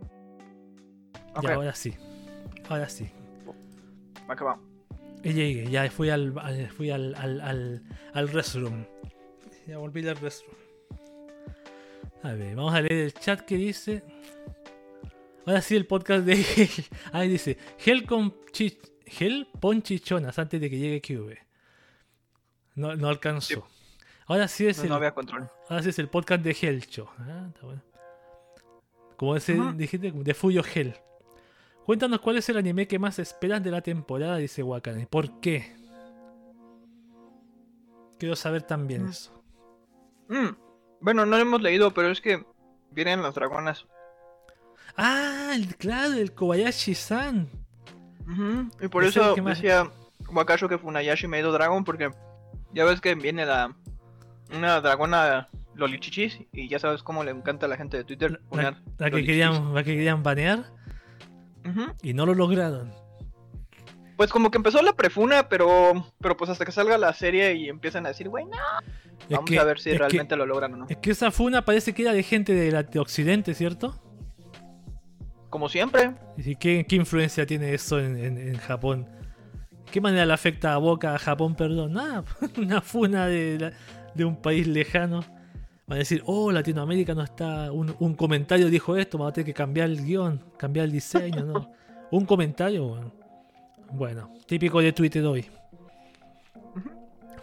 [1.35, 1.93] Ok, Ya, ahora sí.
[2.69, 3.09] Ahora sí.
[4.29, 4.59] va que va.
[5.23, 6.33] Y llegué, ya fui al-
[6.75, 7.83] fui al, al, al,
[8.13, 8.85] al restroom.
[9.67, 10.55] Ya volví al restroom.
[12.25, 14.03] A ver, vamos a leer el chat que dice.
[15.45, 16.85] Ahora sí, el podcast de Hell.
[17.11, 21.37] Ahí dice: Hell con chi- Hell pon chichonas antes de que llegue QV.
[22.75, 23.47] No, no alcanzó.
[23.47, 23.61] Sí.
[24.27, 25.47] Ahora sí es No, el, no había control.
[25.69, 27.07] ahora sí es el podcast de Hellcho.
[27.19, 27.81] Ah, está bueno.
[29.17, 29.73] Como ese, Ujú.
[29.73, 30.95] dijiste, de Fuyo Hell.
[31.85, 35.05] Cuéntanos cuál es el anime que más esperas de la temporada, dice Wakane.
[35.05, 35.75] ¿Por qué?
[38.17, 39.09] Quiero saber también Mm.
[39.09, 39.43] eso.
[40.29, 40.47] Mm,
[41.05, 42.43] Bueno, no lo hemos leído, pero es que
[42.89, 43.85] vienen las dragonas.
[44.97, 47.47] Ah, el, claro, el Kobayashi-san.
[48.81, 49.87] Y por es eso más- decía
[50.33, 52.09] Wakashi que Funayashi Meido Dragon, porque
[52.73, 53.75] ya ves que viene la
[54.51, 58.75] una dragona Lolichichis y ya sabes cómo le encanta a la gente de Twitter La,
[58.97, 60.71] la que querían, la que querían banear
[62.01, 62.91] y no lo lograron.
[64.17, 67.67] Pues como que empezó la prefuna, pero pero pues hasta que salga la serie y
[67.69, 68.57] empiezan a decir, güey, no.
[69.29, 70.85] Vamos que- a ver si que- realmente lo logran o no.
[70.89, 73.99] es que esa funa parece que era de gente de, la, de Occidente, ¿cierto?
[75.49, 76.13] Como siempre.
[76.37, 79.07] ¿Y qué, qué influencia tiene eso en, en- en Japón?
[79.91, 81.93] ¿Qué manera le afecta a Boca, a Japón, perdón?
[81.93, 82.23] Nada,
[82.57, 83.73] una funa de, la-
[84.13, 85.21] de un país lejano.
[85.87, 87.71] Van a decir, oh, Latinoamérica no está.
[87.71, 91.45] Un, un comentario dijo esto, vamos a tener que cambiar el guion, cambiar el diseño,
[91.45, 91.71] ¿no?
[92.11, 93.11] Un comentario, bueno.
[93.91, 95.45] Bueno, típico de Twitter hoy.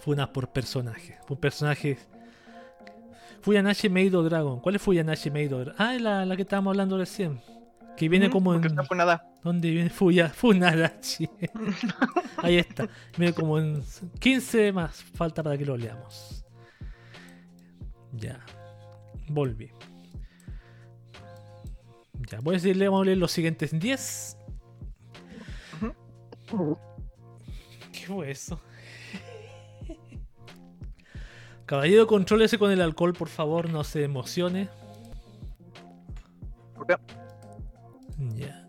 [0.01, 1.17] Funas por personaje.
[1.27, 2.09] Por personajes.
[3.41, 4.61] Fuyanashi Meido Dragon.
[4.61, 5.75] ¿Cuál es Fuyanashi Meido Dragon?
[5.79, 7.41] Ah, es la, la que estábamos hablando recién.
[7.97, 8.65] Que viene como en.
[8.65, 9.25] está funada.
[9.43, 10.29] ¿Dónde viene Fuya?
[10.35, 11.29] Funarachi.
[12.39, 12.89] Ahí está.
[13.17, 13.83] Viene como en
[14.19, 15.03] 15 más.
[15.03, 16.45] Falta para que lo leamos.
[18.13, 18.41] Ya.
[19.29, 19.71] Volví.
[22.31, 24.37] Ya, voy a decirle, vamos a leer los siguientes 10.
[27.93, 28.61] ¿Qué fue eso?
[31.67, 34.69] Caballero, contrólese con el alcohol, por favor, no se emocione.
[38.37, 38.67] Ya.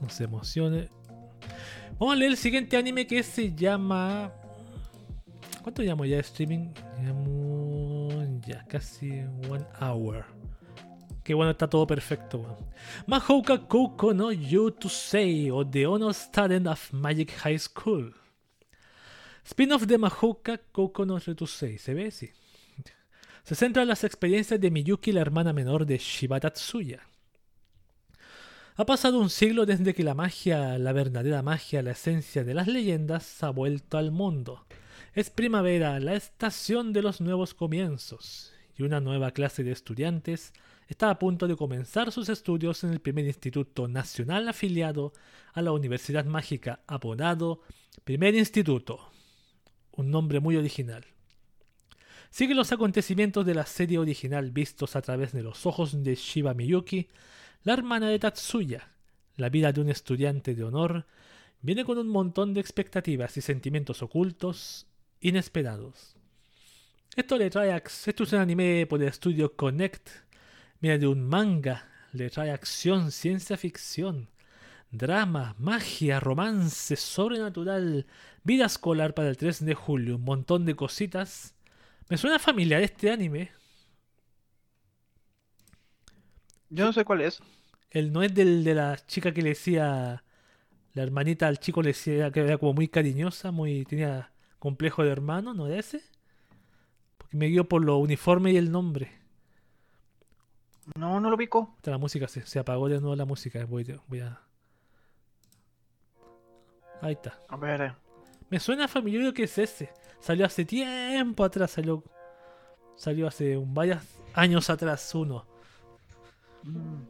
[0.00, 0.88] No se emocione.
[1.98, 4.32] Vamos a leer el siguiente anime que se llama.
[5.62, 6.72] ¿Cuánto llamo ya de streaming?
[7.02, 8.08] Llamo.
[8.46, 10.24] Ya, casi one hour.
[11.22, 12.58] Qué bueno, está todo perfecto.
[13.06, 18.14] Mahouka Kouko no You to Say o The Honor Student of Magic High School.
[19.44, 21.78] Spin-off de Mahouka Kouko no Retusei.
[21.78, 22.10] ¿Se ve?
[22.10, 22.30] Sí.
[23.44, 27.00] Se centra en las experiencias de Miyuki, la hermana menor de Shiba Tatsuya.
[28.76, 32.66] Ha pasado un siglo desde que la magia, la verdadera magia, la esencia de las
[32.66, 34.64] leyendas, ha vuelto al mundo.
[35.12, 40.52] Es primavera, la estación de los nuevos comienzos, y una nueva clase de estudiantes
[40.92, 45.14] está a punto de comenzar sus estudios en el primer instituto nacional afiliado
[45.54, 47.62] a la Universidad Mágica, apodado
[48.04, 49.10] Primer Instituto.
[49.92, 51.04] Un nombre muy original.
[52.30, 56.52] Sigue los acontecimientos de la serie original vistos a través de los ojos de Shiba
[56.52, 57.08] Miyuki,
[57.62, 58.90] la hermana de Tatsuya.
[59.36, 61.06] La vida de un estudiante de honor
[61.62, 64.86] viene con un montón de expectativas y sentimientos ocultos,
[65.22, 66.16] inesperados.
[67.16, 70.08] Esto le trae ac- esto es un anime por el estudio Connect.
[70.82, 74.28] Viene de un manga, le trae acción, ciencia ficción,
[74.90, 78.04] drama, magia, romance, sobrenatural,
[78.42, 81.54] vida escolar para el 3 de julio, un montón de cositas.
[82.08, 83.52] Me suena familiar este anime.
[86.68, 87.40] Yo no sé cuál es.
[87.88, 90.24] El no es del de la chica que le decía.
[90.94, 93.84] La hermanita al chico le decía que era como muy cariñosa, muy.
[93.84, 96.02] tenía complejo de hermano, ¿no era ese?
[97.18, 99.21] Porque me guió por lo uniforme y el nombre.
[100.96, 101.38] No, no lo.
[101.40, 103.64] Esta, La música se, se apagó de nuevo la música.
[103.64, 104.40] Voy, voy a.
[107.00, 107.38] Ahí está.
[107.48, 107.80] A ver.
[107.82, 107.92] eh.
[108.50, 109.90] Me suena familiar que es ese.
[110.20, 112.02] Salió hace tiempo atrás, salió.
[112.96, 114.02] Salió hace un varios
[114.34, 115.46] años atrás uno.
[116.64, 117.02] Mm.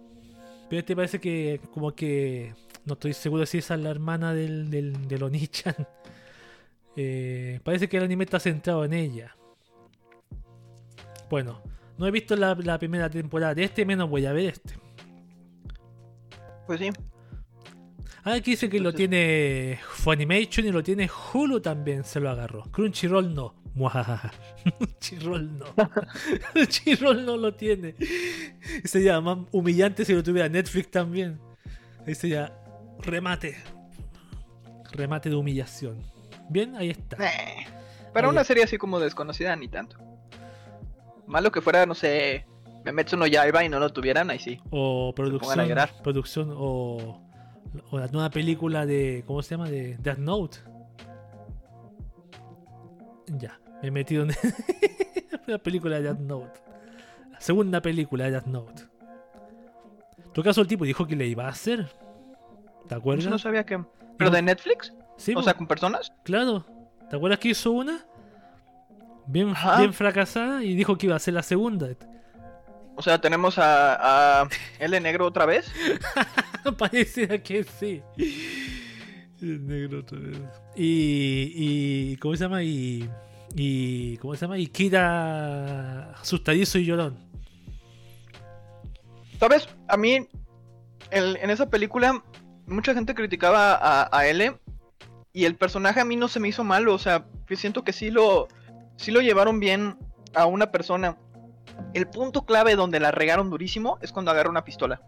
[0.69, 2.55] Pero este parece que como que...
[2.85, 5.75] No estoy seguro si esa es la hermana del, del, del Onichan.
[6.95, 9.35] Eh, parece que el anime está centrado en ella.
[11.31, 11.63] Bueno,
[11.99, 14.75] no he visto la, la primera temporada de este, menos voy a ver este.
[16.67, 16.91] Pues sí.
[18.25, 22.63] Ah, aquí dice que lo tiene Funimation y lo tiene Hulu también, se lo agarró.
[22.71, 23.55] Crunchyroll no.
[24.79, 25.65] Crunchyroll no.
[26.53, 27.97] Crunchyroll no lo tiene.
[28.85, 31.41] Sería más humillante si lo tuviera Netflix también.
[32.07, 32.57] Ahí sería
[33.01, 33.57] remate.
[34.93, 36.01] Remate de humillación.
[36.49, 37.17] Bien, ahí está.
[37.25, 37.67] Eh,
[38.13, 38.33] Para Ahí.
[38.33, 39.97] una serie así como desconocida, ni tanto.
[41.27, 42.47] Malo que fuera, no sé,
[42.85, 44.61] Memetsu no Yaiba y no lo tuvieran, ahí sí.
[44.71, 45.69] O a producción.
[46.03, 47.23] Producción o,
[47.91, 49.25] o la nueva película de.
[49.27, 49.69] ¿Cómo se llama?
[49.69, 50.59] De Death Note.
[53.39, 54.31] Ya, me he metido en
[55.47, 56.61] la película de Death Note.
[57.31, 58.83] La segunda película de Death Note.
[60.33, 61.89] Todo caso, el tipo dijo que le iba a hacer.
[62.89, 63.25] ¿Te acuerdas?
[63.25, 63.83] Eso no sabía que...
[64.17, 64.93] ¿Pero de Netflix?
[65.17, 66.13] Sí, o sea, con personas.
[66.25, 66.65] claro.
[67.09, 68.07] ¿Te acuerdas que hizo una?
[69.27, 69.79] Bien, Ajá.
[69.79, 71.89] bien fracasada y dijo que iba a hacer la segunda.
[72.97, 74.49] O sea, tenemos a, a
[74.79, 75.73] L negro otra vez.
[76.79, 78.03] Pareciera que sí.
[79.41, 80.39] El negro otra vez.
[80.77, 82.17] Y, y.
[82.19, 82.63] ¿Cómo se llama?
[82.63, 83.09] Y.
[83.57, 84.17] Y.
[84.19, 84.59] ¿Cómo se llama?
[84.59, 87.19] Y Kira asustadizo y llorón.
[89.41, 89.69] ¿Sabes?
[89.89, 90.29] A mí,
[91.11, 92.23] en esa película,
[92.67, 94.57] mucha gente criticaba a, a L.
[95.33, 96.95] Y el personaje a mí no se me hizo malo.
[96.95, 97.25] O sea,
[97.57, 98.49] siento que sí lo,
[99.03, 99.99] sí lo llevaron bien
[100.35, 101.17] a una persona.
[101.93, 105.03] El punto clave donde la regaron durísimo es cuando agarra una pistola.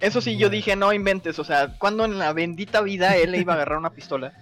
[0.00, 1.38] Eso sí, yo dije, no inventes.
[1.38, 4.32] O sea, cuando en la bendita vida él iba a agarrar una pistola.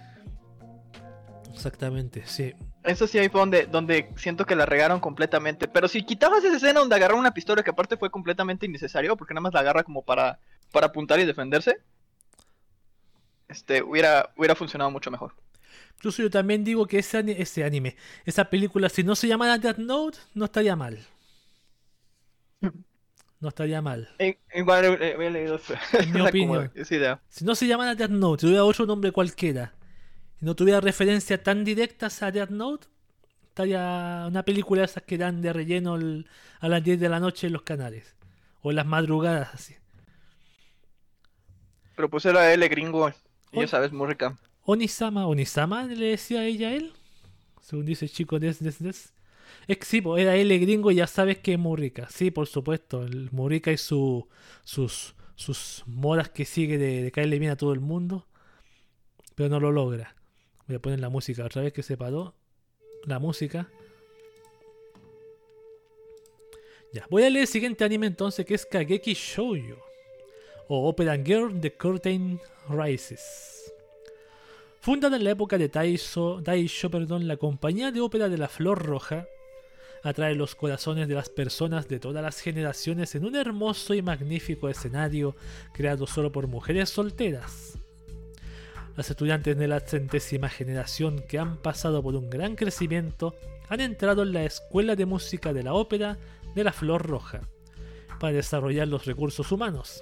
[1.53, 2.53] Exactamente, sí.
[2.83, 5.67] Eso sí, ahí fue donde, donde siento que la regaron completamente.
[5.67, 9.35] Pero si quitabas esa escena donde agarró una pistola, que aparte fue completamente innecesario, porque
[9.35, 10.39] nada más la agarra como para,
[10.71, 11.77] para apuntar y defenderse,
[13.47, 15.35] este, hubiera, hubiera funcionado mucho mejor.
[16.01, 17.95] Incluso yo también digo que ese, ese anime,
[18.25, 20.97] esa película, si no se llamara Death Note, no estaría mal.
[23.39, 24.09] No estaría mal.
[24.55, 25.59] Igual eh, he leído
[25.99, 26.71] En mi opinión.
[27.29, 29.75] Si no se llamara Death Note, si tuviera otro nombre cualquiera,
[30.41, 32.87] y no tuviera referencias tan directas a Death Note,
[33.49, 36.27] estaría una película de esas que dan de relleno el-
[36.61, 38.15] a las 10 de la noche en los canales.
[38.63, 39.75] O en las madrugadas, así.
[41.95, 43.11] Pero pues era L gringo,
[43.51, 44.35] y ya sabes, muy rica.
[44.63, 46.93] Onisama, Onisama le decía ella a él,
[47.61, 49.13] según dice el chico des, des, des.
[49.67, 52.07] Es que sí, era él gringo y ya sabes que es muy rica.
[52.09, 54.27] Sí, por supuesto, el muy rica y su,
[54.63, 58.27] sus, sus modas que sigue de, caerle bien a todo el mundo,
[59.35, 60.15] pero no lo logra.
[60.67, 62.35] Voy a poner la música otra vez que se paró.
[63.05, 63.67] La música.
[66.93, 69.81] Ya, voy a leer el siguiente anime entonces que es Kageki Shoujo
[70.67, 72.39] o Opera Girl The Curtain
[72.69, 73.60] Rises.
[74.81, 78.83] Fundada en la época de Taisho, Daisho, perdón, la compañía de ópera de la Flor
[78.83, 79.27] Roja
[80.01, 84.69] atrae los corazones de las personas de todas las generaciones en un hermoso y magnífico
[84.69, 85.35] escenario
[85.71, 87.77] creado solo por mujeres solteras.
[88.97, 93.35] Las estudiantes de la centésima generación que han pasado por un gran crecimiento
[93.69, 96.17] han entrado en la Escuela de Música de la Ópera
[96.55, 97.41] de la Flor Roja
[98.19, 100.01] para desarrollar los recursos humanos.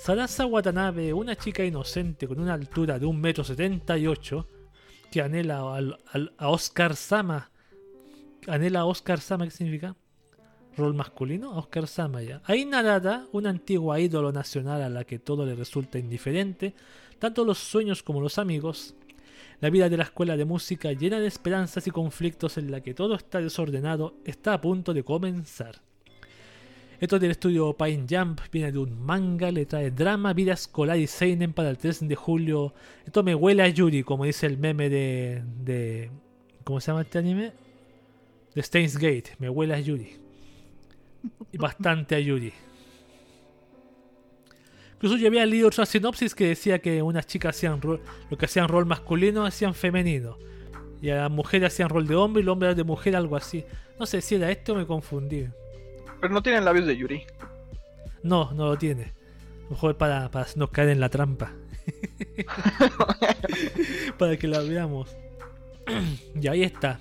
[0.00, 4.46] Sarasa Watanabe, una chica inocente con una altura de 1,78m,
[5.12, 5.58] que anhela
[6.38, 7.50] a Oscar Sama.
[8.46, 9.94] ¿Anhela a Oscar Sama qué significa?
[10.74, 11.50] ¿Rol masculino?
[11.50, 12.40] Oscar Sama ya.
[12.46, 16.74] Hay Narada, una antigua ídolo nacional a la que todo le resulta indiferente,
[17.18, 18.94] tanto los sueños como los amigos.
[19.60, 22.94] La vida de la escuela de música, llena de esperanzas y conflictos en la que
[22.94, 25.82] todo está desordenado, está a punto de comenzar.
[27.00, 30.98] Esto es del estudio Pine Jump, viene de un manga, le trae drama, vida escolar
[30.98, 32.74] y seinen para el 3 de julio.
[33.06, 36.10] Esto me huele a Yuri, como dice el meme de, de
[36.62, 37.52] ¿cómo se llama este anime?
[38.54, 40.12] De Steins Gate, me huele a Yuri.
[41.52, 42.52] Y bastante a Yuri.
[44.96, 48.44] Incluso yo había leído otra sinopsis que decía que unas chicas hacían rol, lo que
[48.44, 50.36] hacían rol masculino hacían femenino.
[51.00, 53.64] Y a las mujeres hacían rol de hombre y los hombres de mujer, algo así.
[53.98, 55.46] No sé si era este o me confundí.
[56.20, 57.22] Pero no tienen labios de Yuri.
[58.22, 59.12] No, no lo tiene.
[59.70, 61.52] Mejor para, para hacernos caer en la trampa.
[64.18, 65.16] para que la veamos.
[66.40, 66.98] y ahí está.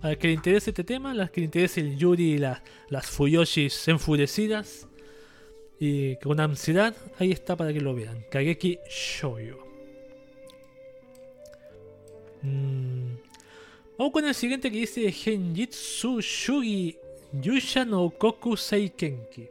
[0.00, 2.62] A las que le interese este tema, las que le interese el Yuri y la-
[2.88, 4.86] las Fuyoshis enfurecidas
[5.80, 8.24] y con ansiedad, ahí está para que lo vean.
[8.30, 9.66] Kageki Shoujo.
[12.42, 13.16] Mm.
[13.98, 16.96] Vamos con el siguiente que dice Genjitsu Shugi
[17.32, 19.48] Yusha no Koku Seikenki.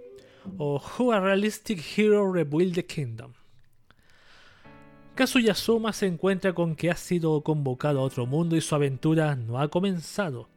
[0.57, 3.33] o Who a Realistic Hero Rebuild the Kingdom.
[5.15, 9.35] Kazuya Soma se encuentra con que ha sido convocado a otro mundo y su aventura
[9.35, 10.47] no ha comenzado.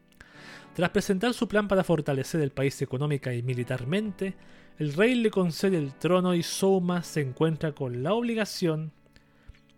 [0.75, 4.35] Tras presentar su plan para fortalecer el país económica y militarmente,
[4.79, 8.93] el rey le concede el trono y Soma se encuentra con la obligación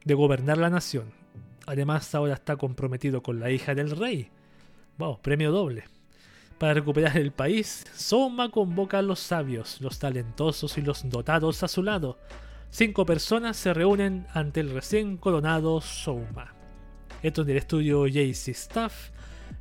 [0.05, 1.13] de gobernar la nación.
[1.67, 4.31] Además, ahora está comprometido con la hija del rey.
[4.99, 5.92] Wow, premio doble.
[6.63, 11.67] Para recuperar el país, Soma convoca a los sabios, los talentosos y los dotados a
[11.67, 12.21] su lado
[12.71, 16.55] Cinco personas se reúnen ante el recién coronado Souma.
[17.21, 19.11] Esto del estudio JC Staff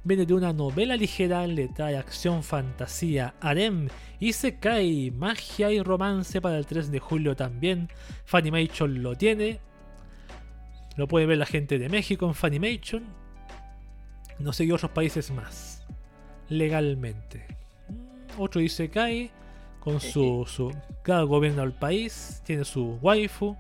[0.04, 3.88] viene de una novela ligera, le trae acción, fantasía, harem,
[4.60, 7.90] cae magia y romance para el 3 de julio también.
[8.26, 9.60] Funimation lo tiene.
[10.98, 13.04] Lo puede ver la gente de México en Funimation.
[14.38, 15.81] No sé qué otros países más.
[16.52, 17.46] Legalmente.
[17.88, 19.32] Mm, otro Isekai
[19.80, 23.56] con su, su cada gobierno del país, tiene su waifu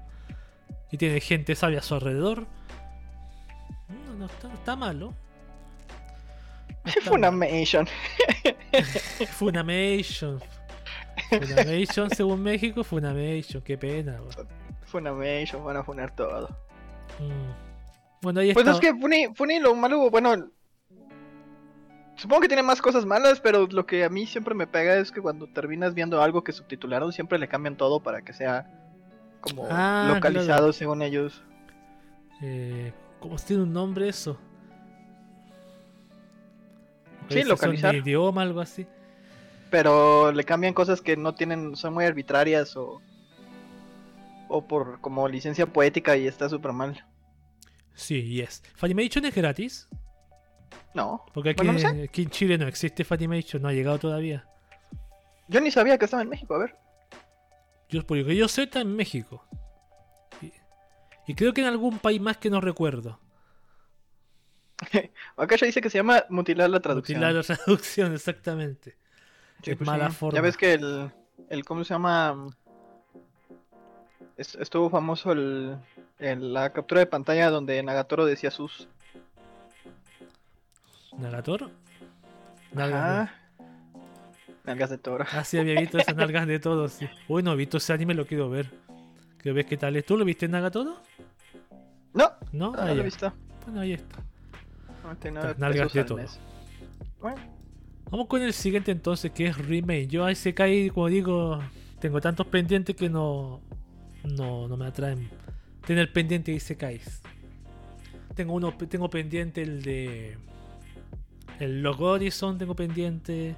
[0.92, 2.46] y tiene gente sabia a su alrededor.
[3.88, 5.14] No, no está, malo.
[7.04, 7.88] Funimation.
[9.32, 10.42] Funimation.
[11.30, 14.20] Funimation según México, Funimation, qué pena.
[14.84, 16.50] Funimation, van a funar todo.
[17.20, 17.72] Mm.
[18.22, 20.36] Bueno, ahí pues es que Funi, Funi lo malo, bueno,
[22.22, 25.12] Supongo que tiene más cosas malas, pero lo que a mí siempre me pega es
[25.12, 28.70] que cuando terminas viendo algo que subtitularon, siempre le cambian todo para que sea
[29.40, 31.42] como ah, localizado según ellos.
[32.44, 34.38] Eh, ¿Cómo tiene un nombre eso?
[37.28, 37.96] Sí, localizar.
[37.96, 38.86] idioma, algo así.
[39.72, 43.02] Pero le cambian cosas que no tienen, son muy arbitrarias o,
[44.48, 47.04] o por como licencia poética y está súper mal.
[47.96, 48.62] Sí, yes.
[48.76, 49.90] ¿Funimation es gratis?
[50.94, 51.26] No.
[51.34, 54.46] Porque aquí, en Chile no existe Funimation, no ha llegado todavía.
[55.48, 56.76] Yo ni sabía que estaba en México, a ver.
[57.90, 59.46] Yo, porque yo sé, está en México.
[61.28, 63.20] Y, creo que en algún país más que no recuerdo.
[65.38, 67.20] Acá ya dice que se llama mutilar la traducción.
[67.20, 68.98] Mutilar la traducción, exactamente.
[69.64, 70.36] es pues mala forma.
[70.36, 71.12] Ya ves que el,
[71.50, 72.48] el ¿cómo se llama?
[74.38, 75.78] estuvo famoso el,
[76.20, 78.88] la captura de pantalla donde Nagatoro decía sus.
[81.18, 81.72] ¿Nagatoro?
[82.74, 83.30] Nalgas
[84.64, 85.26] Nalgas de toro.
[85.32, 87.08] Ah, sí, había visto esas nalgas de todo, sí.
[87.28, 88.70] Uy, no he visto ese anime, lo quiero ver.
[89.40, 90.06] ¿Qué ves qué tal es?
[90.06, 90.98] ¿Tú lo viste en Nagatoro?
[92.14, 92.32] No.
[92.52, 92.72] ¿No?
[92.72, 93.34] No, ah, lo he visto.
[93.66, 94.18] Bueno, ahí está.
[95.32, 96.20] No nalgas de todo.
[97.20, 97.42] Bueno.
[98.12, 100.08] Vamos con el siguiente entonces, que es Remake.
[100.08, 101.60] Yo a ese caí, como digo,
[102.00, 103.62] tengo tantos pendientes que no,
[104.24, 105.30] no, no me atraen.
[105.86, 107.22] Tener pendiente y se caes.
[108.36, 110.38] Tengo uno, tengo pendiente el de
[111.62, 113.56] el Log Horizon tengo pendiente.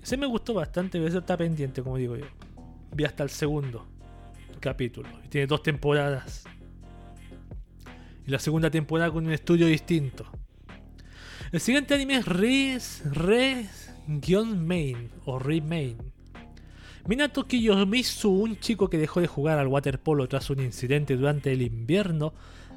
[0.00, 2.26] Ese me gustó bastante, pero ese está pendiente, como digo yo.
[2.94, 3.88] Vi hasta el segundo
[4.60, 5.08] capítulo.
[5.24, 6.44] Y tiene dos temporadas.
[8.24, 10.26] Y la segunda temporada con un estudio distinto.
[11.50, 15.96] El siguiente anime es Res, Res-Main o Remain.
[17.08, 21.62] Minato Kiyomizu, un chico que dejó de jugar al waterpolo tras un incidente durante el
[21.62, 22.32] invierno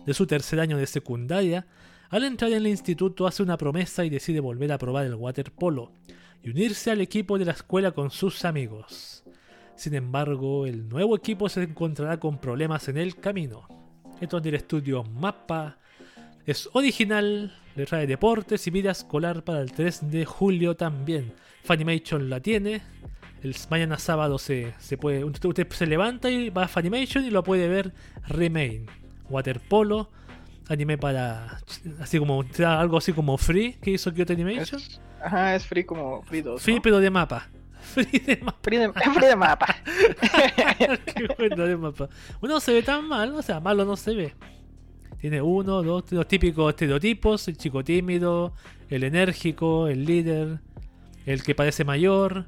[0.07, 1.67] de su tercer año de secundaria,
[2.13, 5.93] al entrar en el instituto hace una promesa y decide volver a probar el waterpolo
[6.43, 9.23] y unirse al equipo de la escuela con sus amigos.
[9.75, 13.67] Sin embargo, el nuevo equipo se encontrará con problemas en el camino.
[14.21, 15.79] Esto es del estudio Mapa.
[16.45, 21.33] Es original, le trae deportes y vida escolar para el 3 de julio también.
[21.63, 22.83] Funimation la tiene.
[23.41, 25.23] El mañana sábado se, se puede.
[25.23, 27.91] Usted se levanta y va a Funimation y lo puede ver
[28.27, 28.85] Remain.
[29.31, 30.11] Waterpolo
[30.69, 31.59] anime para.
[31.99, 32.43] Así como.
[32.65, 34.81] Algo así como Free que hizo Kyoto Animation.
[35.21, 36.61] ajá, es Free como Free 2.
[36.61, 37.49] Free, pero de mapa.
[37.93, 38.57] Free de mapa.
[38.61, 39.75] Free de, free de mapa.
[41.05, 42.09] Qué bueno de mapa.
[42.41, 44.33] Uno se ve tan mal, o sea, malo no se ve.
[45.19, 48.53] Tiene uno, dos, los típicos estereotipos: el chico tímido,
[48.89, 50.59] el enérgico, el líder,
[51.25, 52.45] el que parece mayor,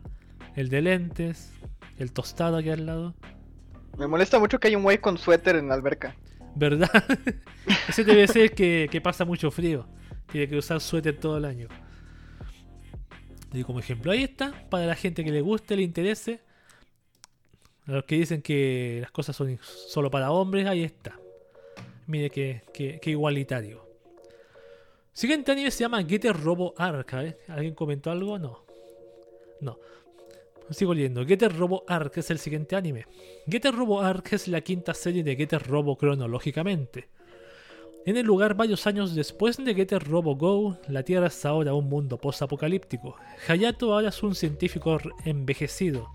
[0.55, 1.53] el de lentes,
[1.97, 3.13] el tostado aquí al lado.
[3.97, 6.16] Me molesta mucho que hay un güey con suéter en la alberca.
[6.56, 6.89] ¿Verdad?
[7.89, 9.88] Ese debe ser que, que, pasa mucho frío.
[10.32, 11.68] Tiene que usar suéter todo el año.
[13.53, 14.53] Y como ejemplo, ahí está.
[14.70, 16.41] Para la gente que le guste, le interese.
[17.88, 21.20] A los que dicen que las cosas son solo para hombres, ahí está.
[22.08, 23.86] Mire que, que, igualitario.
[25.14, 27.24] Siguiente anime se llama Getter Robo Arca.
[27.24, 27.38] ¿eh?
[27.47, 28.38] ¿Alguien comentó algo?
[28.38, 28.66] No.
[29.62, 29.80] No.
[30.70, 31.26] Sigo leyendo.
[31.26, 33.05] Getter Robo Arc es el siguiente anime.
[33.47, 37.09] Getter Robo Arc es la quinta serie de Getter Robo cronológicamente.
[38.05, 41.89] En el lugar varios años después de Getter Robo Go, la Tierra es ahora un
[41.89, 43.16] mundo post-apocalíptico.
[43.47, 46.09] Hayato ahora es un científico envejecido.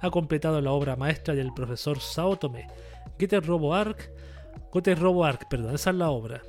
[0.00, 2.66] ha completado la obra maestra del profesor Saotome,
[3.18, 4.10] Getter Robo Arc,
[4.72, 6.42] Getter Robo Arc, perdón, esa es la obra.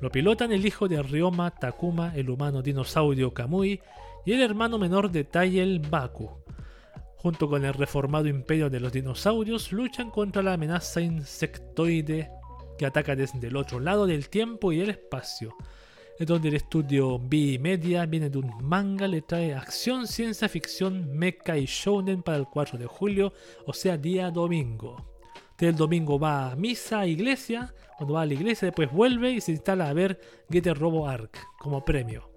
[0.00, 3.80] Lo pilotan el hijo de Ryoma Takuma, el humano dinosaurio Kamui,
[4.26, 6.30] y el hermano menor de Tayel Baku.
[7.24, 12.30] Junto con el reformado imperio de los dinosaurios, luchan contra la amenaza insectoide
[12.76, 15.56] que ataca desde el otro lado del tiempo y el espacio.
[16.18, 21.16] Es donde el estudio B Media viene de un manga, le trae acción, ciencia ficción,
[21.16, 23.32] mecha y shounen para el 4 de julio,
[23.64, 25.02] o sea, día domingo.
[25.52, 29.32] Usted el domingo va a misa, a iglesia, cuando va a la iglesia después vuelve
[29.32, 30.20] y se instala a ver
[30.50, 32.28] Getter Robo Arc como premio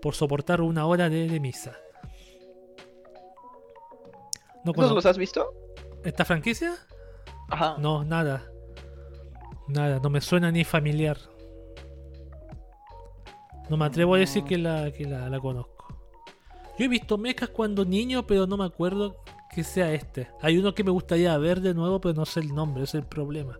[0.00, 1.76] por soportar una hora de, de misa.
[4.66, 5.48] No ¿Todos conozco- los has visto?
[6.04, 6.74] ¿Esta franquicia?
[7.48, 7.76] Ajá.
[7.78, 8.50] No, nada.
[9.68, 11.16] Nada, no me suena ni familiar.
[13.70, 15.86] No me atrevo a decir que la, que la, la conozco.
[16.78, 19.16] Yo he visto mechas cuando niño, pero no me acuerdo
[19.54, 20.28] que sea este.
[20.42, 23.04] Hay uno que me gustaría ver de nuevo, pero no sé el nombre, ese es
[23.04, 23.58] el problema.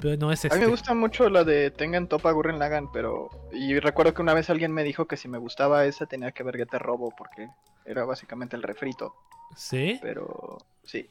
[0.00, 0.58] Pero no es A este.
[0.58, 3.30] mí me gusta mucho la de Tengan Topa Gurren Lagan, pero.
[3.52, 6.42] Y recuerdo que una vez alguien me dijo que si me gustaba esa tenía que
[6.42, 7.48] ver Getter Robo, porque
[7.84, 9.14] era básicamente el refrito.
[9.56, 9.98] ¿Sí?
[10.02, 10.58] Pero.
[10.82, 11.08] Sí.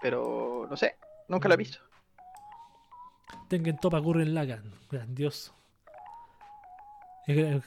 [0.00, 0.66] Pero.
[0.70, 0.96] No sé.
[1.28, 1.60] Nunca la he Mm.
[1.60, 1.78] visto.
[3.48, 4.72] Tengen Topa Gurren Lagan.
[4.90, 5.52] Grandioso.
[7.26, 7.60] Eh,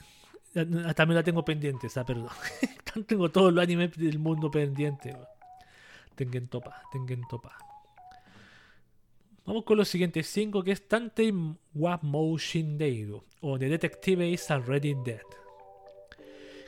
[0.54, 2.28] eh, También la tengo pendiente, esa, perdón.
[3.06, 5.12] tengo todos los animes del mundo pendiente.
[5.12, 5.26] weón.
[6.16, 7.56] Tengen Topa, Tengen Topa.
[9.46, 11.32] Vamos con los siguientes 5 que es Tantei
[11.74, 15.22] wa Moushindeiro o The Detective is Already Dead.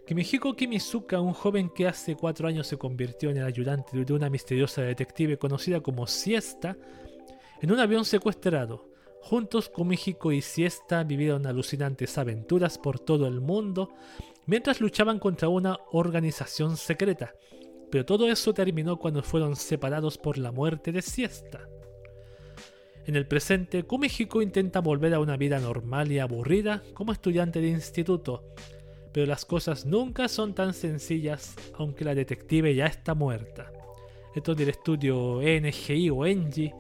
[0.07, 4.31] Kimihiko Kimizuka, un joven que hace 4 años se convirtió en el ayudante de una
[4.31, 6.77] misteriosa detective conocida como Siesta,
[7.61, 8.89] en un avión secuestrado.
[9.21, 13.91] Juntos, Kumihiko y Siesta vivieron alucinantes aventuras por todo el mundo
[14.47, 17.33] mientras luchaban contra una organización secreta.
[17.91, 21.69] Pero todo eso terminó cuando fueron separados por la muerte de Siesta.
[23.07, 27.69] En el presente, Kumihiko intenta volver a una vida normal y aburrida como estudiante de
[27.69, 28.45] instituto,
[29.13, 33.73] pero las cosas nunca son tan sencillas aunque la detective ya está muerta.
[34.35, 36.73] Esto del estudio NGI o NG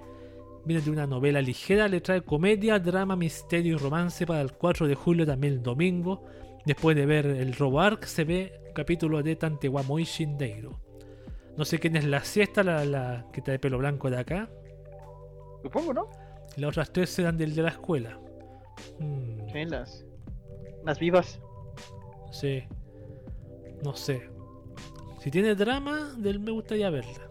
[0.64, 4.86] Viene de una novela ligera, le trae comedia, drama, misterio y romance para el 4
[4.86, 6.22] de julio, también el domingo.
[6.64, 10.78] Después de ver el Robo Arc, se ve un capítulo de Tantewamoi Shindeiro.
[11.56, 14.48] No sé quién es la siesta, la, la que trae pelo blanco de acá.
[15.62, 16.08] Supongo, ¿no?
[16.56, 18.18] Y las otras tres serán del de la escuela.
[18.98, 20.04] Mm, Sí, las.
[20.84, 21.40] Las vivas.
[22.30, 22.64] sí.
[23.84, 24.28] No sé.
[25.20, 27.28] Si tiene drama, del me gustaría verla.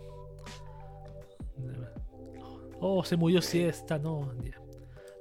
[2.79, 4.33] Oh, se murió siesta, no.
[4.43, 4.59] ya.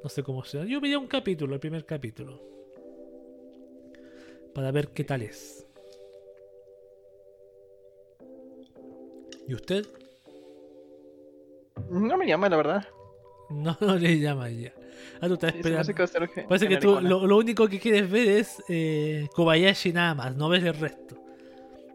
[0.02, 0.64] No sé cómo sea.
[0.64, 2.40] Yo vería un capítulo, el primer capítulo.
[4.54, 5.66] Para ver qué tal es.
[9.46, 9.86] ¿Y usted?
[11.90, 12.84] No me llama, la verdad.
[13.54, 14.72] No, no le llama ya.
[15.20, 15.94] Ah, tú estás Sí, esperando.
[16.32, 20.36] que Parece que tú lo, lo único que quieres ver es eh, Kobayashi nada más,
[20.36, 21.16] no ves el resto.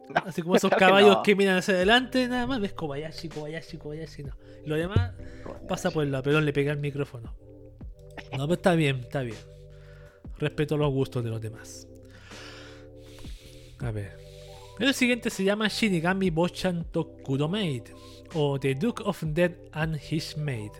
[0.09, 1.23] No, Así como esos claro que caballos no.
[1.23, 4.33] que miran hacia adelante, nada más ves Kobayashi, Kobayashi, Kobayashi, no.
[4.65, 5.13] Lo demás
[5.67, 7.35] pasa por el lado, pero le pega el micrófono.
[8.37, 9.37] No, pero está bien, está bien.
[10.37, 11.87] Respeto los gustos de los demás.
[13.79, 14.17] A ver.
[14.79, 17.83] El siguiente se llama Shinigami Bochan Tokuro Maid
[18.33, 20.71] o The Duke of Dead and His Maid.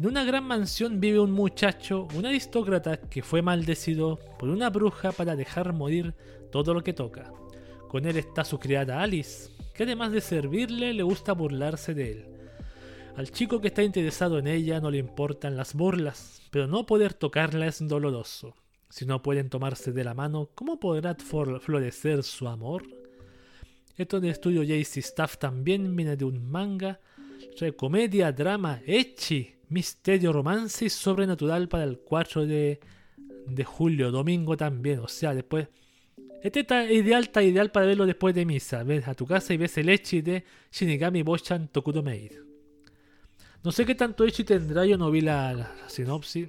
[0.00, 5.12] En una gran mansión vive un muchacho, un aristócrata que fue maldecido por una bruja
[5.12, 6.14] para dejar morir
[6.50, 7.30] todo lo que toca.
[7.86, 12.24] Con él está su criada Alice, que además de servirle le gusta burlarse de él.
[13.14, 17.12] Al chico que está interesado en ella no le importan las burlas, pero no poder
[17.12, 18.54] tocarla es doloroso.
[18.88, 22.84] Si no pueden tomarse de la mano, ¿cómo podrá florecer su amor?
[23.98, 27.00] Esto de estudio JC Staff también viene de un manga.
[27.76, 32.80] Comedia, drama, ecchi, misterio, romance y sobrenatural para el 4 de,
[33.46, 35.00] de julio, domingo también.
[35.00, 35.68] O sea, después.
[36.42, 38.82] Este está ideal, está ideal para verlo después de misa.
[38.82, 42.32] Ves a tu casa y ves el ecchi de Shinigami Bochan Tokuro Maid.
[43.62, 46.48] No sé qué tanto ecchi tendrá, yo no vi la, la sinopsis.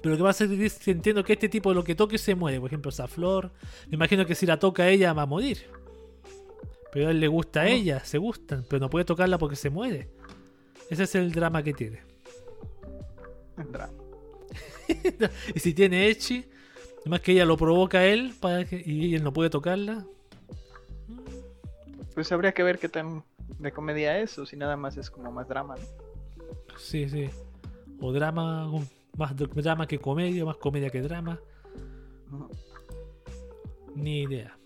[0.00, 2.60] Pero que va a ser que entiendo que este tipo lo que toque se muere.
[2.60, 3.52] Por ejemplo, esa flor.
[3.88, 5.58] Me imagino que si la toca ella va a morir.
[6.92, 9.70] Pero a él le gusta a ella, se gustan, pero no puede tocarla porque se
[9.70, 10.08] muere.
[10.88, 12.09] Ese es el drama que tiene.
[15.54, 16.44] Y si tiene Echi,
[17.02, 20.04] además que ella lo provoca a él para que, y él no puede tocarla.
[22.14, 23.22] Pues habría que ver qué tan
[23.58, 25.76] de comedia es o si nada más es como más drama.
[25.76, 25.82] ¿no?
[26.78, 27.30] Sí, sí.
[28.00, 28.68] O drama,
[29.16, 31.38] más dr- drama que comedia, más comedia que drama.
[33.94, 34.56] Ni idea.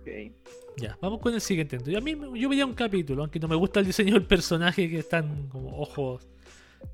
[0.00, 0.32] Ok.
[0.76, 1.76] Ya, vamos con el siguiente.
[1.76, 4.88] Entonces, a mí yo veía un capítulo, aunque no me gusta el diseño del personaje
[4.88, 6.26] que están como ojos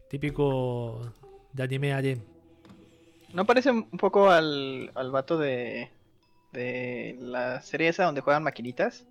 [0.08, 1.00] típico
[1.52, 2.20] de anime harem.
[3.32, 5.90] ¿No parece un poco al, al vato de,
[6.52, 9.06] de la serie esa donde juegan maquinitas?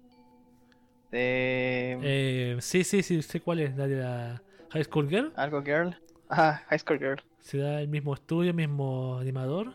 [1.12, 5.32] De Eh, sí, sí, sí, sé cuál es, la de la High School Girl.
[5.36, 5.96] algo girl.
[6.30, 7.22] Ajá, High School Girl.
[7.42, 9.74] ¿Será el mismo estudio, el mismo animador?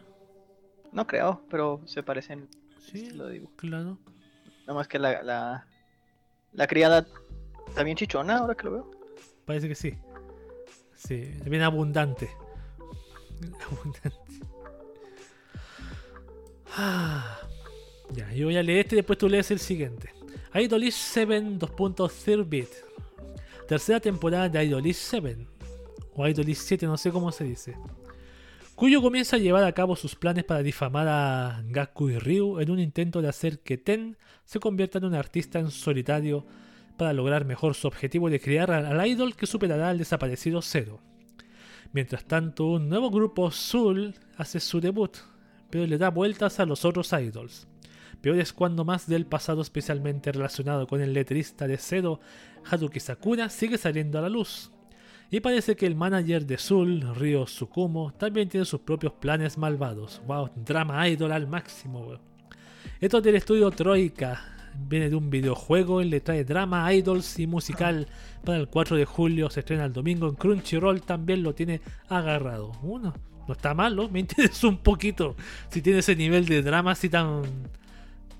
[0.92, 2.48] No creo, pero se parecen.
[2.80, 3.50] Sí, Lo digo.
[3.56, 3.98] claro.
[4.62, 5.66] Nada más que la, la,
[6.52, 7.06] la criada
[7.68, 8.90] está bien chichona ahora que lo veo.
[9.44, 9.94] Parece que sí.
[10.98, 12.28] Sí, es bien abundante.
[13.70, 14.12] Abundante.
[16.76, 17.38] Ah,
[18.10, 20.12] ya, yo voy a leer este y después tú lees el siguiente.
[20.54, 22.68] Idolish 7 2.0 bit.
[23.68, 25.46] Tercera temporada de Idolish 7.
[26.14, 27.76] O Idolish 7, no sé cómo se dice.
[28.74, 32.70] Cuyo comienza a llevar a cabo sus planes para difamar a Gaku y Ryu en
[32.70, 36.44] un intento de hacer que Ten se convierta en un artista en solitario
[36.98, 41.00] para lograr mejor su objetivo de crear al idol que superará al desaparecido Zero.
[41.92, 45.16] Mientras tanto, un nuevo grupo Soul hace su debut,
[45.70, 47.66] pero le da vueltas a los otros idols.
[48.20, 52.20] Peor es cuando más del pasado especialmente relacionado con el letrista de Zero,
[52.68, 54.72] Haruki Sakura, sigue saliendo a la luz.
[55.30, 60.20] Y parece que el manager de Soul, Ryo Tsukumo, también tiene sus propios planes malvados.
[60.26, 62.18] Wow, drama idol al máximo.
[63.00, 64.57] Esto es del estudio Troika.
[64.86, 68.06] Viene de un videojuego y le trae drama, idols y musical.
[68.44, 71.02] Para el 4 de julio se estrena el domingo en Crunchyroll.
[71.02, 72.72] También lo tiene agarrado.
[72.82, 73.14] Uno,
[73.46, 74.08] no está malo.
[74.12, 75.36] Me interesa un poquito.
[75.70, 77.42] Si tiene ese nivel de drama así tan.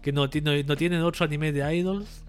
[0.02, 2.24] que no, no, no tienen otro anime de idols.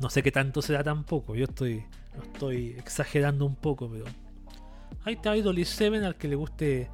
[0.00, 1.34] No sé qué tanto será tampoco.
[1.34, 1.84] Yo estoy.
[2.16, 4.04] Lo estoy exagerando un poco, pero.
[5.04, 6.88] Ahí está Idol y Seven al que le guste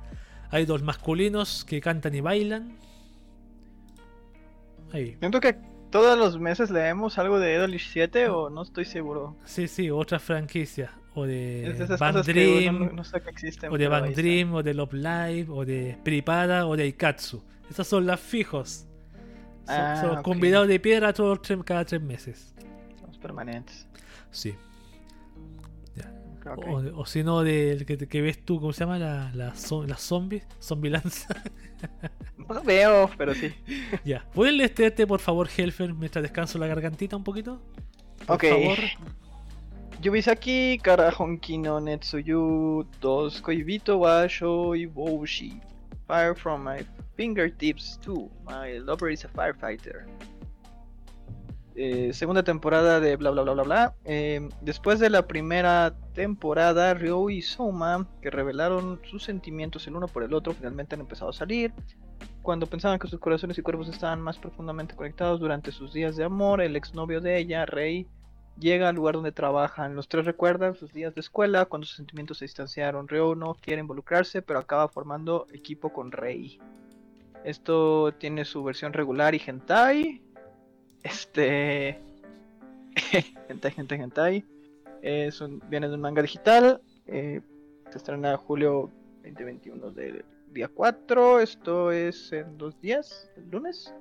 [0.53, 2.79] idols masculinos que cantan y bailan.
[4.93, 5.17] Ahí.
[5.21, 5.57] Siento que
[5.91, 9.37] todos los meses leemos algo de Idolish 7 o no estoy seguro.
[9.45, 10.93] Sí, sí, otra franquicia.
[11.15, 11.75] O de
[12.25, 13.73] que Dream, no, no sé que existen.
[13.73, 14.01] o de está.
[14.23, 17.43] Dream, o de Love Live, o de Pripada, o de Ikatsu.
[17.71, 18.87] Esas son las fijos.
[19.67, 22.55] Son, Ah, son convidados de piedra todos cada tres meses.
[23.07, 23.87] Los permanentes.
[24.31, 24.55] Sí.
[26.53, 26.67] Ok.
[26.69, 28.99] O, o si no, del que, que ves tú, ¿cómo se llama?
[28.99, 29.53] La, la,
[29.87, 31.35] la zombie, zombie lanza.
[32.49, 33.53] No veo, pero sí.
[34.05, 34.25] ya.
[34.35, 37.61] ¿Pueden leerte, por favor, Helfer, mientras descanso la gargantita un poquito?
[38.27, 38.45] Por Ok.
[38.45, 38.79] favor.
[40.01, 45.61] Yubisaki Karahonki no Netsuyu dos Koibito wa Shoiboushi.
[46.07, 46.85] Fire from my
[47.17, 48.31] fingertips too.
[48.49, 50.07] My lover is a firefighter.
[51.81, 53.95] Eh, segunda temporada de bla bla bla bla bla.
[54.05, 60.09] Eh, después de la primera temporada, Ryo y Soma, que revelaron sus sentimientos el uno
[60.09, 61.73] por el otro, finalmente han empezado a salir.
[62.43, 66.25] Cuando pensaban que sus corazones y cuerpos estaban más profundamente conectados durante sus días de
[66.25, 68.09] amor, el exnovio de ella, Rey,
[68.59, 69.95] llega al lugar donde trabajan.
[69.95, 73.07] Los tres recuerdan sus días de escuela, cuando sus sentimientos se distanciaron.
[73.07, 76.59] Ryo no quiere involucrarse, pero acaba formando equipo con Rey.
[77.45, 80.23] Esto tiene su versión regular y hentai.
[81.03, 82.01] Este.
[83.49, 84.45] hentai, hentai, hentai.
[85.03, 86.81] Es un- viene de un manga digital.
[87.07, 87.41] eh,
[87.91, 88.91] se estrena julio
[89.25, 91.41] 2021 del día 4.
[91.41, 93.95] Esto es en dos días, el lunes.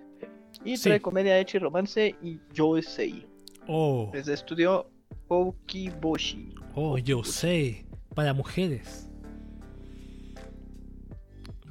[0.66, 0.84] Y Sí.
[0.90, 3.26] trae comedia, hecha y romance y Yosei.
[3.68, 4.90] Oh, Desde estudio
[5.28, 6.56] Okiboshi.
[6.76, 7.86] oh, yo sé.
[8.16, 9.10] Para mujeres.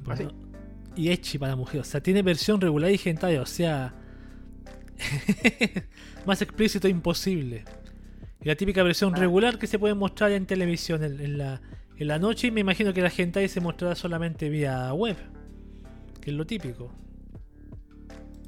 [0.07, 0.27] ¿Ah, sí?
[0.95, 1.87] Y Echi para mujeres.
[1.87, 3.37] O sea, tiene versión regular y hentai.
[3.37, 3.93] O sea,
[6.25, 7.63] más explícito imposible.
[8.41, 9.17] Y la típica versión Ah.
[9.19, 11.61] regular que se puede mostrar en televisión en, en la,
[11.97, 12.47] en la noche.
[12.47, 15.17] Y me imagino que la hentai se mostrará solamente vía web.
[16.21, 16.91] Que es lo típico.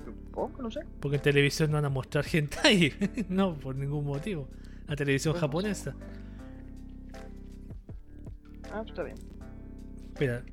[0.05, 0.81] Supongo, no sé.
[0.99, 2.93] Porque en televisión no van a mostrar hentai.
[3.29, 4.47] no, por ningún motivo.
[4.87, 5.91] La televisión Pues no sé.
[5.91, 5.95] japonesa.
[8.71, 9.17] Ah, está bien.
[10.13, 10.43] Espera.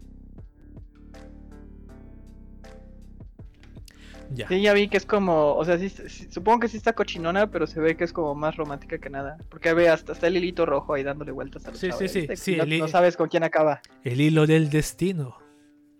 [4.35, 4.48] Ya.
[4.48, 7.51] Sí, ya vi que es como, o sea, sí, sí, supongo que sí está cochinona,
[7.51, 9.36] pero se ve que es como más romántica que nada.
[9.48, 12.27] Porque ve hasta, hasta el hilito rojo ahí dándole vueltas a los Sí, sí, sí,
[12.36, 13.81] sí, no, sabes con quién acaba.
[14.03, 15.39] El hilo del destino.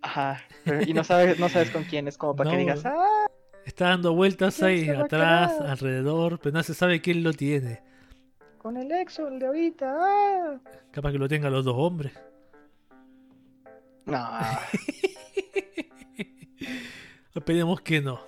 [0.01, 0.41] Ajá.
[0.63, 3.27] pero- y no sabes, no sabes con quién, es como para que digas, ah,
[3.65, 7.81] Está dando vueltas ¿Quién ahí, atrás, alrededor, pero no se sabe quién lo tiene.
[8.57, 10.59] con el exo, el de ahorita, ah.
[10.91, 12.13] Capaz que lo tengan los dos hombres.
[14.05, 14.25] No,
[17.37, 18.19] Esperemos que no.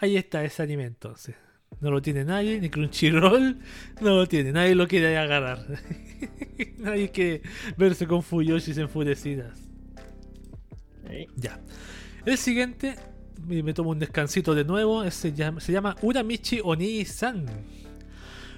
[0.00, 1.34] Ahí está ese anime entonces.
[1.80, 3.58] No lo tiene nadie, ni Crunchyroll,
[4.00, 5.64] no lo tiene, nadie lo quiere agarrar.
[6.78, 7.42] nadie quiere
[7.76, 9.58] verse con Fuyoshis enfurecidas.
[11.08, 11.26] Sí.
[11.36, 11.60] Ya.
[12.24, 12.96] El siguiente
[13.48, 15.04] y me tomo un descansito de nuevo.
[15.04, 17.46] Es- Se llama, se llama Uramichi Onii-san.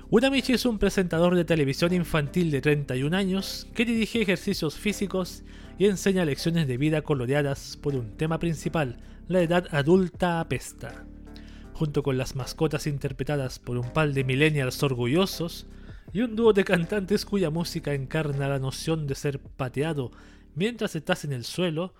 [0.08, 5.42] Uramichi es un presentador de televisión infantil de 31 años que dirige ejercicios físicos
[5.78, 8.96] y enseña lecciones de vida coloreadas por un tema principal,
[9.30, 11.06] la edad adulta apesta.
[11.72, 15.68] Junto con las mascotas interpretadas por un par de millennials orgullosos
[16.12, 20.10] y un dúo de cantantes cuya música encarna la noción de ser pateado
[20.56, 21.94] mientras estás en el suelo,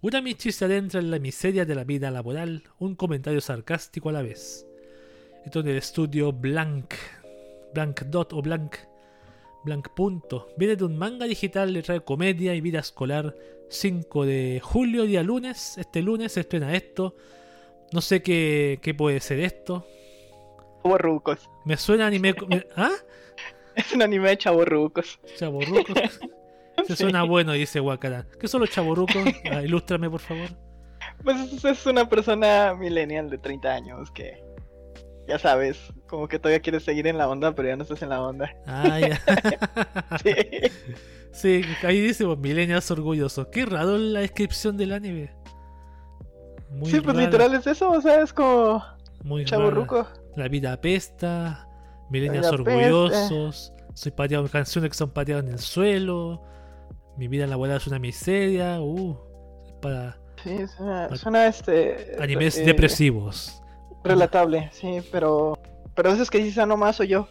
[0.00, 4.22] Uramichi se adentra en la miseria de la vida laboral, un comentario sarcástico a la
[4.22, 4.66] vez.
[5.44, 6.94] Esto en el estudio Blank,
[7.74, 8.76] Blank Dot o Blank,
[9.64, 10.48] Blank Punto.
[10.56, 13.34] Viene de un manga digital, le trae comedia y vida escolar.
[13.68, 15.78] 5 de julio, día lunes.
[15.78, 17.14] Este lunes se estrena esto.
[17.92, 19.86] No sé qué, qué puede ser esto.
[20.82, 21.48] Chavorrucos.
[21.64, 22.34] Me suena anime.
[22.48, 22.90] me- ¿Ah?
[23.76, 25.20] Es un anime de chavorrucos.
[25.36, 26.20] Chaborrucos.
[26.86, 27.02] Se Sí.
[27.02, 28.26] suena bueno, dice Wakara.
[28.40, 29.22] ¿Qué son los chaborrucos?
[29.50, 30.48] Ah, ilústrame, por favor.
[31.22, 34.42] Pues es- es una persona millennial de 30 años que,
[35.28, 35.78] ya sabes,
[36.10, 38.52] como que todavía quieres seguir en la onda, pero ya no estás en la onda.
[38.66, 39.20] Ah, ya.
[40.22, 40.34] Sí.
[41.32, 43.46] Sí, ahí dice pues, millennials orgullosos.
[43.52, 45.32] Qué raro la descripción del anime.
[46.70, 48.82] Muy Sí, pues raro, literal es eso, o sea, es como
[49.22, 49.62] muy raro.
[49.62, 50.08] chavorruco.
[50.36, 51.68] La vida apesta,
[52.10, 56.42] vida orgullosos, soy pateado, canciones que son pateadas en el suelo,
[57.16, 59.16] mi vida laboral es una miseria, uh,
[59.80, 62.16] para Sí, suena, suena este...
[62.18, 63.62] animes eh, depresivos.
[64.02, 65.58] Relatable, sí, pero...
[66.00, 67.28] Pero eso es que dices, ah, nomás soy yo.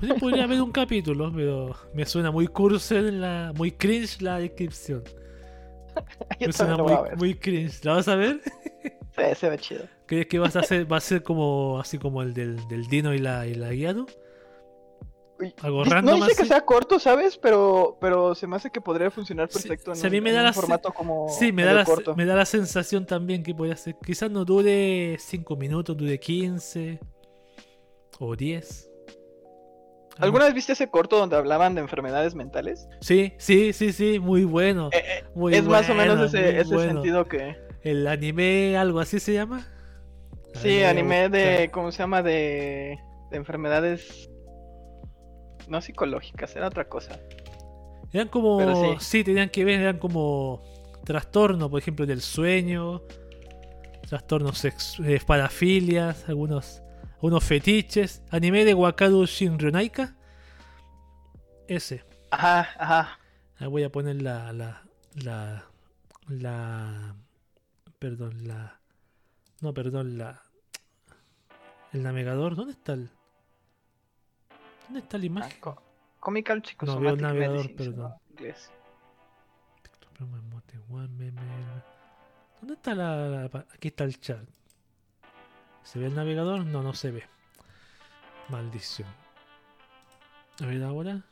[0.00, 5.04] Pues podría haber un capítulo, pero me suena muy cursi la, muy cringe la descripción.
[6.40, 6.76] Yo Me suena
[7.16, 7.84] muy, cringe.
[7.84, 8.40] ¿La vas a ver?
[8.82, 9.84] Sí, se ve chido.
[10.06, 13.14] ¿Crees que vas a hacer, va a ser como así como el del, del Dino
[13.14, 14.06] y la, y la Guiado?
[15.62, 16.48] Algo random no dice que así.
[16.50, 17.36] sea corto, ¿sabes?
[17.38, 20.44] Pero, pero se me hace que podría funcionar perfecto en, sí, un, me da un
[20.46, 22.14] la se- formato como Sí, me da, la, corto.
[22.16, 23.96] me da la sensación también que podría ser.
[24.04, 27.00] Quizás no dure 5 minutos, dure 15
[28.20, 28.90] o 10.
[30.16, 32.86] Algo- ¿Alguna vez viste ese corto donde hablaban de enfermedades mentales?
[33.00, 34.90] Sí, sí, sí, sí, muy bueno.
[34.92, 36.92] Eh, eh, Muy es más o menos ese, ese bueno.
[37.02, 37.56] sentido que...
[37.82, 39.66] El anime, algo así se llama.
[40.54, 41.68] Sí, anime de...
[41.72, 42.22] ¿Cómo se llama?
[42.22, 42.96] De,
[43.32, 44.30] de enfermedades...
[45.68, 47.18] No psicológicas, era otra cosa.
[48.12, 48.98] Eran como.
[48.98, 49.18] Sí.
[49.18, 49.24] sí.
[49.24, 50.62] tenían que ver, eran como
[51.04, 53.02] trastornos, por ejemplo, del sueño,
[54.08, 56.82] trastornos eh, parafilias, algunos,
[57.14, 58.22] algunos fetiches.
[58.30, 60.16] Anime de Wakaru Shinryonaika.
[61.66, 62.04] Ese.
[62.30, 63.18] Ajá, ajá.
[63.58, 64.52] Ahí voy a poner la.
[64.52, 64.82] la.
[65.14, 65.64] la.
[66.28, 67.16] la.
[67.98, 68.80] Perdón, la.
[69.60, 70.42] No, perdón, la.
[71.92, 72.54] El navegador.
[72.54, 73.10] ¿Dónde está el.
[74.84, 75.60] ¿Dónde está la Ah, imagen?
[75.60, 75.82] co-
[76.20, 76.62] Comical
[77.00, 77.96] veo el navegador, perdón.
[78.10, 78.20] ¿no?
[78.30, 78.70] Inglés.
[82.60, 83.44] ¿Dónde está la,
[83.74, 84.40] Aquí está el chat.
[85.82, 86.64] ¿Se ve el navegador?
[86.64, 87.24] No, no se ve.
[88.48, 89.08] Maldición.
[90.62, 91.22] A ver ahora.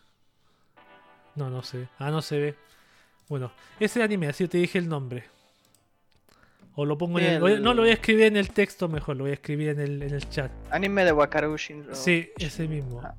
[1.36, 1.88] No, no se ve.
[1.98, 2.56] Ah, no se ve.
[3.28, 3.50] Bueno,
[3.80, 5.24] ese anime, así te dije el nombre.
[6.74, 7.46] O lo pongo en el...
[7.46, 9.80] El- No, lo voy a escribir en el texto mejor, lo voy a escribir en
[9.80, 10.50] el, en el chat.
[10.70, 11.94] Anime de Wakaru Shinro.
[11.94, 13.00] Sí, ese mismo.
[13.02, 13.14] Ah.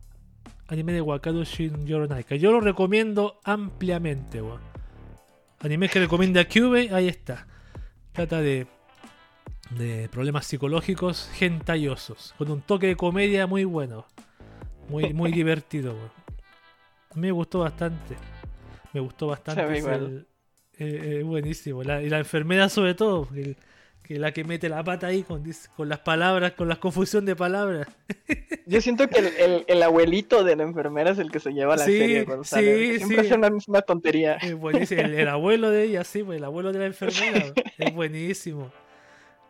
[0.74, 2.36] Anime de Wakaru Shin Yoronaika.
[2.36, 4.60] Yo lo recomiendo ampliamente, weón.
[5.60, 7.45] Anime que recomienda Cube, ahí está.
[8.12, 8.66] Trata de,
[9.70, 12.34] de problemas psicológicos gentayosos.
[12.38, 14.06] Con un toque de comedia muy bueno.
[14.90, 16.12] Muy, muy divertido, weón.
[17.12, 18.16] A mí me gustó bastante.
[18.94, 19.78] Me gustó bastante.
[19.78, 20.26] Igual.
[20.80, 21.84] eh, eh, buenísimo.
[21.84, 23.28] La- y la enfermera sobre todo.
[23.36, 23.56] el-
[24.03, 25.43] que la que mete la pata ahí con,
[25.77, 27.88] con las palabras, con la confusión de palabras.
[28.65, 31.75] Yo siento que el, el- el abuelito de la enfermera es el que se lleva
[31.77, 32.97] la Sí, serie cuando sí, sale.
[32.97, 33.25] Siempre sí.
[33.25, 34.35] hace una misma tontería.
[34.35, 35.01] Es buenísimo.
[35.01, 37.45] El, el abuelo de ella, sí, pues, el abuelo de la enfermera.
[37.77, 38.71] Es buenísimo.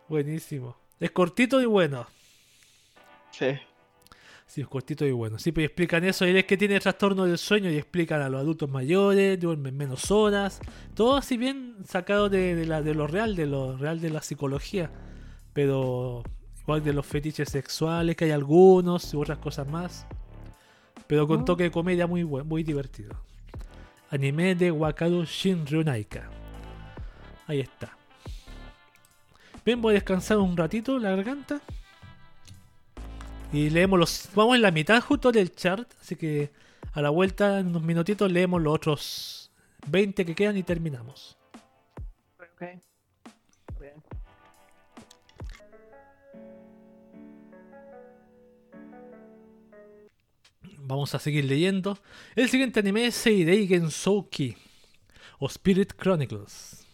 [0.08, 0.76] Buenísimo.
[1.00, 2.06] Es cortito y bueno.
[3.32, 3.46] Sí.
[4.54, 5.36] Sí, es cortito y bueno.
[5.36, 6.24] Sí, pues explican eso.
[6.24, 10.12] Él es que tiene trastorno del sueño y explican a los adultos mayores, duermen menos
[10.12, 10.60] horas.
[10.94, 14.22] Todo así bien sacado de, de la, de lo real, de lo real de la
[14.22, 14.92] psicología.
[15.52, 16.22] Pero
[16.60, 20.06] igual de los fetiches sexuales, que hay algunos y otras cosas más.
[21.08, 21.44] Pero con Oh.
[21.44, 23.16] toque de comedia muy buen, muy divertido.
[24.10, 26.30] Anime de Wakaru Shinryunaika.
[27.48, 27.98] Ahí está.
[29.66, 31.60] Bien, voy a descansar un ratito la garganta.
[33.54, 34.28] Y leemos los.
[34.34, 35.88] Vamos en la mitad justo del chart.
[36.00, 36.50] Así que
[36.92, 39.52] a la vuelta, en unos minutitos, leemos los otros
[39.86, 41.38] 20 que quedan y terminamos.
[42.40, 42.62] Ok.
[43.78, 44.02] Bien.
[50.80, 51.96] Vamos a seguir leyendo.
[52.34, 54.56] El siguiente anime es Seirei Gensouki
[55.38, 56.84] o Spirit Chronicles.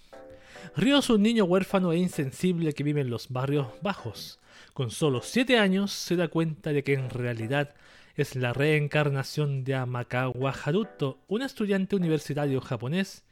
[0.76, 4.39] Ryo es un niño huérfano e insensible que vive en los barrios bajos.
[4.72, 7.74] Con solo 7 años se da cuenta de que en realidad
[8.16, 13.24] es la reencarnación de Amakawa Haruto, un estudiante universitario japonés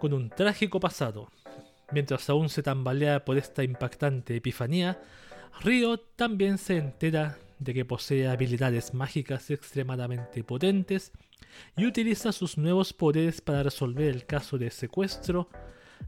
[0.00, 1.30] con un trágico pasado.
[1.92, 5.00] Mientras aún se tambalea por esta impactante epifanía,
[5.62, 11.12] Ryo también se entera de que posee habilidades mágicas extremadamente potentes
[11.76, 15.48] y utiliza sus nuevos poderes para resolver el caso de secuestro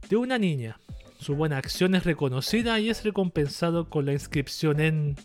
[0.09, 0.81] de una niña.
[1.19, 5.17] Su buena acción es reconocida y es recompensado con la inscripción en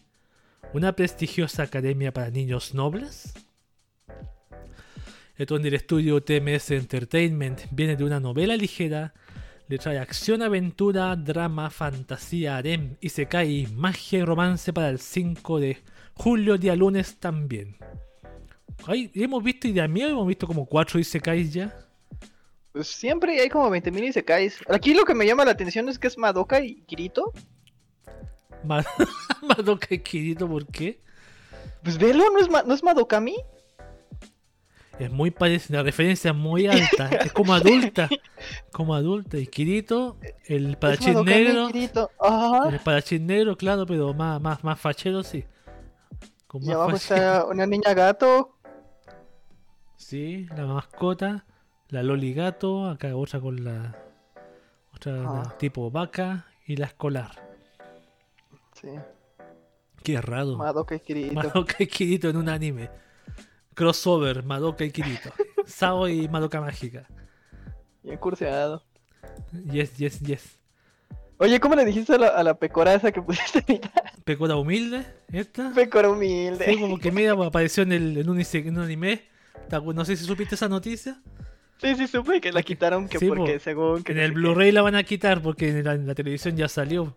[0.73, 3.33] una prestigiosa academia para niños nobles.
[5.37, 9.13] Esto en el estudio TMS Entertainment viene de una novela ligera,
[9.67, 14.99] le trae acción, aventura, drama, fantasía, harem, y se cae magia y romance para el
[14.99, 15.77] 5 de
[16.13, 17.75] julio, día lunes también.
[18.85, 21.90] Ay, hemos visto y de mí hemos visto como 4 Isekais ya.
[22.73, 24.59] Pues siempre hay como 20.000 Isekais.
[24.69, 27.33] Aquí lo que me llama la atención es que es Madoka y Kirito.
[28.63, 28.85] Ma-
[29.41, 31.01] Madoka y Kirito, ¿por qué?
[31.83, 33.35] Pues velo, ¿no es, Ma- ¿no es Madokami?
[34.99, 38.07] Es muy parecida, la referencia es muy alta, es como adulta,
[38.71, 39.37] como adulta.
[39.37, 41.69] Y Kirito, el parachín negro.
[42.19, 42.69] Ajá.
[42.69, 45.43] el parachín negro, claro, pero más, más, más fachero, sí.
[46.47, 47.15] Con Y más abajo fachero.
[47.21, 48.55] está una niña gato.
[49.97, 51.45] Sí, la mascota,
[51.91, 53.95] la Loli gato, acá otra con la
[54.93, 55.55] otra Ah.
[55.57, 57.31] tipo vaca y la escolar.
[58.73, 58.87] Sí,
[60.03, 60.57] Qué raro.
[60.57, 61.33] Madoka y Kirito.
[61.35, 62.89] Madoka y Kirito en un anime.
[63.75, 65.29] Crossover, Madoka y Kirito.
[65.65, 67.07] Sao y Madoka mágica.
[68.01, 68.83] Bien curseado.
[69.71, 70.59] Yes, yes, yes.
[71.37, 73.63] Oye, ¿cómo le dijiste a la, a la pecora esa que pusiste?
[74.23, 75.71] Pecora humilde, esta.
[75.73, 76.65] Pecora humilde.
[76.65, 79.23] Sí, como que mira, apareció en, el, en, un, en un anime.
[79.93, 81.21] No sé si supiste esa noticia.
[81.81, 83.59] Sí, sí, supe que la quitaron que Sí, porque po.
[83.59, 84.31] según que En no el.
[84.33, 87.15] Blu-ray la van a quitar porque en la, en la televisión ya salió.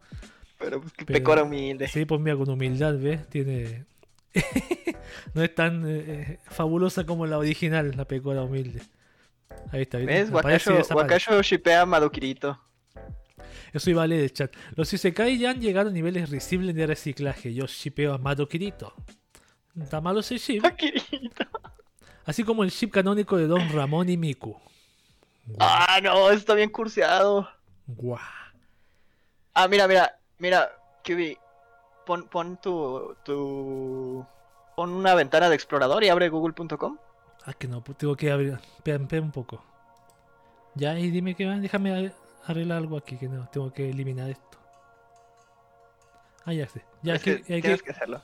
[0.58, 1.86] Pero pues que pecora humilde.
[1.88, 3.28] Sí, pues mira, con humildad, ¿ves?
[3.28, 3.84] Tiene.
[5.34, 8.80] no es tan eh, eh, fabulosa como la original, la pecora humilde.
[9.70, 10.30] Ahí está, ¿Ves?
[10.30, 11.30] Wakashi desaparece.
[11.30, 12.58] Wakashi shipea a Madokirito.
[13.74, 14.54] Eso iba a leer el chat.
[14.76, 17.52] Los Isekai ya han llegado a niveles risibles de reciclaje.
[17.52, 18.94] Yo shipeo a Mato Kirito.
[19.78, 20.62] Está malo ese ship.
[20.76, 21.44] Kirito.
[22.26, 24.56] Así como el ship canónico de Don Ramón y Miku.
[25.58, 27.48] Ah, no, está bien curseado.
[27.86, 28.18] Guau.
[29.52, 30.70] Ah, mira, mira, mira,
[31.02, 31.36] Kiwi.
[32.06, 34.26] Pon, pon tu, tu...
[34.76, 36.98] Pon una ventana de explorador y abre google.com.
[37.46, 38.58] Ah, que no, pues tengo que abrir.
[38.76, 39.62] Espera, un poco.
[40.74, 41.56] Ya, y dime que va.
[41.56, 42.12] Déjame
[42.46, 44.58] arreglar algo aquí, que no, tengo que eliminar esto.
[46.46, 46.84] Ah, ya sé.
[47.02, 48.22] Ya, Es ¿qué- que hay tienes que- que hacerlo.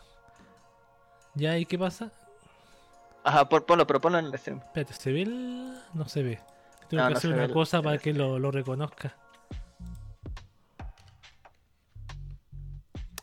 [1.35, 2.11] ya, ¿y qué pasa?
[3.25, 4.59] Ajá, pon- ponlo, pero ponlo en el stream.
[4.61, 5.75] Espérate, ¿se ve el...?
[5.95, 6.41] No se ve.
[6.89, 9.15] Tengo No, que no hacer una el- cosa para que lo, lo reconozca.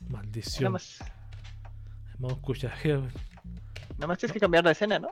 [0.01, 0.71] Nada Maldición.
[0.73, 0.99] más,
[2.19, 2.73] Vamos a escuchar.
[3.97, 5.09] Nada más tienes que cambiar la escena, ¿no?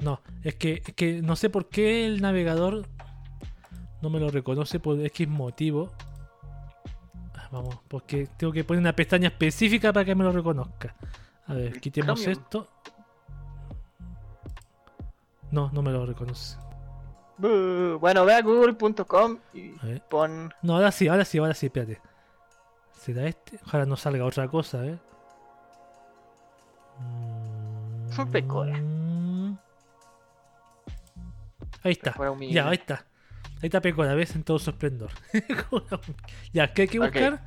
[0.00, 2.86] No, es que, es que no sé por qué el navegador
[4.00, 5.92] no me lo reconoce por X motivo.
[7.34, 10.94] Ah, Vamos, porque tengo que poner una pestaña específica para que me lo reconozca.
[11.46, 12.42] A ver, quitemos Chromium.
[12.42, 12.68] esto.
[15.50, 16.56] No, no me lo reconoce.
[17.38, 17.98] Buh.
[18.00, 20.52] Bueno, ve a google.com y A pon...
[20.62, 22.00] No, ahora sí, ahora sí, ahora sí, espérate.
[22.92, 23.58] ¿Será este?
[23.64, 24.98] Ojalá no salga otra cosa, ¿eh?
[28.10, 28.76] Fue pecora.
[28.76, 29.56] Mm.
[31.84, 32.12] Ahí está.
[32.12, 32.34] Pecora.
[32.40, 33.04] Ya, ahí está.
[33.60, 34.36] Ahí está Pecora, ¿ves?
[34.36, 35.10] En todo su esplendor.
[36.52, 37.42] ya, ¿qué hay que buscar?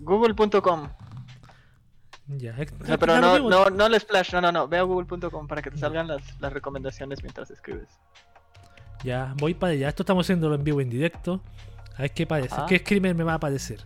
[0.00, 0.88] Google.com.
[2.36, 2.54] Ya,
[2.86, 4.68] No, pero no, no, no el splash, no, no, no.
[4.68, 7.88] Ve a google.com para que te salgan las, las recomendaciones mientras escribes.
[9.02, 9.88] Ya, voy para allá.
[9.88, 11.40] Esto estamos haciéndolo en vivo, en directo.
[11.96, 12.54] A ver qué parece.
[12.54, 12.66] Ajá.
[12.66, 13.84] ¿Qué screamer me va a aparecer?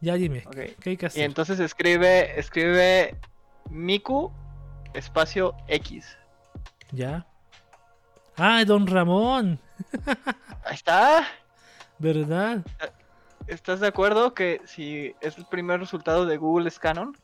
[0.00, 0.44] Ya dime.
[0.50, 1.22] ¿qué hay que Y hacer?
[1.24, 3.16] entonces escribe, escribe
[3.70, 4.30] Miku
[4.92, 6.18] espacio X.
[6.92, 7.26] Ya.
[8.36, 9.58] Ah, Don Ramón,
[10.64, 11.26] Ahí está.
[11.98, 12.58] ¿verdad?
[13.46, 17.16] ¿Estás de acuerdo que si es el primer resultado de Google es canon?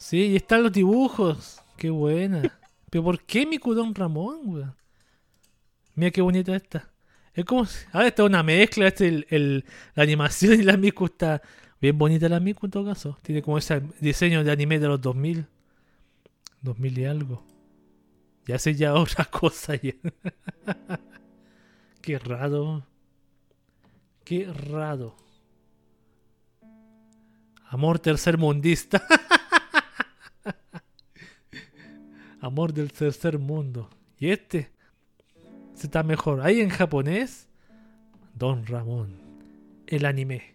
[0.00, 1.60] Sí, y están los dibujos.
[1.76, 2.40] Qué buena.
[2.90, 4.74] Pero ¿por qué Miku Don Ramón, weón?
[5.94, 6.90] Mira qué bonita esta.
[7.34, 7.66] Es como.
[7.92, 9.64] Ahora está una mezcla, este el, el-
[9.94, 11.42] la animación y la Miku está
[11.80, 13.18] bien bonita la Miku en todo caso.
[13.22, 15.46] Tiene como ese diseño de anime de los 2000.
[16.62, 17.44] 2000 y algo.
[18.46, 19.92] Ya sé ya otra cosa ya.
[22.00, 22.84] qué raro.
[24.24, 25.16] Qué raro.
[27.68, 28.36] Amor tercer
[32.40, 33.88] Amor del tercer mundo.
[34.18, 34.70] Y este
[35.74, 36.40] se está mejor.
[36.42, 37.48] Ahí en japonés,
[38.34, 39.18] Don Ramón.
[39.86, 40.54] el anime.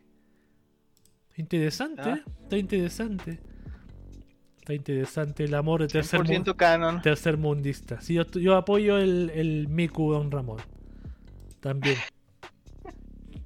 [1.38, 2.24] Interesante, Ah.
[2.44, 3.40] está interesante.
[4.58, 7.02] Está interesante el amor de tercer, mu- 100% canon.
[7.02, 8.00] tercer mundista.
[8.02, 10.60] Sí, yo, yo apoyo el, el Miku Don Ramón.
[11.60, 11.98] También.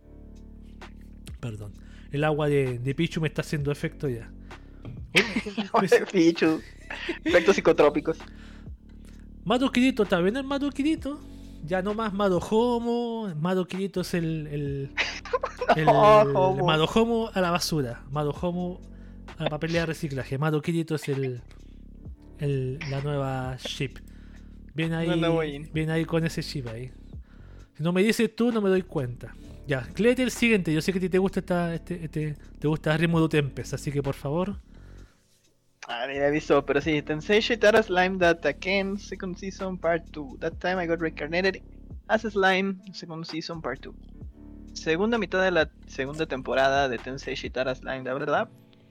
[1.39, 1.73] Perdón.
[2.11, 4.31] El agua de, de Pichu me está haciendo efecto ya.
[6.11, 6.61] Pichu.
[7.23, 8.18] Efectos psicotrópicos.
[9.45, 11.19] Mato Kirito también es Mato Kirito.
[11.65, 13.34] Ya no más Mato Homo.
[13.36, 14.48] Mato Kirito es el.
[14.48, 14.91] el,
[15.76, 17.30] el No, Homo.
[17.34, 18.03] A la basura.
[18.11, 18.81] Mato Homo
[19.38, 20.38] a la papelera de reciclaje.
[20.38, 21.41] Mato Kirito es el,
[22.40, 22.80] el.
[22.90, 23.98] la nueva ship.
[24.73, 25.69] Bien ahí.
[25.73, 26.91] Bien ahí con ese chip ahí.
[27.76, 29.34] Si no me dices tú, no me doy cuenta.
[29.65, 30.73] Ya, léete el siguiente.
[30.73, 33.91] Yo sé que a ti te gusta esta, este, este, te gusta Ritmo Tempest, así
[33.91, 34.60] que por favor.
[35.91, 37.01] Ah, ni la he visto, pero sí.
[37.01, 40.37] Tensei Shitara Slime That Again, Second Season Part 2.
[40.39, 41.63] That time I got reincarnated
[42.07, 43.95] as slime, Second Season Part 2.
[44.73, 48.49] Segunda mitad de la segunda temporada de Tensei Shitara Slime, la verdad.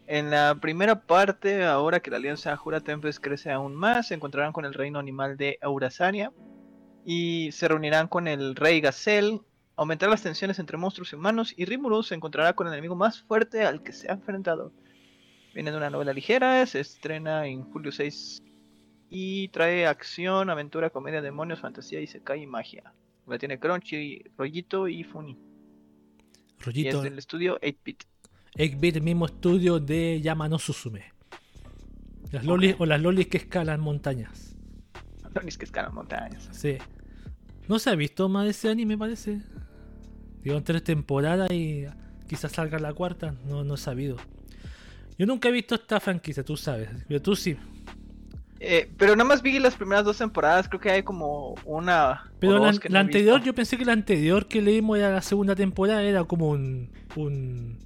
[0.08, 4.52] En la primera parte, ahora que la alianza Jura Tempest crece aún más, se encontrarán
[4.52, 6.32] con el reino animal de Eurasania
[7.04, 9.40] y se reunirán con el rey Gazelle.
[9.76, 13.22] Aumentar las tensiones entre monstruos y humanos y Rimuru se encontrará con el enemigo más
[13.22, 14.72] fuerte al que se ha enfrentado.
[15.54, 18.42] Viene de una novela ligera, se estrena en julio 6
[19.10, 22.92] y trae acción, aventura, comedia, demonios, fantasía, isekai y magia.
[23.26, 25.32] La tiene Crunchy, Rollito y Funny.
[25.32, 26.98] Y Rollito.
[26.98, 28.04] es del estudio 8-bit.
[28.56, 31.12] 8-bit, el mismo estudio de Yamano Suzume.
[32.32, 34.56] Las lolis o las lolis que escalan montañas.
[35.34, 36.48] Lolis que escalan montañas.
[36.52, 36.76] Sí.
[37.68, 39.40] No se ha visto más de ese anime, parece.
[40.42, 41.86] Llevan tres temporadas y
[42.26, 43.34] quizás salga la cuarta.
[43.44, 44.16] No, no he sabido.
[45.18, 46.88] Yo nunca he visto esta franquicia, tú sabes.
[47.08, 47.56] Pero tú sí.
[48.60, 52.30] Eh, pero nada más vi las primeras dos temporadas, creo que hay como una.
[52.38, 53.46] Pero la, que anterior, visto.
[53.46, 56.90] yo pensé que la anterior que leímos era la segunda temporada, era como un.
[57.16, 57.78] un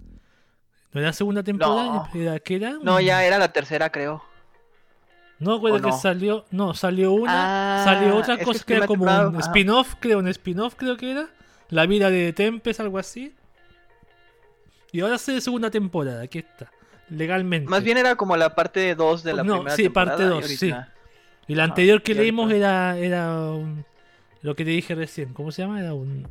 [0.92, 1.84] ¿No era la segunda temporada?
[1.84, 2.08] No.
[2.14, 2.72] Era, ¿qué era?
[2.82, 4.22] No, ya era la tercera, creo.
[5.38, 5.98] No recuerdo ¿O que no?
[5.98, 6.44] salió.
[6.50, 7.80] No, salió una.
[7.80, 10.96] Ah, salió otra que cosa que era como temporada, un spin-off, creo, un spin-off creo
[10.98, 11.28] que era.
[11.70, 13.34] La vida de Tempest, algo así.
[14.92, 16.70] Y ahora de segunda temporada, aquí está.
[17.12, 17.68] Legalmente.
[17.68, 20.36] Más bien era como la parte 2 de la No, primera sí, parte temporada.
[20.38, 20.70] y dos, sí.
[20.70, 20.92] ahorita-
[21.48, 23.84] Y la anterior que y leímos ahorita- era, era un-
[24.40, 25.32] lo que te dije recién.
[25.34, 25.80] ¿Cómo se llama?
[25.80, 26.26] Era un.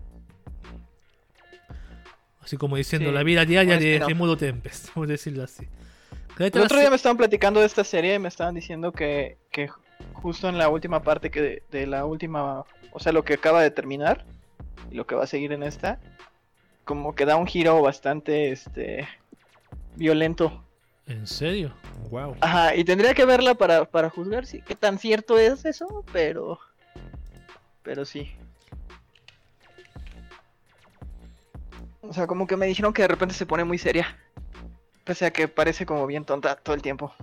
[2.42, 4.02] Así como diciendo Sí, la vida diaria de.
[4.06, 5.68] Remudo Tempest, vamos a decirlo así.
[6.40, 9.70] El otro día me estaban platicando de esta serie y me estaban diciendo que, que
[10.14, 13.62] justo en la última parte que de, de la última, o sea, lo que acaba
[13.62, 14.26] de terminar
[14.90, 16.00] y lo que va a seguir en esta,
[16.84, 19.08] como que da un giro bastante este
[19.96, 20.64] violento.
[21.08, 21.74] ¿En serio?
[22.10, 22.36] Wow.
[22.42, 26.60] Ajá, y tendría que verla para, para juzgar si qué tan cierto es eso, pero
[27.84, 28.32] pero sí.
[32.02, 34.18] O sea, como que me dijeron que de repente se pone muy seria.
[35.04, 37.14] Pese a que parece como bien tonta todo el tiempo.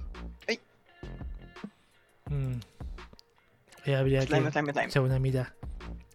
[2.31, 2.61] Mm.
[3.87, 4.87] Ahí habría Slime, que slime, slime.
[4.87, 5.55] echar una mira.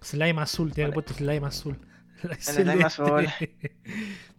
[0.01, 1.07] Slime azul, tiene que Vale.
[1.07, 1.79] puesto slime azul.
[2.39, 3.27] slime azul.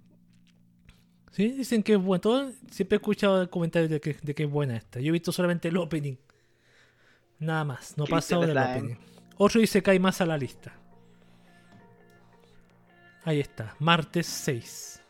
[1.35, 2.20] sí, dicen que es bueno.
[2.20, 5.01] Todo- siempre he escuchado comentarios de que, de que es buena esta.
[5.01, 6.16] Yo he visto solamente el opening.
[7.39, 8.97] Nada más, no ¿Qué pasado viste del opening.
[9.36, 10.73] Otro dice que hay más a la lista.
[13.24, 15.01] Ahí está, martes 6.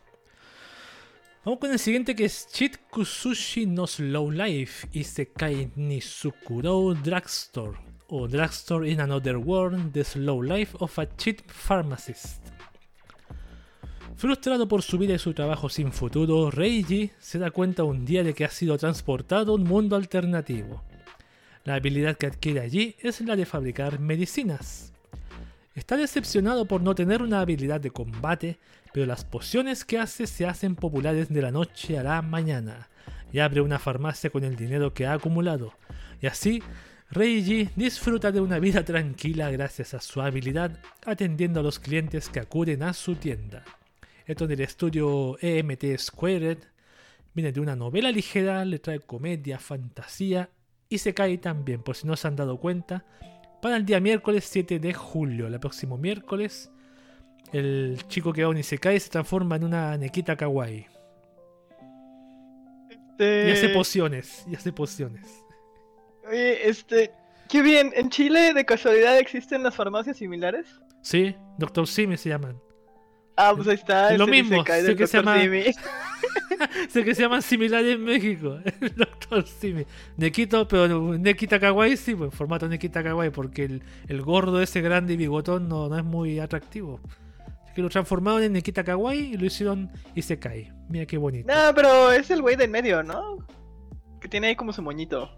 [1.43, 7.77] Vamos con el siguiente que es Chit Kusushi no Slow Life Isekai ni Sukuro Drugstore
[8.07, 12.41] o Drugstore in Another World The Slow Life of a Cheat Pharmacist.
[14.17, 18.23] Frustrado por su vida y su trabajo sin futuro, Reiji se da cuenta un día
[18.23, 20.83] de que ha sido transportado a un mundo alternativo.
[21.65, 24.93] La habilidad que adquiere allí es la de fabricar medicinas.
[25.73, 28.57] Está decepcionado por no tener una habilidad de combate,
[28.93, 32.87] pero las pociones que hace se hacen populares de la noche a la mañana,
[33.33, 35.73] y abre una farmacia con el dinero que ha acumulado.
[36.21, 36.63] Y así,
[37.11, 42.39] Reiji disfruta de una vida tranquila gracias a su habilidad atendiendo a los clientes que
[42.39, 43.65] acuden a su tienda.
[44.25, 46.57] Esto del estudio EMT Squared
[47.33, 50.49] viene de una novela ligera, le trae comedia, fantasía
[50.89, 53.05] y se cae también, por si no se han dado cuenta,
[53.61, 56.71] para el día miércoles 7 de julio, el próximo miércoles,
[57.53, 60.87] el chico que va a un Isekai se transforma en una Nekita Kawaii.
[63.17, 65.43] Y hace Este, pociones, y hace pociones.
[66.27, 67.11] Oye, este,
[67.47, 67.91] qué bien.
[67.95, 70.67] ¿En Chile de casualidad existen las farmacias similares?
[71.01, 72.59] Sí, Doctor Simi se llaman.
[73.37, 74.11] Ah, pues ahí está.
[74.13, 75.37] Es lo mismo, sé que se llama-
[76.89, 78.59] sé que se llaman similares en México.
[78.81, 79.85] El Doctor Simi.
[80.17, 85.13] Nekito, pero Nekita Kawaii sí, pues formato Nekita Kawaii, porque el, el gordo ese grande
[85.13, 86.99] y bigotón no, no es muy atractivo.
[87.75, 90.71] que lo transformaron en Nikita Kawaii y lo hicieron Isekai.
[90.87, 91.51] Mira qué bonito.
[91.53, 93.45] No, pero es el güey del medio, ¿no?
[94.21, 95.29] Que tiene ahí como su moñito.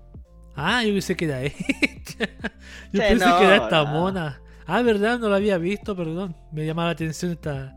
[0.56, 1.53] Ah, yo pensé que era ella.
[2.18, 2.26] yo
[2.91, 3.91] Sí, pensé no, que era esta no.
[3.91, 4.41] mona.
[4.68, 6.36] Ah, verdad, no la había visto, perdón.
[6.52, 7.74] Me llamaba la atención esta,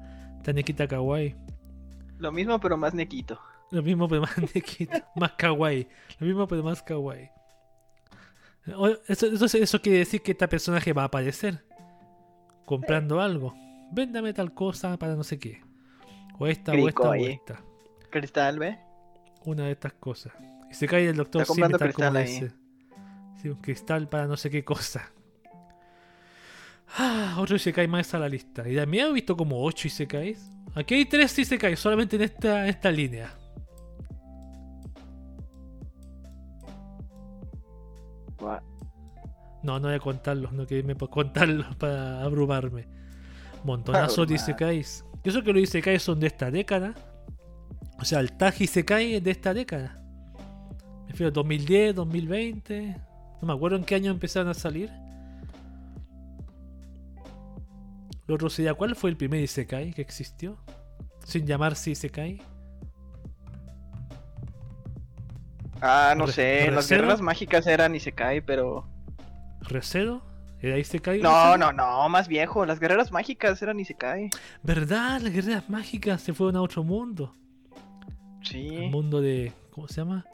[0.51, 1.35] esta Nikita Kawaii.
[2.19, 3.41] Lo mismo, pero más nequito.
[3.71, 5.89] Lo mismo pero más Nikita, más kawaii.
[6.19, 7.31] Lo mismo pero más kawaii.
[9.09, 11.65] Eso, eso, eso quiere decir que este personaje va a aparecer.
[12.67, 13.55] Comprando algo.
[13.93, 15.63] Véndame tal cosa para no sé qué.
[16.39, 17.61] O esta, o esta, o esta.
[18.11, 18.79] Cristal, ¿ve?
[19.45, 20.33] Una de estas cosas.
[20.71, 22.27] Y se cae el doctor Está comprando cristal ahí.
[22.27, 22.53] dice.
[23.41, 25.11] Sí, un cristal para no sé qué cosa.
[26.97, 28.69] Ah, otro Isekai más a la lista.
[28.69, 30.51] Y también he visto como 8 Isekais.
[30.75, 33.33] Aquí hay 3 Isekais solamente en esta, en esta línea.
[39.63, 42.89] No, no voy a contarlos, no quería contarlos para abrumarme.
[43.65, 44.35] Montonazo de.
[44.35, 45.05] Isekais.
[45.23, 46.95] Y eso que los Isekais son de esta década.
[47.99, 50.03] O sea, el Tag Isekai es de esta década.
[51.05, 52.97] Me refiero 2010, 2020.
[53.43, 54.91] No me acuerdo en qué año empezaron a salir.
[58.31, 60.57] Lo otro sería, ¿cuál fue el primer Isekai que existió?
[61.25, 62.41] Sin llamarse Isekai.
[65.81, 66.71] Ah, no Re- sé.
[66.71, 68.87] Las guerras mágicas eran Isekai, pero.
[69.63, 70.23] ¿Recero?
[70.61, 71.21] ¿Era Isekai?
[71.21, 72.65] No, no, no, más viejo.
[72.65, 74.31] Las guerreras mágicas eran Isekai.
[74.63, 75.21] ¿Verdad?
[75.23, 77.35] Las guerreras mágicas se fueron a otro mundo.
[78.45, 78.69] Sí.
[78.77, 79.53] El mundo de.
[79.73, 80.25] ¿Cómo se llama?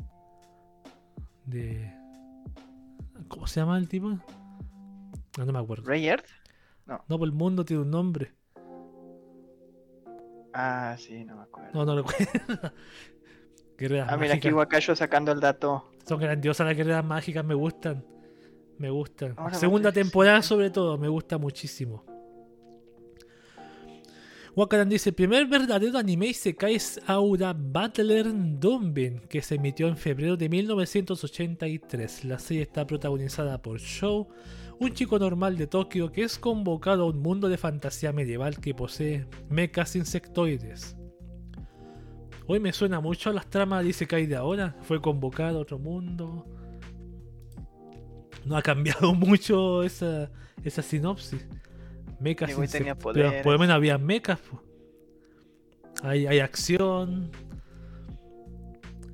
[1.46, 1.90] De.
[3.28, 4.10] ¿Cómo se llama el tipo?
[5.38, 5.90] No, no me acuerdo.
[5.94, 6.26] Earth.
[6.86, 8.32] No, pues el mundo tiene un nombre.
[10.52, 11.70] Ah, sí, no me acuerdo.
[11.74, 12.72] No, no recuerdo.
[13.76, 14.50] guerreras ah, mira aquí.
[14.50, 15.90] Wakasho sacando el dato.
[16.06, 18.04] Son grandiosas las guerreras mágicas, me gustan.
[18.78, 19.34] Me gustan.
[19.36, 22.04] Ahora Segunda temporada, sobre todo, me gusta muchísimo.
[24.56, 28.24] Wakaran dice: el primer verdadero anime Isekai es Aura Battler
[28.58, 32.24] Donbin, que se emitió en febrero de 1983.
[32.24, 34.28] La serie está protagonizada por Shou,
[34.80, 38.74] un chico normal de Tokio que es convocado a un mundo de fantasía medieval que
[38.74, 40.96] posee mechas insectoides.
[42.46, 44.74] Hoy me suena mucho a las tramas de Isekai de ahora.
[44.80, 46.46] Fue convocado a otro mundo.
[48.46, 50.30] No ha cambiado mucho esa,
[50.64, 51.46] esa sinopsis.
[52.20, 54.40] Mechas güey tenía pero por lo menos había mechas.
[56.02, 57.30] Hay, hay acción.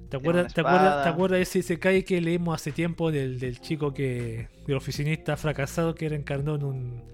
[0.08, 1.04] ¿Te acuerdas, ¿te, acuerdas.
[1.04, 4.48] ¿Te acuerdas de ese Isekai que leímos hace tiempo del, del chico que.
[4.66, 7.10] del oficinista fracasado que reencarnó en un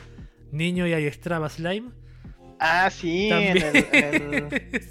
[0.51, 1.91] niño y adiestraba slime?
[2.61, 4.49] Ah, sí, en el, en el,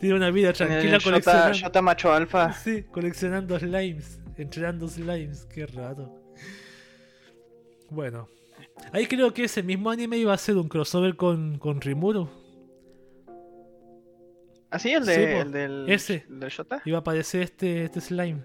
[0.00, 1.52] Tiene una vida tranquila el Shota, coleccionando.
[1.54, 2.52] Shota Macho Alfa.
[2.52, 6.14] Sí, coleccionando slimes, entrenando slimes, qué rato.
[7.90, 8.28] Bueno,
[8.92, 12.28] ahí creo que ese mismo anime iba a ser un crossover con, con Rimuru.
[14.70, 15.40] Ah, sí, el, Sí, de, po.
[15.42, 16.24] el del, Ese.
[16.28, 16.82] el del Shota.
[16.84, 18.44] Iba a aparecer este, este slime.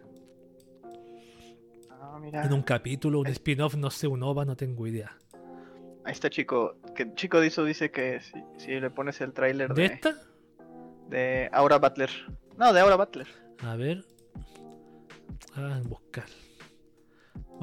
[1.90, 2.46] Ah, mira.
[2.46, 5.18] En un capítulo, un Es- spin-off, no sé, un OVA, no tengo idea.
[6.06, 6.78] Ahí está Chico.
[6.96, 10.16] Que Chico Dizo dice que si, si le pones el tráiler ¿De de, esta?
[11.10, 12.10] de Aura Butler.
[12.58, 13.28] No, de Aura Butler.
[13.60, 14.04] A ver.
[15.56, 16.26] Ah, buscar.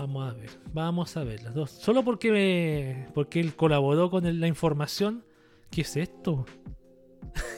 [0.01, 1.71] Vamos a ver, vamos a ver las dos.
[1.71, 5.27] Solo porque me, porque él colaboró con la información.
[5.71, 6.47] ¿Qué es esto?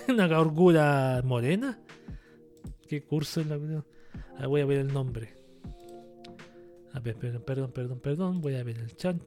[0.08, 1.78] ¿Una gorgura morena?
[2.88, 3.60] ¿Qué curso es la
[4.38, 5.36] ah, voy a ver el nombre.
[6.94, 8.40] A ver, perdón, perdón, perdón, perdón.
[8.40, 9.22] Voy a ver el chan.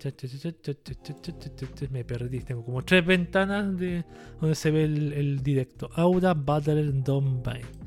[1.89, 2.41] Me perdí.
[2.41, 4.03] Tengo como tres ventanas de
[4.41, 5.89] donde se ve el, directo.
[5.93, 7.84] Aura Battle Dombine.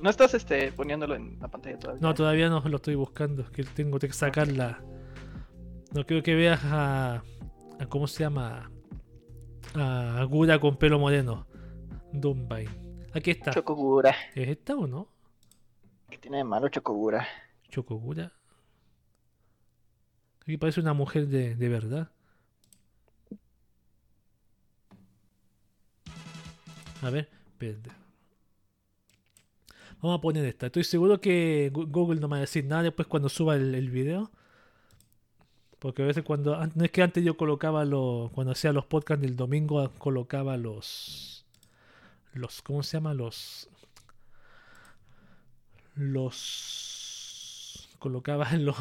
[0.00, 2.00] No estás este, poniéndolo en la pantalla todavía.
[2.00, 3.42] No, todavía no lo estoy buscando.
[3.42, 4.82] Es que tengo que sacarla.
[5.92, 7.22] No quiero que veas a.
[7.80, 8.70] a ¿Cómo se llama?
[9.74, 11.46] A Gura con pelo moreno.
[12.12, 12.70] Dumbine.
[13.12, 13.50] Aquí está.
[13.50, 14.14] Chocogura.
[14.34, 15.08] ¿Es esta o no?
[16.08, 17.26] ¿Qué tiene de malo Chocogura?
[17.68, 18.32] Chocogura.
[20.42, 22.10] Aquí parece una mujer de, de verdad.
[27.02, 27.97] A ver, espérate.
[30.00, 30.66] Vamos a poner esta.
[30.66, 34.30] Estoy seguro que Google no me va a decir nada después cuando suba el, video.
[35.78, 36.54] Porque a veces cuando...
[36.56, 38.30] an- No es que antes yo colocaba los...
[38.32, 41.44] Cuando hacía los podcasts del domingo colocaba los...
[42.32, 42.62] Los...
[42.62, 43.14] ¿Cómo se llama?
[43.14, 43.68] Los...
[45.94, 47.88] Los...
[47.98, 48.76] Colocaba los...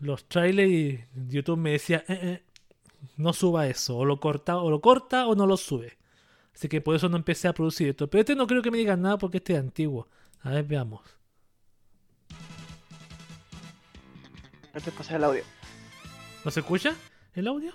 [0.00, 2.04] Los trailers y YouTube me decía...
[2.08, 2.42] "Eh, eh,
[3.16, 3.96] no suba eso.
[3.96, 5.96] O lo corta, o lo corta o no lo sube.
[6.60, 8.10] Así que por eso no empecé a producir esto.
[8.10, 10.06] Pero este no creo que me digan nada porque este es antiguo.
[10.42, 11.00] A ver, veamos.
[14.74, 15.42] No te pasé el audio.
[16.44, 16.94] ¿No se escucha
[17.32, 17.72] el audio?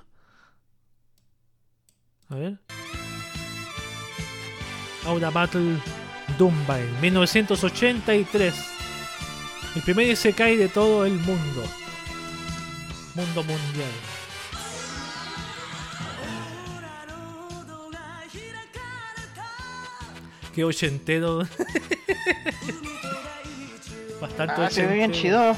[2.30, 2.60] A ver.
[5.08, 5.80] Aura Battle
[6.38, 8.56] Dumbai, 1983.
[9.78, 11.64] El primer Isekai de todo el mundo.
[13.16, 14.15] Mundo mundial.
[20.56, 21.40] Qué ochentero.
[24.22, 25.54] Bastante Ah, se ve bien chido.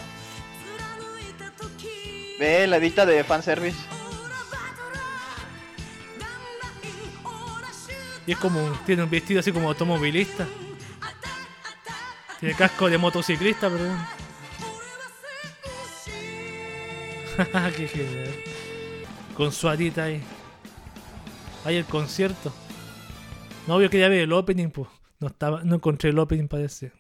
[2.39, 3.77] Ve la edita de fanservice.
[8.25, 10.47] Y es como, tiene un vestido así como automovilista.
[12.39, 13.97] Tiene casco de motociclista, perdón.
[17.77, 18.35] Qué genial.
[19.35, 20.23] Con su arita ahí.
[21.63, 22.51] Ahí el concierto.
[23.67, 24.89] No, yo quería ver el opening, pues.
[25.19, 26.93] No, estaba, no encontré el opening, parece.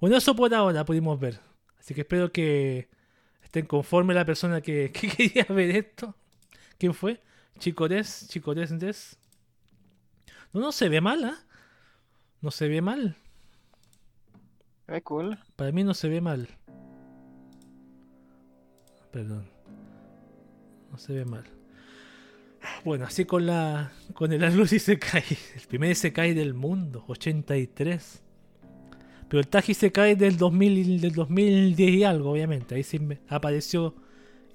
[0.00, 1.40] Bueno, eso por ahora pudimos ver.
[1.78, 2.88] Así que espero que
[3.42, 6.14] estén conforme la persona que, que quería ver esto.
[6.78, 7.22] ¿Quién fue?
[7.58, 9.18] Chicores, Chicores Des.
[10.52, 11.38] No, no se ve mal, ¿ah?
[12.42, 13.16] No se ve mal.
[15.02, 15.38] Cool.
[15.56, 16.48] Para mí no se ve mal.
[19.10, 19.48] Perdón.
[20.92, 21.55] No se ve mal.
[22.84, 25.22] Bueno, así con la con el Atlus Isekai.
[25.54, 28.22] El primer Isekai del mundo, 83.
[29.28, 32.74] Pero el Taji Isekai del 2000 y- del 2010 y algo, obviamente.
[32.76, 33.94] Ahí sí me apareció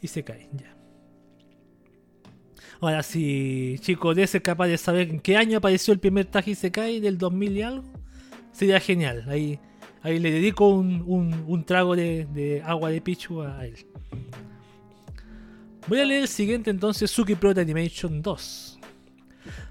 [0.02, 0.76] Isekai, ya.
[2.80, 6.52] Ahora, si Chico D es capaz de saber en qué año apareció el primer Taji
[6.52, 7.84] Isekai del 2000 y algo,
[8.52, 9.26] sería genial.
[9.28, 9.60] Ahí,
[10.02, 13.76] ahí le dedico un, un- un trago de, de agua de Pichu a él.
[15.88, 18.80] Voy a leer el siguiente entonces, Suki Pro de Animation 2.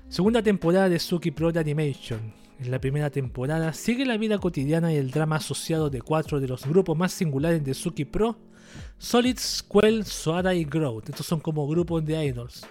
[0.09, 2.35] Segunda temporada de Suki Pro de Animation.
[2.59, 6.49] En la primera temporada sigue la vida cotidiana y el drama asociado de cuatro de
[6.49, 8.37] los grupos más singulares de Suki Pro,
[8.99, 11.11] Solid, Squall, Soara y Growth.
[11.11, 12.67] Estos son como grupos de idols.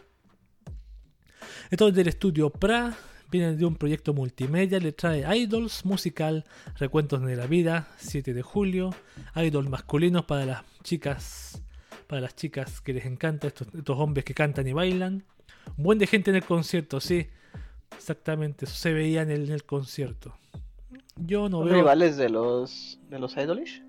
[1.72, 2.96] Estos del estudio PRA
[3.32, 6.44] vienen de un proyecto multimedia, le trae idols, musical,
[6.76, 8.94] recuentos de la vida, 7 de julio,
[9.36, 11.62] idols masculinos para las chicas,
[12.10, 15.24] para las chicas que les encanta, estos, estos hombres que cantan y bailan.
[15.78, 17.28] Un buen de gente en el concierto, sí.
[17.96, 20.34] Exactamente, eso se veía en el, en el concierto.
[21.18, 21.76] Yo no ¿Son veo.
[21.76, 23.84] rivales de los de los Idolish?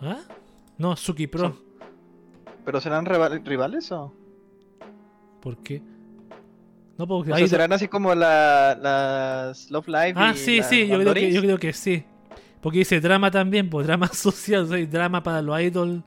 [0.00, 0.20] ¿Ah?
[0.78, 1.40] No, Suki Pro.
[1.50, 1.58] Son-
[2.64, 4.14] ¿Pero serán rival- rivales o?
[5.42, 5.82] ¿Por qué?
[6.96, 10.86] No, porque O sea, serán así como la, las Love Live Ah, y sí, sí,
[10.88, 12.04] yo creo, que, yo creo que sí.
[12.62, 16.02] Porque dice drama también, pues drama social, o sea, y drama para los idols.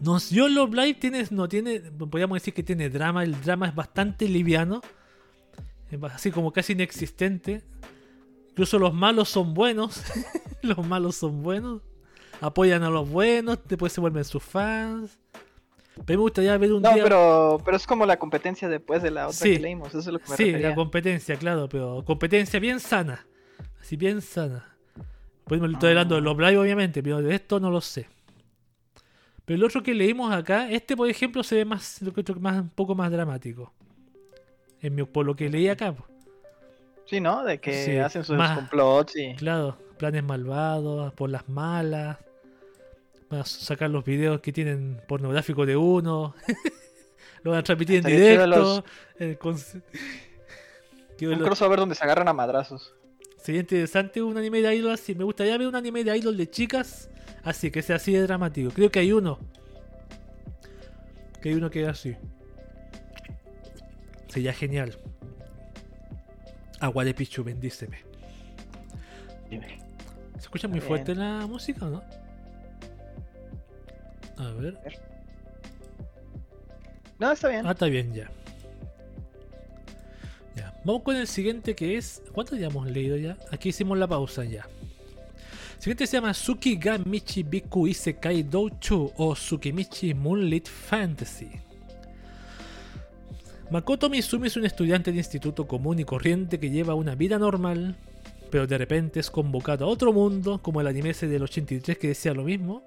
[0.00, 3.74] No, yo Love Live tiene, no tiene, podríamos decir que tiene drama, el drama es
[3.74, 4.80] bastante liviano,
[6.12, 7.62] así como casi inexistente.
[8.50, 10.02] Incluso los malos son buenos,
[10.62, 11.82] los malos son buenos,
[12.40, 15.18] apoyan a los buenos, después se vuelven sus fans.
[16.06, 17.02] Pero me gustaría ver un No, día...
[17.02, 19.54] pero, pero es como la competencia después de la otra Sí.
[19.54, 20.68] que leímos, eso es lo que me Sí, refería.
[20.70, 23.26] la competencia, claro, pero competencia bien sana.
[23.80, 24.76] Así bien sana.
[25.44, 28.06] Pues me estoy hablando de los Live, obviamente, pero de esto no lo sé.
[29.48, 32.60] Pero el otro que leímos acá, este por ejemplo se ve más, lo que más,
[32.60, 33.72] un poco más dramático.
[34.82, 35.94] En mi, por lo que leí acá.
[37.06, 37.42] Sí, ¿no?
[37.42, 39.34] De que Sí, hacen sus más- complots y...
[39.36, 42.18] claro, planes malvados, por las malas.
[43.30, 46.34] Van a sacar los videos que tienen pornográficos de uno.
[47.42, 48.46] lo van a transmitir en directo.
[48.48, 48.84] los-
[49.18, 49.38] el
[51.16, 52.92] Que Un lo- crossover donde se agarran a madrazos.
[53.38, 55.14] Sería interesante un anime de idol así.
[55.14, 57.08] Me gustaría ver un anime de idol de chicas
[57.48, 58.70] así, que sea así de dramático.
[58.70, 59.38] Creo que hay uno.
[61.40, 62.16] Que hay uno que es así.
[64.28, 64.96] Sería genial.
[66.80, 67.98] Agua de Pichu, bendíceme.
[69.50, 72.02] ¿Se escucha muy fuerte la música o no?
[74.36, 74.78] A ver.
[77.18, 77.66] No, está bien.
[77.66, 78.30] Ah, está bien ya.
[80.54, 80.72] Ya.
[80.84, 82.22] Vamos con el siguiente que es.
[82.32, 83.36] ¿Cuánto ya hemos leído ya?
[83.50, 84.68] Aquí hicimos la pausa ya.
[85.78, 91.48] Siguiente se llama Tsukiga Michi Biku Isekai Douchu o Tsukimichi Moonlit Fantasy.
[93.70, 97.94] Makoto Mizumi es un estudiante de instituto común y corriente que lleva una vida normal,
[98.50, 102.08] pero de repente es convocado a otro mundo, como el anime ese del 83 que
[102.08, 102.82] decía lo mismo,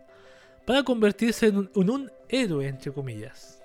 [0.66, 3.62] para convertirse en un, en un héroe, entre comillas.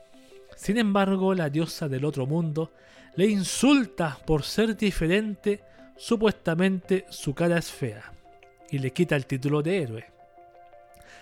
[0.54, 2.70] Sin embargo, la diosa del otro mundo
[3.16, 5.62] le insulta por ser diferente,
[5.96, 8.12] supuestamente su cara es fea,
[8.70, 10.04] y le quita el título de héroe,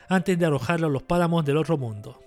[0.09, 2.21] antes de arrojarlo a los páramos del otro mundo.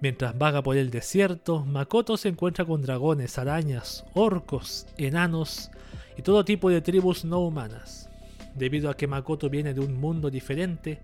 [0.00, 5.70] Mientras vaga por el desierto, Makoto se encuentra con dragones, arañas, orcos, enanos
[6.16, 8.10] y todo tipo de tribus no humanas.
[8.54, 11.00] Debido a que Makoto viene de un mundo diferente,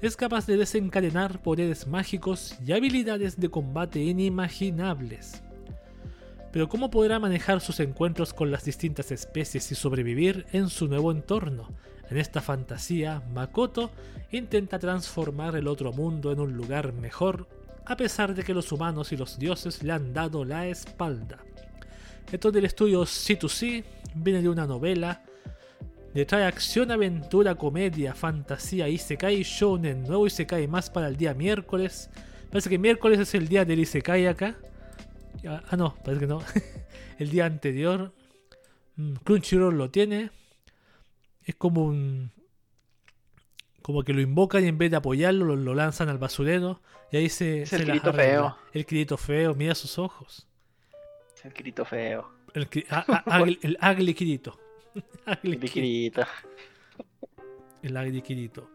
[0.00, 5.42] es capaz de desencadenar poderes mágicos y habilidades de combate inimaginables.
[6.52, 11.12] Pero ¿cómo podrá manejar sus encuentros con las distintas especies y sobrevivir en su nuevo
[11.12, 11.68] entorno?
[12.10, 13.90] En esta fantasía, Makoto
[14.30, 17.46] intenta transformar el otro mundo en un lugar mejor,
[17.84, 21.38] a pesar de que los humanos y los dioses le han dado la espalda.
[22.30, 25.22] Esto del estudio C2C viene de una novela,
[26.14, 32.10] le trae acción, aventura, comedia, fantasía, Isekai, Shonen, nuevo Isekai más para el día miércoles.
[32.50, 34.56] Parece que miércoles es el día del Isekai acá.
[35.46, 36.42] Ah, no, parece que no.
[37.18, 38.12] el día anterior.
[38.96, 40.30] Mm, Crunchyroll lo tiene.
[41.48, 42.30] Es como un.
[43.80, 46.82] Como que lo invocan y en vez de apoyarlo lo, lanzan al basurero.
[47.10, 47.62] Y ahí se.
[47.62, 48.54] Es el grito feo.
[48.74, 50.46] El grito feo, mira sus ojos.
[51.34, 52.30] Es el grito feo.
[52.52, 52.68] El,
[53.62, 54.60] el, ugly Kirito.
[55.42, 56.22] el Kirito.
[57.82, 58.70] El ugly Kirito.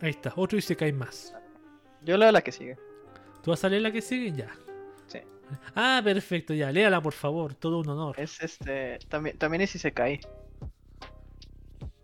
[0.00, 1.34] Ahí está, otro y se cae más.
[2.00, 2.78] Yo leo la que sigue.
[3.42, 4.32] ¿Tú vas a leer la que sigue?
[4.32, 4.50] Ya.
[5.74, 6.70] Ah, perfecto, ya.
[6.72, 7.54] Léala, por favor.
[7.54, 8.18] Todo un honor.
[8.18, 8.98] Es este.
[9.08, 10.20] También, también es si se cae.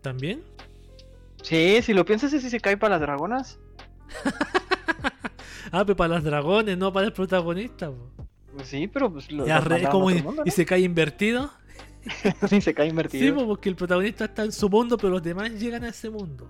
[0.01, 0.41] ¿También?
[1.41, 3.59] Sí, si lo piensas es si se cae para las dragonas.
[5.71, 7.91] ah, pero para las dragones, no para el protagonista.
[8.53, 11.51] Pues sí, pero pues lo ya, como y, se cae invertido.
[12.49, 13.37] sí, se cae invertido.
[13.37, 16.49] Sí, porque el protagonista está en su mundo, pero los demás llegan a ese mundo.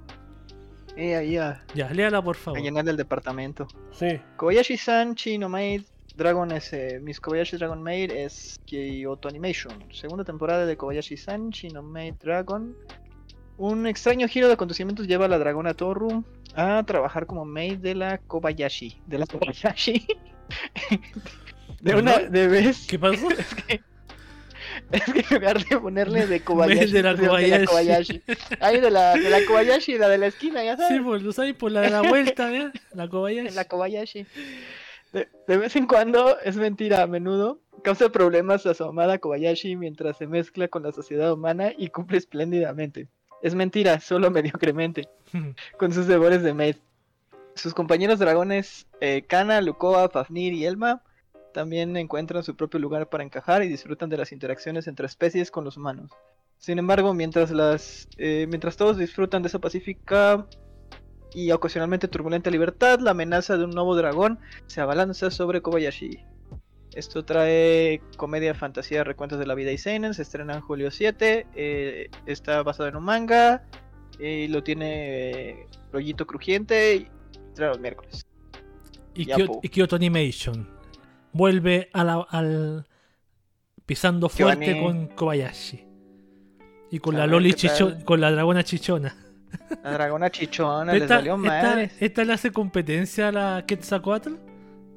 [0.95, 1.63] Eh, ya.
[1.75, 2.59] Ya, léala por favor.
[2.59, 3.67] A llenar el departamento.
[3.91, 4.19] Sí.
[4.37, 5.83] Kobayashi-san Chino Maid
[6.17, 6.73] Dragon es.
[6.73, 9.85] Eh, Miss Kobayashi Dragon Maid es Kyoto Animation.
[9.93, 11.51] Segunda temporada de Kobayashi-san
[11.83, 12.75] Maid Dragon.
[13.57, 16.23] Un extraño giro de acontecimientos lleva a la dragona Toru
[16.55, 18.99] a trabajar como maid de la Kobayashi.
[19.05, 20.05] De la Kobayashi.
[21.81, 22.17] de una.
[22.19, 22.87] De vez.
[22.87, 23.29] ¿Qué pasó?
[23.31, 23.81] es que
[24.91, 28.23] es que en lugar de ponerle de Kobayashi, de la Kobayashi.
[28.59, 30.97] Ahí de la, de la Kobayashi, la de la esquina, ya sabes.
[30.97, 32.71] Sí, pues lo sabes por la de la vuelta, ¿eh?
[32.93, 33.49] La Kobayashi.
[33.55, 34.25] La Kobayashi.
[35.47, 40.17] De, vez en cuando, es mentira, a menudo, causa problemas a su amada Kobayashi mientras
[40.17, 43.07] se mezcla con la sociedad humana y cumple espléndidamente.
[43.41, 45.07] Es mentira, solo mediocremente,
[45.77, 46.75] con sus devores de maid.
[47.55, 51.01] Sus compañeros dragones eh, Kana, Lukoa, Fafnir y Elma
[51.53, 55.63] también encuentran su propio lugar para encajar y disfrutan de las interacciones entre especies con
[55.63, 56.11] los humanos.
[56.59, 60.45] Sin embargo, mientras, las, eh, mientras todos disfrutan de esa pacífica
[61.33, 66.19] y ocasionalmente turbulenta libertad, la amenaza de un nuevo dragón se abalanza sobre Kobayashi.
[66.97, 70.15] Esto trae comedia, fantasía, recuentos de la vida y seinen.
[70.15, 71.45] Se estrena en julio 7.
[71.53, 73.63] Eh, está basado en un manga.
[74.19, 76.95] Y lo tiene rollito crujiente.
[76.95, 77.07] Y
[77.53, 78.25] trae los miércoles.
[79.13, 79.25] Y,
[79.69, 80.67] Kyoto Animation
[81.33, 82.87] vuelve a la, al
[83.85, 85.85] pisando fuerte con Kobayashi.
[86.89, 89.15] Y con la Loli chicho, con la dragona chichona.
[89.83, 91.91] La dragona chichona les salió mal.
[91.99, 94.35] Esta, le hace competencia a la Quetzalcoatl?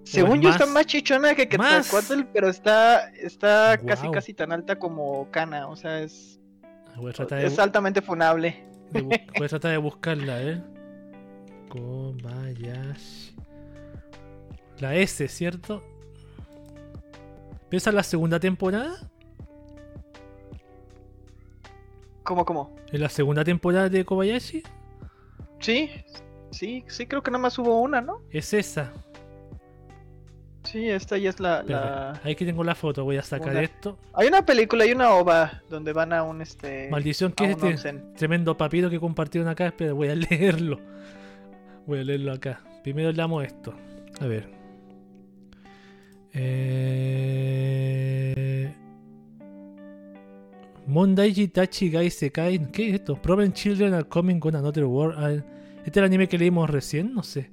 [0.04, 5.30] Según yo está más chichona que Quetzalcoatl, pero está, está casi casi tan alta como
[5.30, 6.40] Kana, o sea, es
[7.42, 8.64] es altamente funable.
[8.92, 10.62] Voy a tratar de buscarla, ¿eh?
[11.68, 13.36] Kobayashi.
[14.78, 15.82] La S, ¿cierto?
[17.68, 19.09] ¿Piensa en la segunda temporada?
[22.30, 22.76] ¿Cómo, cómo?
[22.92, 24.62] ¿En la segunda temporada de Kobayashi?
[25.58, 25.90] Sí,
[26.52, 28.22] sí, sí, creo que nada más hubo una, ¿no?
[28.30, 28.92] Es esa.
[30.62, 33.98] Sí, esta ya es la, Ahí que tengo la foto, voy a sacar esto.
[34.12, 36.88] Hay una película, hay una ova donde van a un este.
[36.88, 39.74] Maldición, que es este tremendo papiro que compartieron acá?
[39.76, 40.78] Pero voy a leerlo.
[41.84, 42.60] Voy a leerlo acá.
[42.84, 43.74] Primero leamos esto.
[44.20, 44.48] A ver.
[46.32, 48.09] Eh...
[50.86, 52.70] Mondaiji Tachi Gai Sekai.
[52.72, 53.20] ¿Qué es esto?
[53.20, 55.14] Problem Children are coming on another world.
[55.18, 55.32] Ah,
[55.84, 57.14] ¿Este es el anime que leímos recién?
[57.14, 57.50] No sé.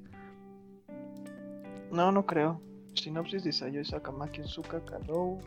[1.92, 2.62] No, no creo.
[2.94, 5.38] Sinopsis de Sayo Sakamaki Suka Kado.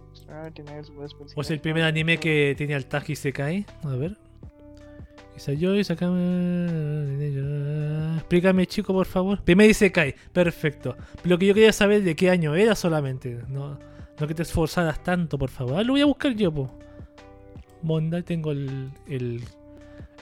[1.35, 3.67] O sea, el primer anime que tenía el Taji Sekai.
[3.83, 4.17] A ver.
[5.41, 7.17] Isayoi, sacame.
[8.17, 9.43] Explícame, chico, por favor.
[9.43, 10.15] Primero dice Kai.
[10.33, 10.97] Perfecto.
[11.25, 13.41] Lo que yo quería saber de qué año era solamente.
[13.49, 13.79] No,
[14.19, 15.79] no que te esforzaras tanto, por favor.
[15.79, 16.71] Ah, lo voy a buscar yo, po.
[17.83, 18.91] Monda, tengo el.
[19.07, 19.43] el.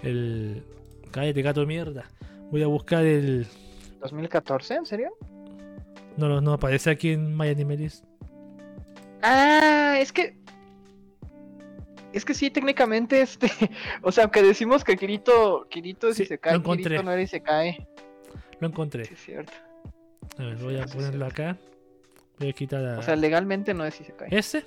[0.03, 0.65] el.
[1.11, 2.05] Cállate, gato de mierda.
[2.51, 3.47] Voy a buscar el.
[4.01, 4.77] ¿2014?
[4.77, 5.11] ¿En serio?
[6.17, 7.55] No, no, no aparece aquí en My
[9.23, 10.37] Ah, es que
[12.13, 13.51] es que sí, técnicamente, este.
[14.03, 17.43] O sea, aunque decimos que Kirito, Kirito si se cae, Kirito no era y se
[17.43, 17.87] cae.
[18.61, 19.05] Lo encontré.
[19.05, 19.53] Sí, es cierto.
[20.39, 21.57] A ver, voy a ponerlo acá.
[22.39, 22.99] Voy a quitar a...
[22.99, 24.29] O sea, legalmente no es si se cae.
[24.31, 24.65] ¿Ese?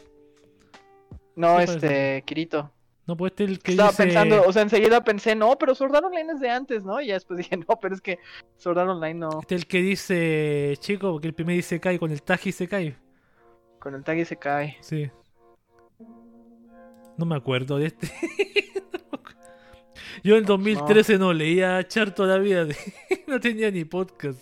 [1.36, 2.72] No, este, Kirito.
[3.08, 6.06] No, pues este el que Estaba pensando, o sea, enseguida pensé, no, pero Sword Art
[6.06, 7.02] Online es de antes, ¿no?
[7.02, 8.20] Y ya después dije, no, pero es que
[8.58, 9.40] Sword Art Online no.
[9.42, 12.98] Este el que dice, chico, porque el primer dice cae con el Taji se cae.
[13.82, 14.78] Con el tag y se cae.
[14.82, 15.10] Sí.
[17.18, 18.12] No me acuerdo de este.
[20.24, 22.68] Yo en 2013 no, leía Char todavía.
[23.28, 24.40] no tenía ni podcast.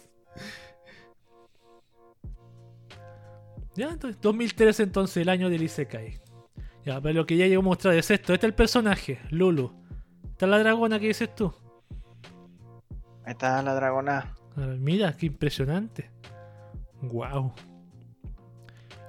[3.75, 6.19] Ya, entonces, 2013 entonces, el año del Isekai.
[6.89, 8.33] Ya, pero lo que ya llevo a mostrar es esto.
[8.33, 9.71] Este es el personaje, Lulu.
[10.31, 11.53] Esta es la dragona que dices tú.
[13.25, 14.33] Ahí está la dragona.
[14.55, 16.09] Mira, qué impresionante.
[17.03, 17.53] Wow.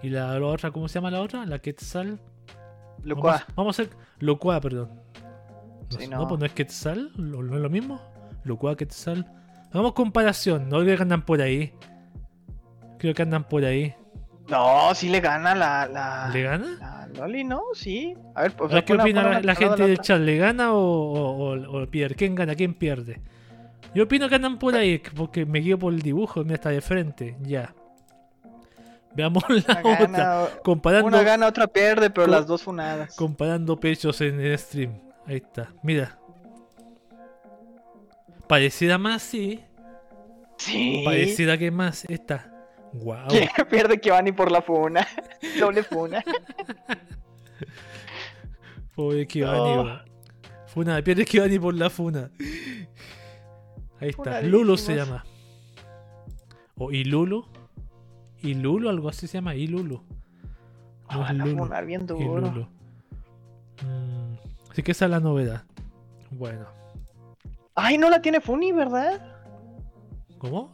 [0.02, 1.47] ¿Y la, la otra, cómo se llama la otra?
[1.47, 2.20] La Quetzal.
[3.02, 3.32] Lucua.
[3.32, 3.97] Vamos, vamos a hacer.
[4.19, 4.90] Locua, perdón.
[5.90, 6.28] No, Sí, no, no.
[6.28, 7.98] pues no es Quetzal, ¿no es lo mismo?
[8.44, 9.24] Locua, Quetzal.
[9.70, 11.73] Hagamos comparación, no creo que andan por ahí.
[12.98, 13.94] Creo que andan por ahí.
[14.48, 15.86] No, sí le gana la.
[15.86, 16.30] la...
[16.32, 16.76] ¿Le gana?
[16.80, 17.62] La Loli, ¿no?
[17.74, 18.14] Sí.
[18.34, 18.70] A ver, pues.
[18.72, 20.20] A ver, ¿Qué opina la, gente de del chat?
[20.20, 22.14] ¿Le gana o, o, o- o pierde?
[22.16, 22.54] ¿Quién gana?
[22.54, 23.20] ¿Quién pierde?
[23.94, 26.80] Yo opino que andan por ahí, porque me guío por el dibujo, mira, está de
[26.80, 27.74] frente, ya.
[29.14, 30.06] Veamos la Una otra.
[30.06, 33.16] gana, Comparando, una gana, otra pierde, pero las dos funadas.
[33.16, 35.00] comparando pechos en el stream.
[35.26, 36.16] Ahí está, mira.
[38.48, 39.60] Parecida más, sí.
[40.56, 41.02] Sí.
[41.04, 42.04] Parecida que más.
[42.06, 42.49] Esta.
[42.92, 43.28] Wow.
[43.28, 45.06] ¿Quién pierde que van y por la funa?
[45.60, 46.22] Doble funa.
[48.94, 49.98] Pobre Kibani, Oh.
[50.66, 52.30] Funa, pierde Kibani por la funa.
[54.00, 54.40] Ahí está.
[54.42, 55.24] Lulu se llama.
[56.76, 57.44] O Ilulu.
[58.42, 59.54] Ilulu, algo así se llama.
[59.54, 60.02] Ilulu.
[61.10, 61.58] No es Van a Lulu.
[61.64, 62.20] funar bien duro.
[62.38, 62.62] Ilulu.
[63.82, 65.64] Mm, así que esa es la novedad.
[66.30, 66.66] Bueno.
[67.74, 69.20] Ay, no la tiene Funi, ¿verdad?
[70.38, 70.72] ¿Cómo?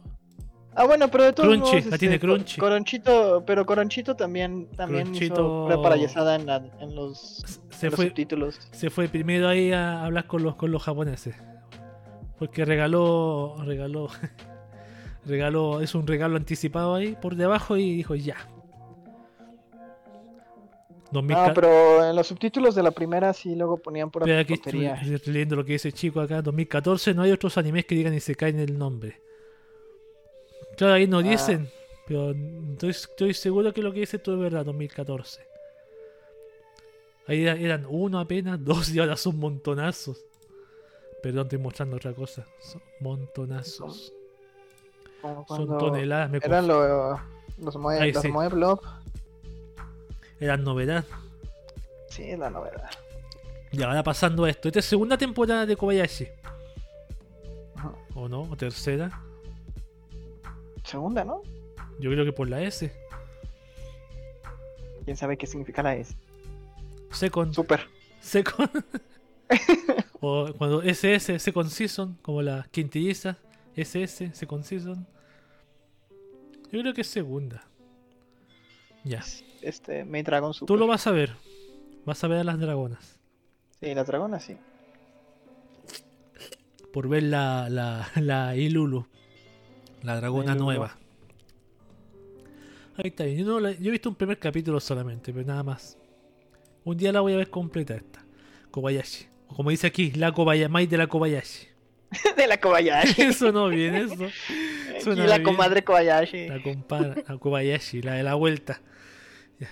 [0.79, 2.59] Ah, bueno, pero de todos Crunchy, modos, la tiene Co- Crunchy.
[2.61, 7.91] Coronchito, pero Coronchito también, también Cronchito- hizo pura parayasada en, la- en los, Se en
[7.91, 8.59] los fue, subtítulos.
[8.71, 11.35] se fue primero ahí a hablar con los, con los japoneses.
[12.37, 13.55] Porque regaló.
[13.65, 14.07] Regaló.
[15.25, 15.81] regaló.
[15.81, 18.35] Es un regalo anticipado ahí por debajo y dijo ya.
[21.11, 24.85] 2000 No, pero en los subtítulos de la primera sí luego ponían Pero aquí estoy,
[24.85, 26.41] estoy leyendo lo que dice el chico acá.
[26.41, 29.21] 2014 no hay otros animes que digan y se caen el nombre.
[30.77, 31.23] Claro, ahí no Ah.
[31.23, 31.69] dicen.
[32.07, 32.31] Pero
[32.71, 35.41] estoy, estoy seguro que lo que dice tú es verdad, 2014.
[37.27, 40.23] Ahí era- eran uno apenas, dos y ahora son montonazos.
[41.21, 42.45] Perdón, estoy mostrando otra cosa.
[42.59, 44.13] Son montonazos.
[45.21, 46.29] Como Son toneladas.
[46.29, 47.19] Me Eran los
[48.03, 48.27] Ahí los sí.
[50.39, 51.03] Eran novedad.
[52.09, 52.89] Sí, la novedad.
[53.71, 54.69] Y ahora pasando a esto.
[54.69, 56.27] Esta es segunda temporada de Kobayashi.
[57.75, 57.91] Ajá.
[58.15, 58.43] ¿O no?
[58.43, 59.21] ¿O tercera?
[60.87, 61.41] Segunda, ¿no?
[61.99, 62.93] Yo creo que por la S.
[65.03, 66.15] ¿Quién sabe qué significa la S?
[67.11, 67.53] Second.
[67.53, 67.81] Super.
[68.21, 68.69] Second.
[70.21, 73.37] o cuando SS, Second Season, como la quintilliza.
[73.75, 75.05] SS, Second Season.
[76.71, 77.67] Yo creo que es segunda.
[79.03, 79.21] Ya.
[79.61, 80.67] Este, Main Dragon Super.
[80.67, 81.33] Tú lo vas a ver.
[82.05, 83.19] Vas a ver a las dragonas.
[83.81, 84.55] Sí, la dragona sí.
[86.93, 89.05] Por ver la, la, la Ilulu.
[90.07, 90.97] La dragona nueva.
[92.95, 93.39] Ahí está bien.
[93.39, 95.97] Yo, no la- yo he visto un primer capítulo solamente, pero nada más.
[96.85, 98.23] Un día la voy a ver completa esta.
[98.71, 99.27] Kobayashi.
[99.49, 100.71] O como dice aquí, la Kobayashi.
[100.71, 101.67] Mai de la Kobayashi.
[102.37, 103.21] de la Kobayashi.
[103.33, 104.15] Eso no viene, eso.
[105.03, 105.43] Suena la bien.
[105.43, 106.47] comadre Kobayashi.
[106.47, 108.81] La compadre, la Kobayashi, la de la vuelta.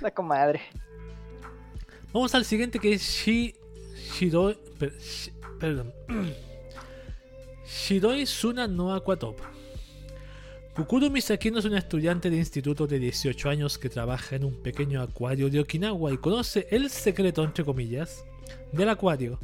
[0.02, 0.62] La comadre.
[2.12, 3.56] Vamos al siguiente que es Shi.
[4.20, 4.58] Shiroi.
[4.78, 5.94] per- Shi- perdón.
[7.66, 9.40] Shiroi Suna no Aquatop.
[10.76, 15.02] Kukuro Misakino es un estudiante de instituto de 18 años que trabaja en un pequeño
[15.02, 18.26] acuario de Okinawa y conoce el secreto, entre comillas,
[18.74, 19.40] del acuario.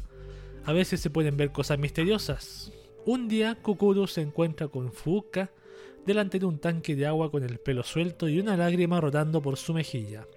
[0.66, 2.74] A veces se pueden ver cosas misteriosas.
[3.06, 5.50] Un día, Kukuro se encuentra con Fuka
[6.06, 9.56] delante de un tanque de agua con el pelo suelto y una lágrima rodando por
[9.56, 10.28] su mejilla.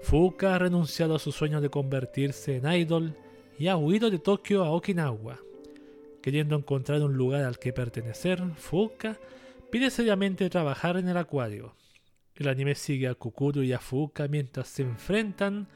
[0.00, 3.16] Fuka ha renunciado a su sueño de convertirse en idol
[3.58, 5.40] y ha huido de Tokio a Okinawa.
[6.22, 9.18] Queriendo encontrar un lugar al que pertenecer, Fuka
[9.70, 11.74] pide seriamente trabajar en el acuario.
[12.34, 15.68] El anime sigue a Kukuro y a Fuka mientras se enfrentan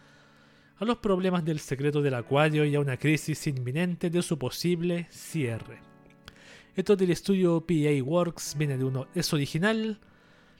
[0.77, 5.07] a los problemas del secreto del acuario y a una crisis inminente de su posible
[5.11, 5.79] cierre.
[6.75, 10.01] Esto del estudio PA Works viene de uno, es original,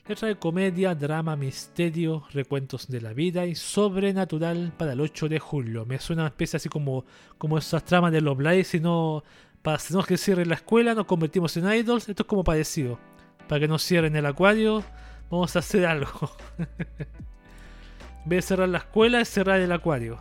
[0.07, 5.41] le trae comedia, drama, misterio, recuentos de la vida y sobrenatural para el 8 de
[5.41, 5.87] julio.
[5.87, 7.05] Me suena una especie así como,
[7.39, 9.25] como esas tramas de los Blaze, si no,
[9.63, 12.09] para no que cierre la escuela, nos convertimos en idols.
[12.09, 13.01] Esto es como parecido.
[13.49, 14.83] Para que nos cierren el acuario,
[15.31, 16.31] vamos a hacer algo.
[16.59, 20.19] en vez de cerrar la escuela, es cerrar el acuario.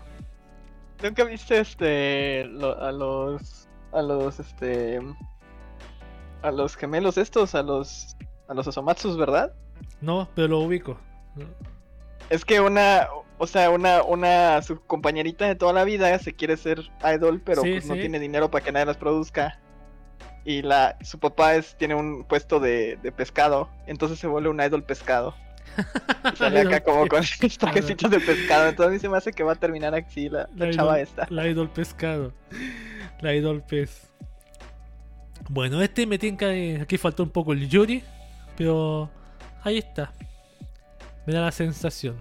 [1.02, 5.00] ¿Nunca viste este lo- a los a los este
[6.42, 8.16] a los gemelos estos, a los
[8.48, 9.54] a los Osomatsus, ¿verdad?
[10.02, 10.98] No, pero lo ubico.
[12.30, 16.58] Es que una, o sea, una, una su compañerita de toda la vida se quiere
[16.58, 16.82] ser
[17.16, 19.60] idol, pero Sí, pues, no tiene dinero para que nadie las produzca.
[20.46, 24.60] Y la, su papá es, tiene un puesto de, de pescado, entonces se vuelve un
[24.62, 25.34] idol pescado.
[26.34, 27.22] Y sale acá como con
[27.58, 28.68] trajecitos de pescado.
[28.68, 30.98] Entonces a mí se me hace que va a terminar así la, la La chava
[31.00, 31.28] idol- esta.
[31.30, 32.34] La idol pescado.
[33.22, 34.10] La idol pez.
[35.50, 38.04] Bueno, este me tinca que aquí faltó un poco el Yuri,
[38.58, 39.10] pero
[39.64, 40.12] ahí está.
[41.26, 42.18] Me da la sensación.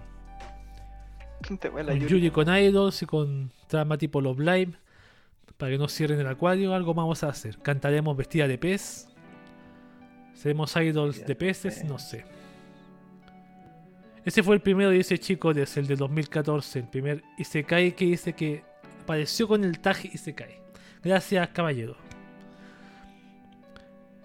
[1.59, 1.69] Te.
[2.07, 4.73] Yuri con idols y con trama tipo Love Live.
[5.57, 7.57] Para que no cierren el acuario, algo vamos a hacer.
[7.59, 9.07] Cantaremos vestida de pez.
[10.33, 12.25] Seremos idols de peces, no sé.
[14.25, 16.79] Ese fue el primero de ese chico, desde el de 2014.
[16.79, 18.63] El primer Isekai que dice que
[19.03, 20.59] apareció con el tag Isekai.
[21.03, 21.95] Gracias, caballero.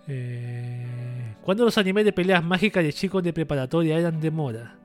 [0.07, 4.77] Eh, ¿Cuándo los animes de peleas mágicas de chicos de preparatoria eran de moda?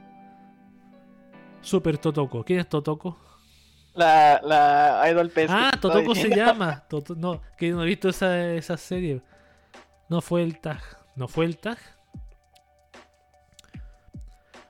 [1.62, 2.44] Super Totoko.
[2.44, 3.18] ¿Quién es Totoko?
[3.96, 6.84] La, la idol que Ah, Totoko se llama.
[6.90, 9.22] Toto- no, que no he visto esa, esa serie.
[10.10, 10.82] No fue el tag.
[11.16, 11.78] ¿No fue el tag?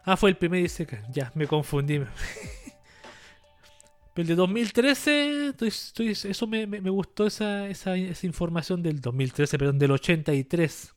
[0.05, 0.99] Ah, fue el primer Isekai.
[1.11, 1.99] Ya, me confundí.
[1.99, 2.09] Pero
[4.17, 8.99] el de 2013, estoy- estoy- eso me, me- me gustó esa, esa, esa información del
[8.99, 10.92] 2013, perdón, del 83.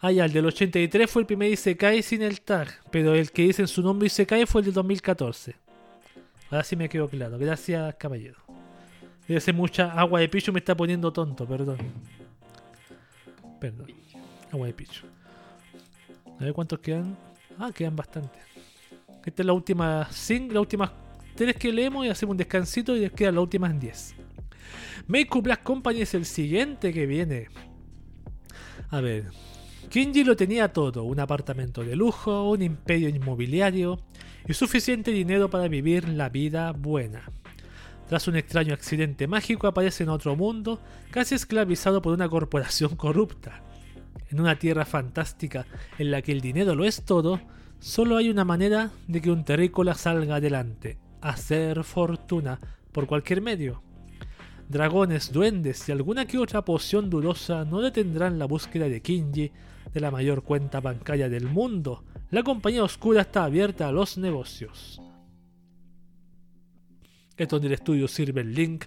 [0.00, 3.42] Ah, ya, el del 83 fue el primer Isekai sin el tag, pero el que
[3.42, 5.56] dice en su nombre Isekai fue el del 2014.
[6.50, 7.38] Ahora sí me quedó claro.
[7.38, 8.38] Gracias, caballero.
[9.26, 11.78] Debe ser mucha agua de picho, me está poniendo tonto, perdón.
[13.60, 13.86] Perdón.
[14.52, 15.04] Agua de picho.
[16.38, 17.16] A ver cuántos quedan.
[17.58, 18.42] Ah, quedan bastantes.
[19.24, 20.90] Esta es la última 5, las últimas
[21.34, 24.14] 3 que leemos y hacemos un descansito y les quedan las últimas 10.
[25.08, 27.48] Make Black Company es el siguiente que viene.
[28.90, 29.24] A ver.
[29.88, 34.00] Kinji lo tenía todo, un apartamento de lujo, un imperio inmobiliario
[34.48, 37.30] y suficiente dinero para vivir la vida buena.
[38.08, 40.80] Tras un extraño accidente mágico aparece en otro mundo,
[41.10, 43.62] casi esclavizado por una corporación corrupta.
[44.30, 45.66] En una tierra fantástica
[45.98, 47.40] en la que el dinero lo es todo,
[47.78, 52.60] solo hay una manera de que un terrícola salga adelante, hacer fortuna
[52.92, 53.82] por cualquier medio.
[54.68, 59.52] Dragones, duendes y alguna que otra poción dudosa no detendrán la búsqueda de Kinji
[59.92, 62.04] de la mayor cuenta bancaria del mundo.
[62.30, 65.00] La compañía oscura está abierta a los negocios.
[67.36, 68.86] Esto del estudio Silver Link.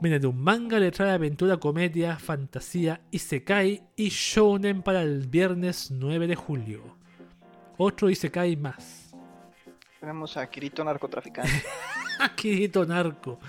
[0.00, 5.90] Viene de un manga, letra de aventura, comedia, fantasía, isekai y shounen para el viernes
[5.90, 6.96] 9 de julio.
[7.76, 9.14] Otro isekai más.
[10.00, 11.50] Tenemos a Kirito narcotraficante.
[12.36, 13.40] Kirito narco.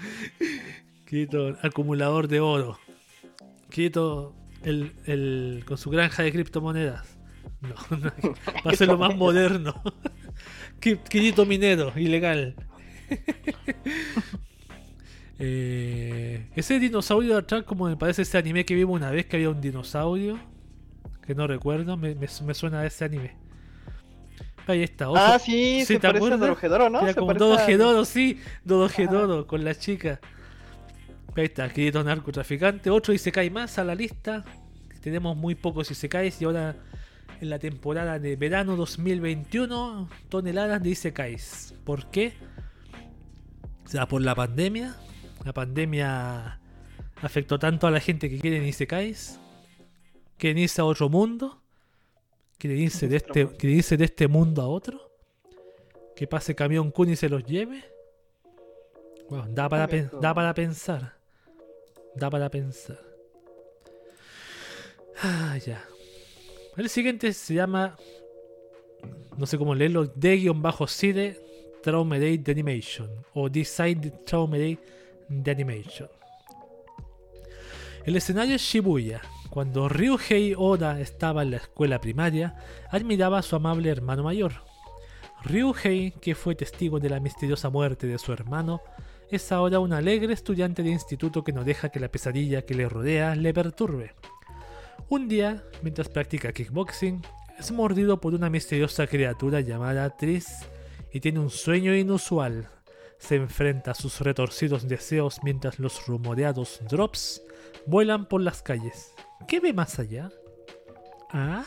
[1.05, 2.79] Kirito acumulador de oro.
[3.69, 7.15] Kirito el, el- con su granja de criptomonedas.
[7.61, 8.06] No, no,
[8.65, 9.81] va a ser lo más moderno.
[11.10, 12.56] Kirito minero, ilegal.
[15.40, 19.38] Eh, ese dinosaurio de atrás, como me parece ese anime que vimos una vez que
[19.38, 20.40] había un dinosaurio.
[21.26, 23.36] Que no recuerdo, me, me- me suena a ese anime.
[24.68, 25.10] Ahí está.
[25.10, 26.38] oso- ah, sí, ¿Sí se te parece a
[26.90, 26.99] ¿no?
[27.02, 28.94] era Se como parece Dodo a- Gedoro, sí, Dodo Ajá.
[28.95, 30.19] Gedoro con la chica.
[31.39, 32.89] Ahí está, querido narcotraficante.
[32.89, 34.43] Otro Isekai más a la lista.
[34.99, 36.75] Tenemos muy pocos Isekais y ahora
[37.39, 41.73] en la temporada de verano 2021, toneladas de Isekais.
[41.85, 42.33] ¿Por qué?
[43.85, 44.97] O sea, por la pandemia.
[45.45, 46.59] La pandemia
[47.21, 49.39] afectó tanto a la gente que quieren Isekais.
[50.37, 51.61] Quieren irse a otro mundo.
[52.57, 55.09] Quieren irse de este, quieren irse de este mundo a otro.
[56.17, 57.85] Que pase camión Kun y se los lleve.
[59.29, 61.18] Bueno, para, da para pensar.
[62.15, 62.99] Da para pensar.
[65.22, 65.84] Ah, ya.
[66.77, 67.98] El siguiente se llama.
[69.38, 70.06] No sé cómo leerlo.
[70.06, 71.40] D-Side
[71.81, 73.10] Traumedate de Animation.
[73.34, 74.80] O Design Traumedate
[75.27, 76.10] de Animation.
[78.06, 79.22] El escenario es Shibuya.
[79.49, 82.56] Cuando Ryuhei Oda estaba en la escuela primaria,
[82.91, 84.53] admiraba a su amable hermano mayor.
[85.44, 88.81] Ryuhei, que fue testigo de la misteriosa muerte de su hermano,
[89.31, 92.89] es ahora un alegre estudiante de instituto que no deja que la pesadilla que le
[92.89, 94.14] rodea le perturbe.
[95.07, 97.22] Un día, mientras practica kickboxing,
[97.57, 100.47] es mordido por una misteriosa criatura llamada Tris
[101.11, 102.69] y tiene un sueño inusual.
[103.18, 107.41] Se enfrenta a sus retorcidos deseos mientras los rumoreados drops
[107.85, 109.14] vuelan por las calles.
[109.47, 110.31] ¿Qué ve más allá?
[111.31, 111.65] Ah,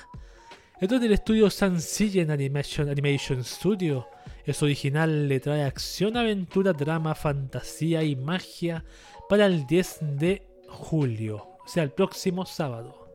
[0.80, 4.08] esto es del estudio Sansillen Animation, Animation Studio.
[4.44, 8.84] Es original, le trae acción, aventura, drama, fantasía y magia
[9.28, 13.08] para el 10 de julio, o sea, el próximo sábado.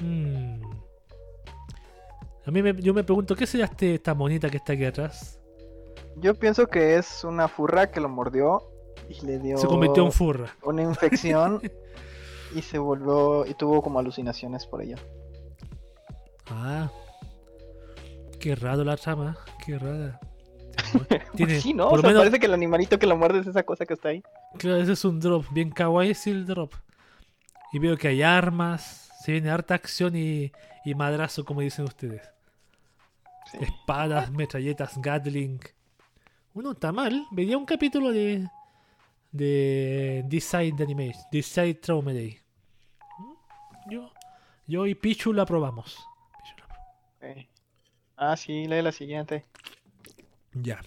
[0.00, 0.62] Mm.
[2.46, 5.38] A mí me, yo me pregunto, ¿qué será este, esta monita que está aquí atrás?
[6.16, 8.62] Yo pienso que es una furra que lo mordió
[9.08, 10.56] y le dio Se convirtió en furra.
[10.62, 11.60] una infección
[12.54, 14.96] y se volvió y tuvo como alucinaciones por ello.
[16.50, 16.90] Ah.
[18.40, 20.20] Qué raro la trama, qué rara.
[21.36, 21.88] Tiene, sí, ¿no?
[21.90, 23.94] por O sea, menos- parece que el animalito que lo muerde es esa cosa que
[23.94, 24.22] está ahí.
[24.58, 26.72] Claro, ese es un drop, bien kawaii es el drop.
[27.72, 30.52] Y veo que hay armas, se viene harta acción y,
[30.84, 32.22] y madrazo, como dicen ustedes.
[33.52, 33.58] Sí.
[33.60, 35.60] Espadas, metralletas, Gatling.
[36.54, 37.26] Uno está mal.
[37.30, 38.46] Veía un capítulo de.
[39.32, 40.22] de.
[40.26, 41.22] Design de Animation.
[41.30, 42.38] Design Trauma Day.
[43.18, 43.90] ¿Mm?
[43.90, 44.12] Yo.
[44.66, 45.96] Yo y Pichu la probamos.
[46.42, 46.96] Pichu la probamos.
[47.40, 47.48] Ok.
[48.16, 49.44] Ah, sí, lee la siguiente.
[50.54, 50.80] Ya.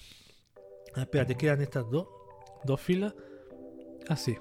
[0.95, 2.07] Ah, espérate, quedan estas dos.
[2.63, 3.13] Dos filas.
[4.07, 4.35] Así.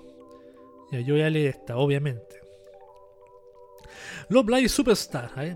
[0.90, 2.40] Ya, yo voy a leer esta, obviamente.
[4.28, 5.30] Love Live Superstar.
[5.36, 5.50] ¿Hay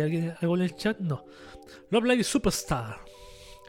[0.00, 0.98] alguien algo en el chat?
[0.98, 1.24] No.
[1.90, 3.00] Love Live Superstar.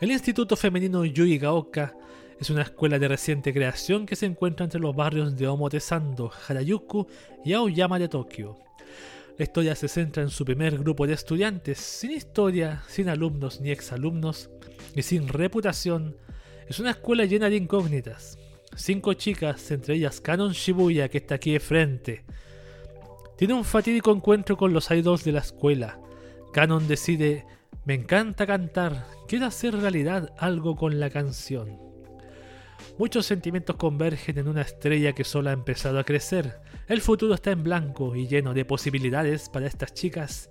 [0.01, 1.93] El Instituto Femenino Yui Gaoka
[2.39, 7.05] es una escuela de reciente creación que se encuentra entre los barrios de Omotesando, Harajuku
[7.43, 8.57] y Aoyama de Tokio.
[9.39, 13.71] La historia se centra en su primer grupo de estudiantes, sin historia, sin alumnos ni
[13.71, 14.49] exalumnos,
[14.93, 16.17] y sin reputación,
[16.67, 18.37] es una escuela llena de incógnitas.
[18.75, 22.25] Cinco chicas, entre ellas Canon Shibuya, que está aquí de frente.
[23.37, 26.01] Tiene un fatídico encuentro con los idols de la escuela.
[26.51, 27.45] Canon decide,
[27.85, 31.79] me encanta cantar, quiero hacer realidad algo con la canción.
[32.97, 36.59] Muchos sentimientos convergen en una estrella que solo ha empezado a crecer.
[36.89, 40.49] El futuro está en blanco y lleno de posibilidades para estas chicas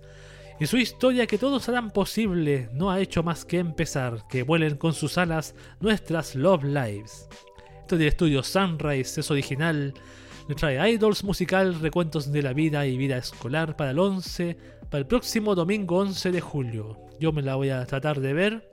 [0.57, 4.77] y su historia que todos harán posible no ha hecho más que empezar, que vuelen
[4.77, 7.27] con sus alas nuestras Love Lives.
[7.81, 9.93] Esto del estudio Sunrise es original,
[10.47, 14.55] le trae idols musical, recuentos de la vida y vida escolar para el 11,
[14.89, 16.97] para el próximo domingo 11 de julio.
[17.19, 18.69] Yo me la voy a tratar de ver.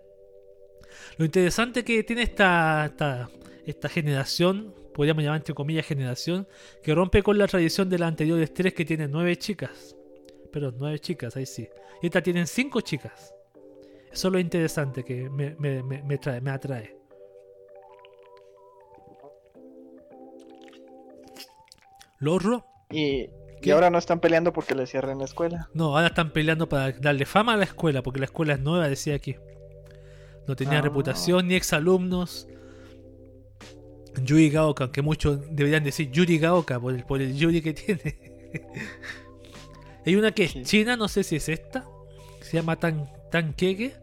[1.18, 3.28] Lo interesante que tiene esta, esta,
[3.64, 6.48] esta generación, podríamos llamar entre comillas generación,
[6.82, 9.94] que rompe con la tradición de las anteriores tres que tienen nueve chicas.
[10.50, 11.68] Pero nueve chicas, ahí sí.
[12.00, 13.34] Y esta tienen cinco chicas.
[14.10, 16.96] Eso es lo interesante que me, me, me, me trae, me atrae.
[22.18, 22.64] Lorro.
[22.90, 23.28] Y,
[23.62, 25.68] y ahora no están peleando porque le cierren la escuela.
[25.74, 28.88] No, ahora están peleando para darle fama a la escuela, porque la escuela es nueva,
[28.88, 29.36] decía aquí.
[30.46, 30.82] No tenía Ah.
[30.82, 32.48] reputación, ni exalumnos.
[34.22, 38.16] Yuri Gaoka, aunque muchos deberían decir Yuri Gaoka por el, por el Yuri que tiene.
[40.04, 41.84] Hay una que es china, no sé si es esta.
[42.40, 43.94] Se llama Tan, Tankege.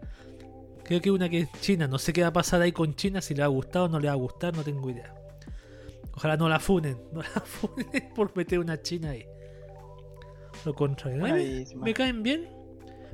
[0.83, 1.87] Creo que una que es china.
[1.87, 3.87] No sé qué va a pasar ahí con China, si le va a gustar o
[3.87, 5.13] no le va a gustar, no tengo idea.
[6.15, 6.97] Ojalá no la funen.
[7.13, 9.25] No la funen por meter una china ahí.
[10.65, 11.25] Lo contrario.
[11.25, 12.49] A mí me- caen bien.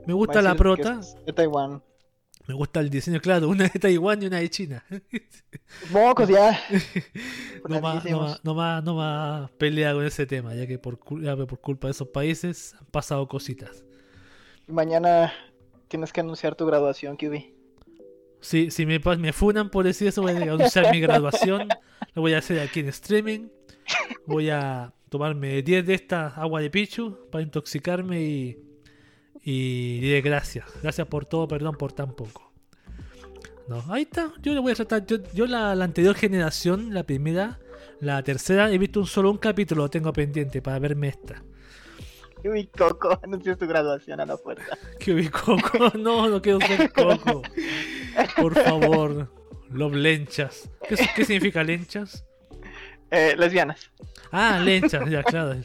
[0.08, 1.00] Me gusta la que prota.
[1.26, 1.84] De Taiwán.
[2.50, 3.48] Me gusta el diseño, claro.
[3.48, 4.84] Una de Taiwán y una de China.
[5.92, 6.60] Mocos ya.
[7.70, 10.98] No más, no, más, no, más, no más pelea con ese tema, ya que por,
[11.22, 13.84] ya por culpa de esos países han pasado cositas.
[14.66, 15.32] Mañana
[15.90, 17.54] tienes que anunciar tu graduación, QB.
[18.40, 21.68] Si, si me, me funan por decir eso, voy a anunciar mi graduación.
[22.16, 23.50] Lo voy a hacer aquí en streaming.
[24.26, 28.69] Voy a tomarme 10 de esta agua de pichu para intoxicarme y,
[29.44, 30.66] y diré gracias.
[30.82, 32.52] Gracias por todo, perdón por tan poco.
[33.68, 34.34] No, ahí está.
[34.42, 35.06] Yo le voy a tratar.
[35.06, 37.60] Yo, yo la, la anterior generación, la primera,
[38.00, 41.44] la tercera, he visto un solo un capítulo, lo tengo pendiente para verme esta.
[42.42, 44.78] QB Coco, anuncias tu graduación a la fuerza.
[45.00, 45.92] Que vi Coco.
[45.98, 47.42] No, no quiero ser Coco.
[48.38, 49.32] Por favor.
[49.72, 50.70] Love lenchas.
[50.88, 52.26] ¿Qué, qué significa lenchas?
[53.12, 53.92] Eh, lesbianas.
[54.32, 55.60] Ah, lenchas, ya, claro.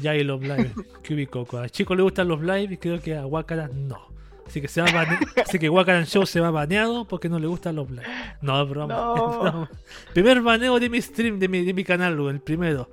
[0.00, 0.72] Ya hay Love Live.
[1.02, 1.58] QB Coco.
[1.58, 4.08] A chicos le gustan los live y creo que a Wakara no.
[4.46, 4.88] Así que se va
[5.44, 8.06] Así que Wakaran Show se va baneado porque no le gustan los live.
[8.40, 8.94] No, es broma.
[8.94, 9.14] No.
[9.46, 9.70] es broma.
[10.14, 12.88] Primer baneo de mi stream, de mi, de mi canal, el primero.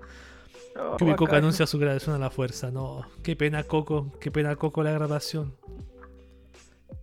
[0.76, 1.36] No, bacán.
[1.36, 2.70] anuncia su grabación a la fuerza.
[2.70, 5.56] No, qué pena Coco, qué pena Coco la grabación.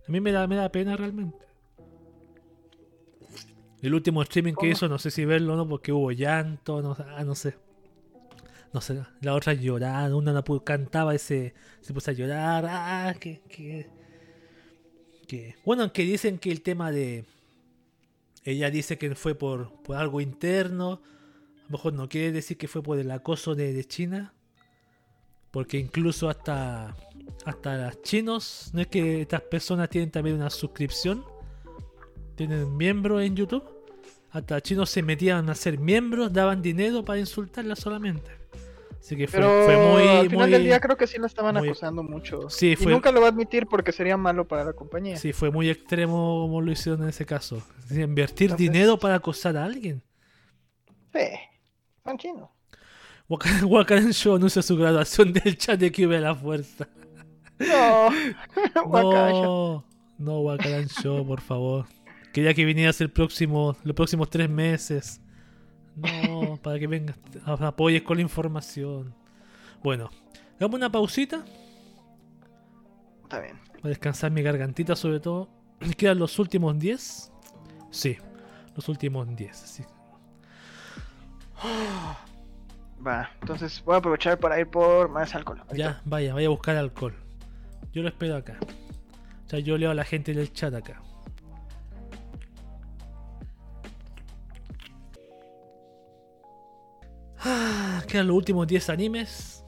[0.07, 1.37] A mí me da, me da pena realmente.
[3.81, 6.95] El último streaming que hizo, no sé si verlo o no, porque hubo llanto, no,
[7.17, 7.55] ah, no sé.
[8.73, 11.53] No sé, la otra lloraba, una no cantaba y se,
[11.93, 12.65] puso a llorar.
[12.67, 13.87] Ah, que, que,
[15.27, 17.25] que- Bueno, aunque dicen que el tema de...
[18.43, 21.01] Ella dice que fue por, por algo interno.
[21.59, 24.33] A lo mejor no quiere decir que fue por el acoso de, de China.
[25.51, 26.95] Porque incluso hasta,
[27.45, 31.23] hasta los chinos, no es que estas personas tienen también una suscripción.
[32.35, 33.63] Tienen miembros en YouTube.
[34.31, 38.31] Hasta chinos se metían a ser miembros, daban dinero para insultarla solamente.
[39.05, 40.07] Así que fue, Pero fue muy.
[40.07, 42.49] al final muy- del día creo que sí lo estaban muy- acusando mucho.
[42.49, 45.17] Sí, y nunca lo va a admitir porque sería malo para la compañía.
[45.17, 47.61] Sí, fue muy extremo como lo hicieron en ese caso.
[47.91, 50.01] Invertir Entonces- dinero para acosar a alguien.
[51.13, 51.19] Sí,
[52.05, 52.49] son chinos.
[53.27, 56.87] Waka- Wakaran Show anuncia su graduación del chat de Cube a la fuerza.
[57.59, 58.09] No.
[58.93, 59.85] No,
[60.17, 61.85] no, Wakaran Show, por favor.
[62.31, 65.19] Quería que vinieras el próximo, los próximos tres meses.
[65.95, 69.13] No, para que vengas, a- apoyes con la información.
[69.83, 70.09] Bueno,
[70.57, 71.43] hagamos una pausita
[73.23, 73.59] Está bien.
[73.75, 75.49] para descansar mi gargantita sobre todo.
[75.97, 77.31] ¿Quedan los últimos 10?
[77.91, 78.17] Sí,
[78.75, 79.55] los últimos 10.
[79.57, 79.83] sí.
[83.05, 85.61] Va, entonces voy a aprovechar para ir por más alcohol.
[85.73, 87.13] Ya, vaya, vaya a buscar alcohol.
[87.91, 88.57] Yo lo espero acá.
[89.45, 91.01] O sea, yo leo a la gente del chat acá.
[98.13, 99.65] Quedan los últimos 10 animes.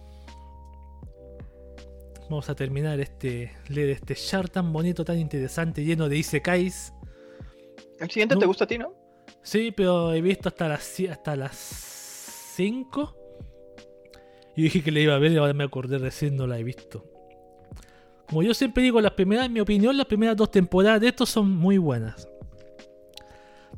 [2.30, 6.94] Vamos a terminar este leer este char tan bonito, tan interesante, lleno de isekais.
[8.00, 8.42] El siguiente No.
[8.42, 8.94] te gusta a ti, ¿no?
[9.42, 11.56] Sí, pero he visto hasta las hasta las
[12.56, 13.16] 5.
[14.56, 16.64] Y dije que le iba a ver y ahora me acordé recién no la he
[16.64, 17.04] visto.
[18.28, 21.30] Como yo siempre digo, las primeras, en mi opinión, las primeras dos temporadas de estos
[21.30, 22.28] son muy buenas.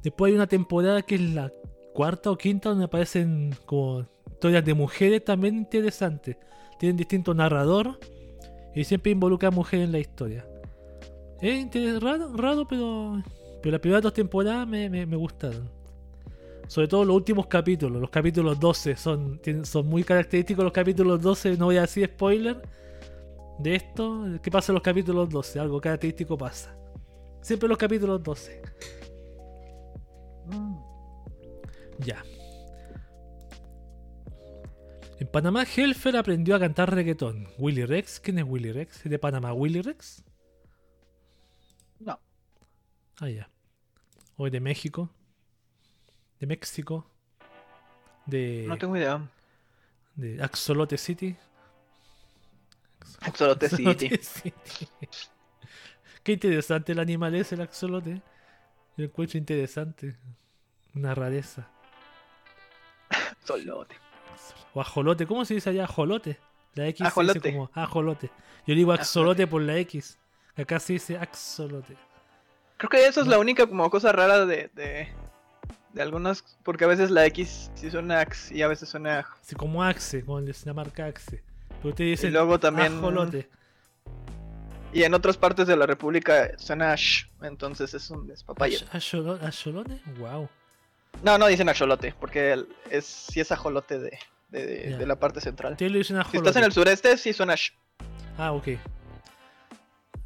[0.04, 1.52] Después hay una temporada que es la
[1.94, 4.06] cuarta o quinta donde aparecen como
[4.38, 6.38] historias de mujeres también interesantes.
[6.78, 8.00] Tienen distinto narrador
[8.76, 10.46] y siempre involucran mujeres en la historia.
[11.42, 13.22] Es raro, raro, pero
[13.62, 15.68] pero las primeras dos temporadas me, me- me gustaron.
[16.68, 18.00] Sobre todo los últimos capítulos.
[18.00, 20.64] Los capítulos 12 son, tienen- son muy característicos.
[20.64, 22.62] Los capítulos 12, no voy a decir spoiler
[23.58, 24.24] de esto.
[24.44, 25.60] ¿Qué pasa en los capítulos 12?
[25.60, 26.76] Algo característico pasa.
[27.42, 28.62] Siempre los capítulos 12.
[32.06, 32.24] Ya.
[35.20, 37.48] En Panamá, Helfer aprendió a cantar reggaetón.
[37.58, 38.98] Willy Rex, ¿quién es Willy Rex?
[39.06, 40.24] ¿Es de Panamá Willy Rex?
[42.00, 42.20] No.
[43.20, 43.50] Ah, ya.
[44.36, 45.10] O de México.
[46.40, 47.10] De México.
[48.28, 49.28] De, No tengo idea.
[50.16, 51.36] de Axolote City.
[53.22, 54.18] Axolote Axolote City.
[54.22, 54.88] City.
[56.24, 58.16] Qué interesante el animal es el axolote.
[58.16, 58.22] Yo
[58.98, 60.16] lo encuentro interesante.
[60.94, 61.72] Una rareza.
[63.10, 63.96] Axolote.
[64.78, 65.26] O ajolote.
[65.26, 65.86] ¿Cómo se dice allá?
[65.86, 66.38] Ajolote.
[66.76, 67.40] La X se Ajolote.
[67.40, 68.30] dice como ajolote.
[68.68, 70.20] Yo digo axolote por la X.
[70.56, 71.98] Acá se dice axolote.
[72.78, 75.08] Creo que eso es la única como cosa rara de, de,
[75.94, 79.26] de algunas, porque a veces la X sí suena Ax y a veces suena Aj.
[79.42, 81.42] Así como Axe, como la marca Axe.
[81.82, 83.50] Pero usted Y dice luego también ajolote.
[84.94, 90.00] y en otras partes de la República suena Ash, entonces es un asholo- ¿Asholote?
[90.20, 90.48] Wow.
[91.24, 95.76] No, no dicen ajolote, porque es sí es ajolote de, de, de- la parte central.
[95.78, 95.86] Si
[96.38, 97.70] estás en el sureste, sí suena Ash.
[98.38, 98.68] Ah, ok.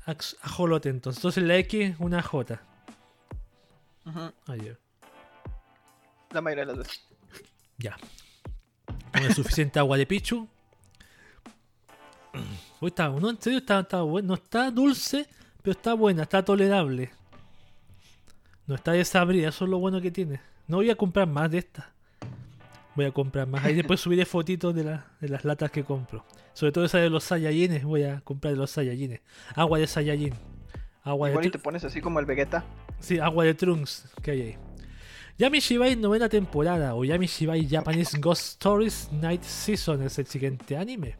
[0.06, 1.20] Ax- Ajolote entonces.
[1.20, 2.62] Entonces la X, una J.
[4.06, 4.78] Ya.
[6.32, 7.02] La mayoría de las veces.
[7.78, 7.98] Ya.
[9.14, 10.48] Con suficiente agua de pichu.
[12.80, 14.30] Uy, está, no, en serio está, está bueno.
[14.30, 15.28] No está dulce,
[15.62, 17.12] pero está buena, está tolerable.
[18.66, 20.40] No está desabrida, eso es lo bueno que tiene.
[20.68, 21.86] No voy a comprar más de estas.
[22.96, 23.64] Voy a comprar más.
[23.64, 26.26] Ahí después subiré fotitos de, la- de las latas que compro.
[26.54, 27.84] Sobre todo esa de los Saiyajines.
[27.84, 29.22] Voy a comprar de los Saiyajines.
[29.56, 30.34] Agua de Saiyajin.
[31.04, 32.66] Agua de Igual y Tru- te pones así como el Vegeta.
[33.00, 34.58] Sí, agua de Trunks que hay ahí.
[35.38, 40.78] Yami Shibai novena temporada o Yami Shibai Japanese Ghost Stories Night Season es el siguiente
[40.78, 41.16] anime.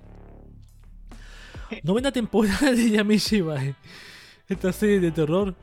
[1.84, 3.74] Novena temporada de Yami Shibai.
[4.48, 5.56] Esta serie de terror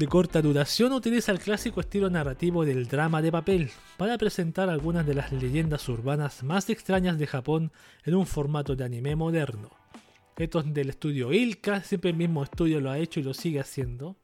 [0.00, 5.04] de corta duración utiliza el clásico estilo narrativo del drama de papel para presentar algunas
[5.06, 7.70] de las leyendas urbanas más extrañas de Japón
[8.06, 9.68] en un formato de anime moderno.
[10.38, 13.60] Esto es del estudio Ilka, siempre el mismo estudio lo ha hecho y lo sigue
[13.60, 14.16] haciendo.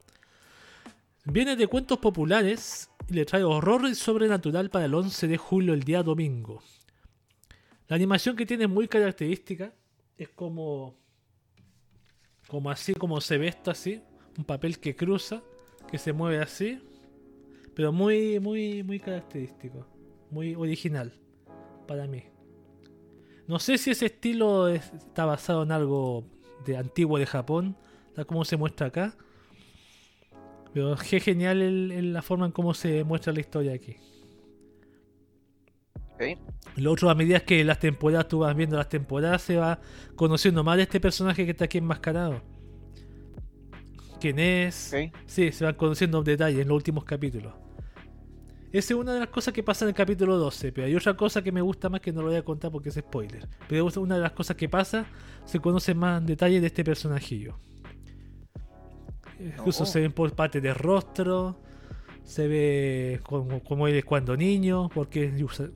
[1.26, 5.82] Viene de cuentos populares y le trae horror sobrenatural para el 11 de julio, el
[5.82, 6.62] día domingo.
[7.88, 9.74] La animación que tiene es muy característica.
[10.16, 10.94] Es como.
[12.48, 14.00] Como así, como se ve esto así.
[14.38, 15.42] Un papel que cruza,
[15.90, 16.80] que se mueve así.
[17.74, 19.86] Pero muy, muy, muy característico.
[20.30, 21.12] Muy original.
[21.86, 22.24] Para mí.
[23.46, 26.24] No sé si ese estilo es- está basado en algo
[26.64, 27.76] de antiguo de Japón.
[28.14, 29.16] Tal como se muestra acá.
[30.72, 33.96] Pero qué genial el- el- la forma en cómo se muestra la historia aquí.
[36.76, 39.80] Lo otro, a medida que las temporadas, tú vas viendo las temporadas, se va
[40.14, 42.42] conociendo más de este personaje que está aquí enmascarado.
[44.20, 44.92] ¿Quién es?
[44.94, 45.14] Ok.
[45.26, 47.52] Sí, se van conociendo detalles en los últimos capítulos.
[48.72, 51.16] Esa es una de las cosas que pasa en el capítulo 12, pero hay otra
[51.16, 53.48] cosa que me gusta más que no lo voy a contar porque es spoiler.
[53.68, 55.06] Pero es una de las cosas que pasa,
[55.44, 57.56] se conoce más en detalle de este personajillo.
[59.38, 59.86] Incluso Oh.
[59.86, 61.58] se ven por parte de rostro,
[62.24, 65.70] se ve como, como él es cuando niño, porque usa-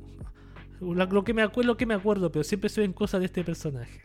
[0.81, 3.45] lo que me acuerdo, lo que me acuerdo, pero siempre se ven cosas de este
[3.45, 4.03] personaje.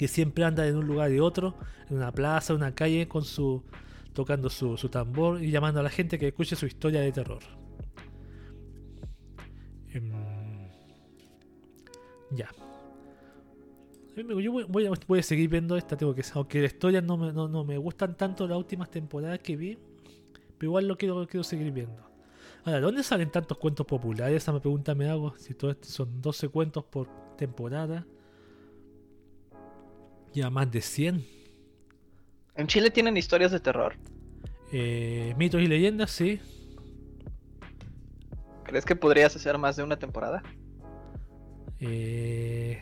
[0.00, 1.56] Que siempre anda en un lugar y otro,
[1.90, 3.62] en una plaza, una calle, con su
[4.14, 7.42] tocando su, su tambor y llamando a la gente que escuche su historia de terror.
[9.92, 10.10] Em,
[12.30, 12.48] ya.
[14.16, 18.48] Yo voy, a, seguir viendo esta, tengo que aunque la historia no me, gustan tanto
[18.48, 19.76] las últimas temporadas que vi,
[20.56, 22.08] pero igual lo quiero, seguir viendo.
[22.64, 24.42] Ahora, ¿de dónde salen tantos cuentos populares?
[24.42, 25.34] Esa pregunta me hago.
[25.36, 27.06] Si todo esto son 12 cuentos por
[27.36, 28.06] temporada.
[30.32, 31.24] Ya más de 100.
[32.54, 33.94] En Chile tienen historias de terror.
[34.72, 36.40] Eh, mitos y leyendas, sí.
[38.64, 40.42] ¿Crees que podrías hacer más de una temporada?
[41.80, 42.80] Eh,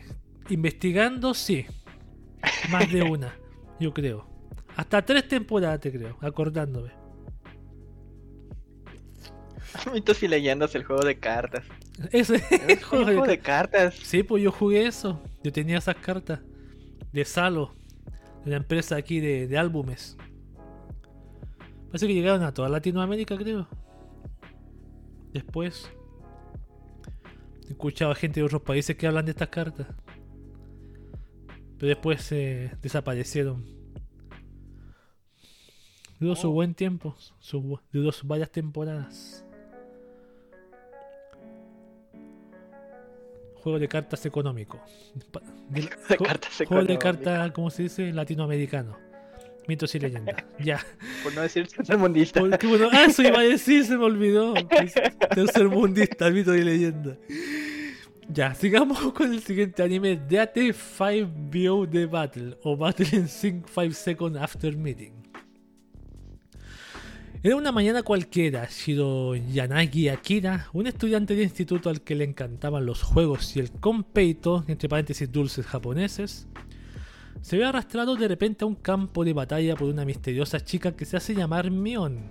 [0.49, 1.65] investigando, sí.
[2.69, 3.35] Más de una,
[3.79, 4.27] yo creo.
[4.75, 6.91] Hasta tres temporadas, te creo, acordándome.
[9.93, 11.65] Mitos y leyendas, el juego de cartas.
[12.11, 12.35] Ese
[12.67, 13.95] Es un juego de de cartas.
[13.95, 15.19] Sí, pues yo jugué eso.
[15.43, 16.39] Yo tenía esas cartas
[17.11, 17.73] de Salo,
[18.43, 20.17] de una empresa aquí de, de álbumes.
[21.87, 23.67] Parece que llegaron a toda Latinoamérica, creo.
[25.33, 25.89] Después.
[27.67, 29.87] He escuchado a gente de otros países que hablan de estas cartas.
[31.77, 33.65] Pero después eh, desaparecieron.
[36.19, 36.51] Duró su Oh.
[36.51, 37.15] buen tiempo.
[37.39, 39.45] Su, duró sus varias temporadas.
[43.61, 44.79] Juego de cartas económico.
[45.69, 48.11] De- De ju- cartas Juego de cartas, ¿cómo se dice?
[48.13, 48.97] Latinoamericano.
[49.67, 50.35] Mitos y leyendas.
[50.59, 50.83] ya.
[51.23, 52.39] Por no decir tercermundista.
[52.39, 54.53] Porque, bueno, ah, eso iba a decir, se me olvidó.
[55.35, 57.17] Tercermundista, mito y leyenda.
[58.31, 63.67] Ya, sigamos con el siguiente anime, Deate 5 View the Battle, o Battle in Sync
[63.67, 65.13] 5 Seconds After Meeting.
[67.41, 72.85] Era una mañana cualquiera, Shiro Yanagi Akira, un estudiante de instituto al que le encantaban
[72.85, 76.49] los juegos y el compeito, entre paréntesis dulces japoneses,
[77.41, 81.05] se ve arrastrado de repente a un campo de batalla por una misteriosa chica que
[81.05, 82.23] se hace llamar Mion.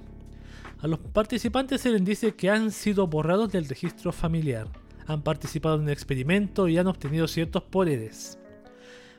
[0.80, 4.68] A los participantes se les dice que han sido borrados del registro familiar,
[5.06, 8.38] han participado en un experimento y han obtenido ciertos poderes.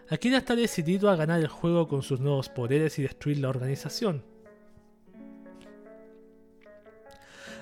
[0.07, 4.23] Akira está decidido a ganar el juego con sus nuevos poderes y destruir la organización.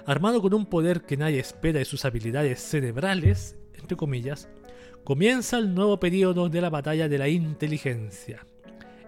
[0.07, 4.47] Armado con un poder que nadie espera y sus habilidades cerebrales, entre comillas,
[5.03, 8.47] comienza el nuevo periodo de la batalla de la inteligencia.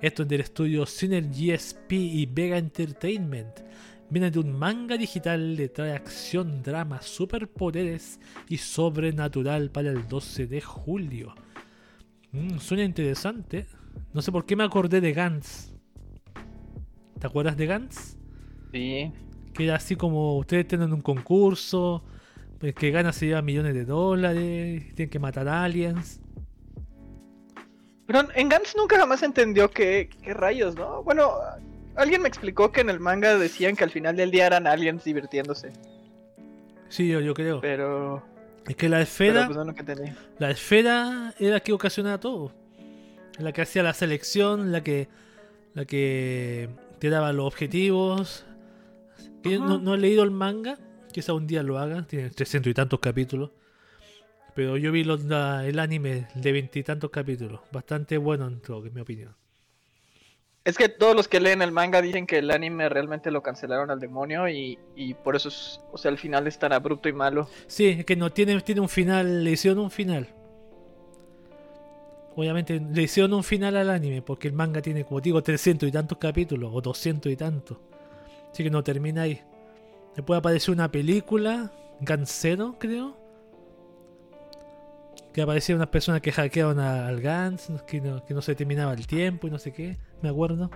[0.02, 3.62] Esto es del estudio Synergy SP y Vega Entertainment.
[4.10, 8.20] Viene de un manga digital, le trae acción, drama, superpoderes
[8.50, 11.34] y sobrenatural para el 12 de julio.
[12.34, 13.68] Mm, suena interesante.
[14.14, 15.72] No sé por qué me acordé de Gantz.
[17.18, 18.18] ¿Te acuerdas de Gantz?
[18.74, 19.14] Sí.
[19.54, 22.04] Que era así como ustedes tienen un concurso,
[22.62, 26.20] el que gana se lleva millones de dólares, tienen que matar aliens.
[28.06, 31.04] Pero en Gantz nunca jamás entendió qué, qué rayos, ¿no?
[31.04, 31.32] Bueno,
[31.96, 35.04] alguien me explicó que en el manga decían que al final del día eran aliens
[35.04, 35.72] divirtiéndose.
[36.90, 37.62] Sí, yo, yo creo.
[37.62, 38.24] Pero.
[38.68, 42.52] Es que la esfera, pues no que la esfera era la que ocasionaba todo.
[43.38, 45.08] La que hacía la selección, la que,
[45.74, 46.70] la que
[47.00, 48.46] te daba los objetivos.
[49.44, 50.78] Que no, no he leído el manga,
[51.11, 53.52] quizá un día lo haga, tiene 300 y tantos capítulos.
[54.56, 58.94] Pero yo vi los- la- el anime de veintitantos capítulos, bastante bueno en todo, en
[58.94, 59.36] mi opinión.
[60.66, 63.90] Es que todos los que leen el manga dicen que el anime realmente lo cancelaron
[63.90, 67.14] al demonio y, y por eso es, o sea, el final es tan abrupto y
[67.14, 67.48] malo.
[67.68, 70.28] Sí, es que no tiene, tiene un final, le hicieron un final.
[72.36, 75.91] Obviamente le hicieron un final al anime, porque el manga tiene, como digo, 300 y
[75.91, 77.78] tantos capítulos, o 200 y tantos.
[78.52, 79.42] Así que no termina ahí.
[80.16, 81.72] Después apareció una película,
[82.02, 83.18] Gansero, creo.
[85.34, 89.52] Que aparecían unas personas que hackearon al Gans, que no, se terminaba el tiempo y
[89.52, 90.72] no sé qué, me acuerdo.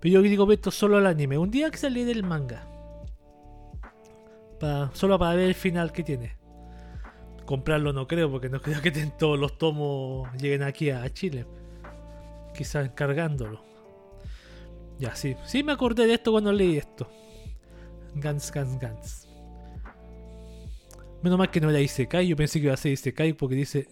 [0.00, 1.36] Pero yo digo, esto solo al anime.
[1.36, 2.66] Un día que salí del manga.
[4.92, 6.36] Solo para ver el final que tiene.
[7.46, 11.46] Comprarlo no creo, porque no creo que todos los tomos lleguen aquí a, Chile.
[12.54, 13.69] Quizás encargándolo.
[15.00, 15.34] Ya, sí.
[15.46, 17.10] Sí me acordé de esto cuando leí esto.
[18.14, 19.28] Gans, Gans, Gans.
[21.22, 23.88] Menos mal que no era Isekai, yo pensé que iba a ser Isekai porque dice...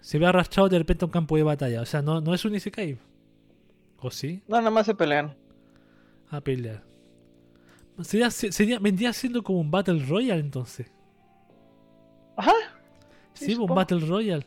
[0.00, 1.80] Se ve arrastrado de repente a un campo de batalla.
[1.80, 2.98] O sea, no, no es un Isekai.
[3.98, 4.42] ¿O sí?
[4.48, 5.36] No, nada más se pelean.
[6.30, 6.82] A pelear.
[8.00, 10.90] Sería, sería, vendría siendo como un Battle Royale entonces.
[12.36, 12.52] Ajá.
[13.34, 13.66] Sí, un.
[13.66, 14.46] Battle Royale.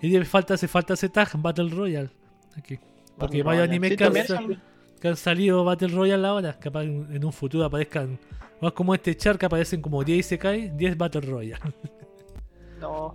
[0.00, 2.10] Y falta, hace falta ese tag, Battle Royale.
[2.56, 2.78] Aquí.
[3.18, 3.70] Porque Battle vaya Royale.
[3.72, 4.62] anime Sí, que, han, son-
[5.00, 6.58] que salido Battle Royale ahora.
[6.58, 8.18] Capaz en en un futuro aparezcan.
[8.60, 11.60] Más como este char que aparecen como 10 y se cae, 10 Battle Royale.
[12.80, 13.14] No.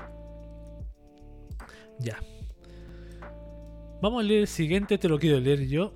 [2.00, 2.18] ya.
[4.02, 5.94] Vamos a leer el siguiente, te lo quiero leer yo.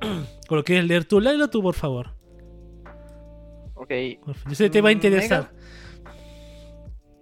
[0.50, 1.20] ¿O lo quieres leer tú?
[1.20, 2.10] Léelo tú, por favor.
[3.74, 3.90] Ok.
[4.48, 5.50] Yo sé que te va a Mm, interesar.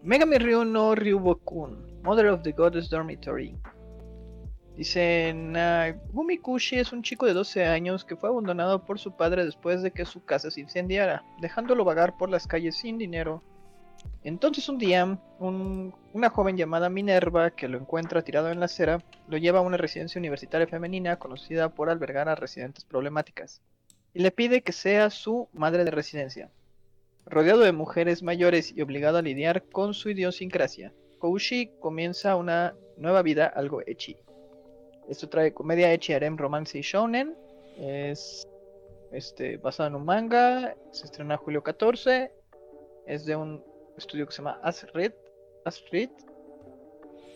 [0.03, 3.55] Megami Ryu no Ryubokun, Mother of the Goddess Dormitory.
[4.81, 9.45] Dice, Nagumi Kushi es un chico de 12 años que fue abandonado por su padre
[9.45, 13.43] después de que su casa se incendiara, dejándolo vagar por las calles sin dinero.
[14.25, 19.05] Entonces un día, un- una joven llamada Minerva, que lo encuentra tirado en la acera,
[19.29, 23.61] lo lleva a una residencia universitaria femenina conocida por albergar a residentes problemáticas,
[24.15, 26.49] y le pide que sea su madre de residencia.
[27.27, 33.21] Rodeado de mujeres mayores y obligado a lidiar con su idiosincrasia, Koushi comienza una nueva
[33.21, 34.17] vida algo ecchi.
[35.11, 37.37] Esto trae comedia harem, romance y shounen.
[37.77, 38.47] Es
[39.11, 40.77] este, basado en un manga.
[40.93, 42.33] Se estrena julio 14.
[43.09, 43.63] Es de un
[43.99, 45.13] estudio que se llama Asrit.
[45.65, 46.13] Asrit.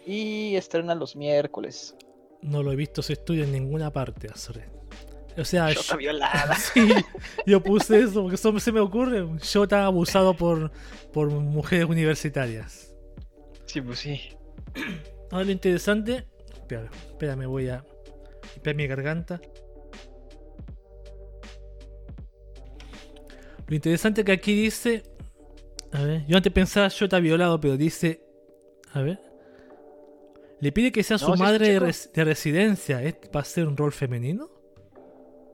[0.07, 1.97] Y estrena los miércoles.
[2.43, 4.67] No lo he visto ese estudio en ninguna parte, Azure.
[5.37, 6.55] O sea, Shota violada.
[6.75, 6.93] Sí,
[7.45, 9.27] yo puse eso porque eso se me ocurre.
[9.41, 10.71] Shota abusado por,
[11.13, 12.95] por mujeres universitarias.
[13.67, 14.21] Sí, pues sí.
[15.33, 16.29] Ahora lo interesante.
[16.83, 17.85] Espera, espera, me voy a.
[18.57, 19.41] Espera mi garganta.
[23.67, 25.03] Lo interesante que aquí dice.
[25.93, 28.21] A ver, yo antes pensaba Shota violado, pero dice.
[28.93, 29.19] A ver.
[30.61, 31.85] Le pide que sea su si madre de, chico.
[31.87, 33.03] res- de residencia.
[33.03, 34.51] ¿Es para ser un rol femenino?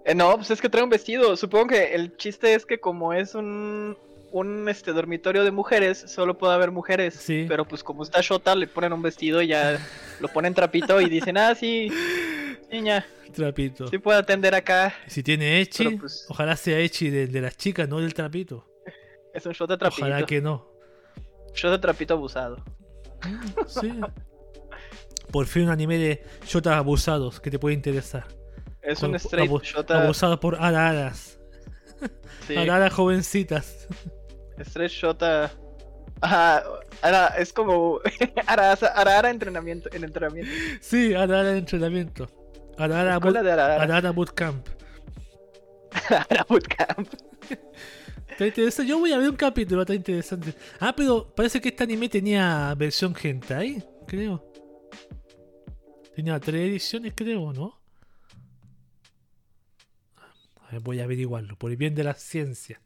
[0.05, 1.37] Eh, no, pues es que trae un vestido.
[1.37, 3.97] Supongo que el chiste es que como es un,
[4.33, 7.15] un este dormitorio de mujeres, solo puede haber mujeres.
[7.15, 7.47] Sí.
[7.49, 9.79] Pero pues como está Shota, le ponen un vestido y ya
[10.21, 11.91] lo ponen trapito y dicen, ah, sí,
[12.71, 13.05] niña,
[13.35, 13.87] Trapito.
[13.89, 14.95] sí puede atender acá.
[15.07, 18.67] Si tiene Echi, pues- ojalá sea Echi de, de las chicas, no del trapito.
[19.35, 20.03] Es un Shota trapito.
[20.07, 20.69] Ojalá que no.
[21.55, 22.63] Shota trapito abusado.
[23.67, 23.93] Sí.
[25.31, 28.27] Por fin un anime de shotas abusados que te puede interesar.
[28.83, 30.03] Es Con- un straight abu- Shota.
[30.03, 31.39] Abusados por araras.
[32.49, 33.87] sí, Araras jovencitas.
[34.65, 35.51] Straight Shota.
[36.21, 36.63] Ajá,
[37.03, 38.01] ara, es como
[38.47, 40.51] Ara, Arara entrenamiento, en entrenamiento.
[40.81, 42.29] Sí, Arara entrenamiento.
[42.77, 43.83] Arara, boot, de Arara.
[43.83, 44.67] Arara Bootcamp.
[46.31, 47.09] Ara Bootcamp.
[48.31, 48.91] Está interesante.
[48.91, 50.55] Yo voy a ver un capítulo, está interesante.
[50.79, 54.51] Ah, pero parece que este anime tenía versión hentai, creo.
[56.15, 57.79] Tenía tres ediciones, creo, ¿no?
[60.57, 62.81] A ver, voy a averiguarlo, por el bien de la ciencia.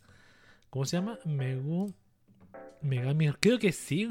[0.74, 1.20] ¿Cómo se llama?
[1.24, 1.94] Megu...
[2.82, 3.30] Megami...
[3.34, 4.10] Creo que sí.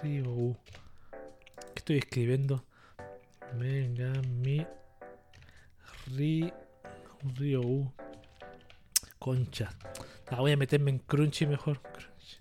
[0.00, 0.56] Ryu.
[1.74, 2.64] ¿Qué estoy escribiendo?
[3.58, 4.64] Megami...
[6.14, 6.52] Ri...
[7.34, 7.92] Ryu.
[9.18, 9.76] Concha.
[10.28, 11.82] Ah, voy a meterme en Crunchy mejor.
[11.82, 12.36] Crunchy.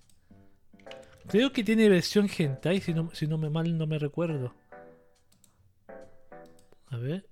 [1.30, 4.54] Creo que tiene versión hentai, si no, si no me mal no me recuerdo.
[6.92, 7.28] A ver.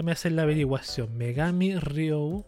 [0.00, 1.14] Déjame hacer la averiguación.
[1.18, 2.42] Megami Ryu.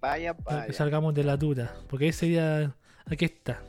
[0.00, 0.72] Vaya, que vaya.
[0.72, 1.74] salgamos de la duda.
[1.88, 2.76] Porque ahí sería.
[3.06, 3.60] Aquí está.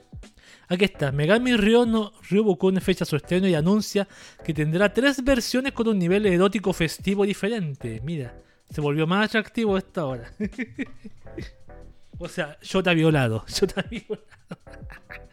[0.67, 1.11] Aquí está.
[1.11, 4.07] Megami Ryo no Ryuboku fecha su estreno y anuncia
[4.45, 8.01] que tendrá tres versiones con un nivel erótico festivo diferente.
[8.03, 8.35] Mira,
[8.69, 10.31] se volvió más atractivo esta hora.
[12.19, 13.43] o sea, Shota violado.
[13.47, 14.23] Shota violado.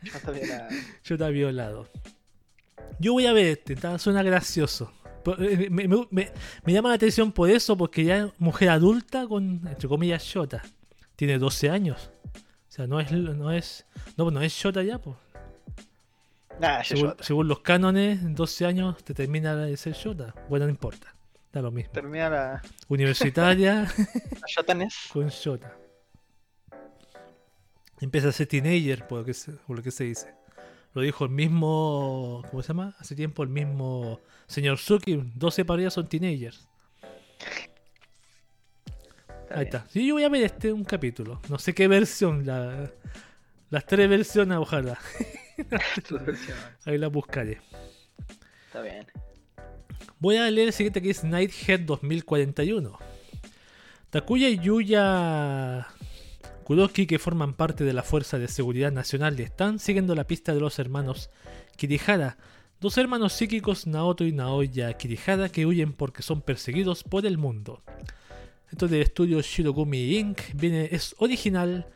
[0.02, 0.68] Shota violada.
[1.02, 1.88] Shota violado.
[2.98, 4.92] Yo voy a ver este, suena gracioso.
[5.38, 6.32] Eh, Me, me- me-
[6.64, 10.62] me llama la atención por eso, porque ya es mujer adulta con, entre comillas, Shota.
[11.16, 12.10] Tiene 12 años.
[12.68, 13.86] O sea, no es, no es,
[14.16, 15.16] no, no es Shota ya, pues.
[16.60, 17.24] Nah, Según, Shota.
[17.24, 20.34] según los cánones, en 12 años te termina de ser Shota.
[20.48, 21.14] Bueno, no importa.
[21.52, 21.92] Da lo mismo.
[21.92, 23.82] Termina la, Universitaria
[24.58, 25.76] la con Shota.
[28.04, 30.34] Empieza a ser teenager, por lo que se, por lo que se dice.
[30.92, 32.42] Lo dijo el mismo.
[32.50, 32.94] ¿Cómo se llama?
[32.98, 35.32] Hace tiempo el mismo señor Suki.
[35.34, 36.68] 12 para arriba son teenagers.
[39.26, 39.86] Está Ahí está.
[39.88, 41.40] Sí, yo voy a ver este un capítulo.
[41.48, 42.44] No sé qué versión.
[42.44, 42.90] La,
[43.70, 44.98] las tres versiones, ojalá.
[46.84, 47.62] Ahí las buscaré.
[48.66, 49.06] Está bien.
[50.18, 52.98] Voy a leer el siguiente que es Nighthead 2041.
[54.10, 55.88] Takuya Yuya
[56.64, 60.60] Kuroki, que forman parte de la Fuerza de Seguridad Nacional, están siguiendo la pista de
[60.60, 61.28] los hermanos
[61.76, 62.38] Kirihara,
[62.80, 67.82] dos hermanos psíquicos Naoto y Naoya Kirihara que huyen porque son perseguidos por el mundo.
[68.72, 70.40] Esto del estudio Shirogumi Inc.
[70.54, 71.86] Viene, es original,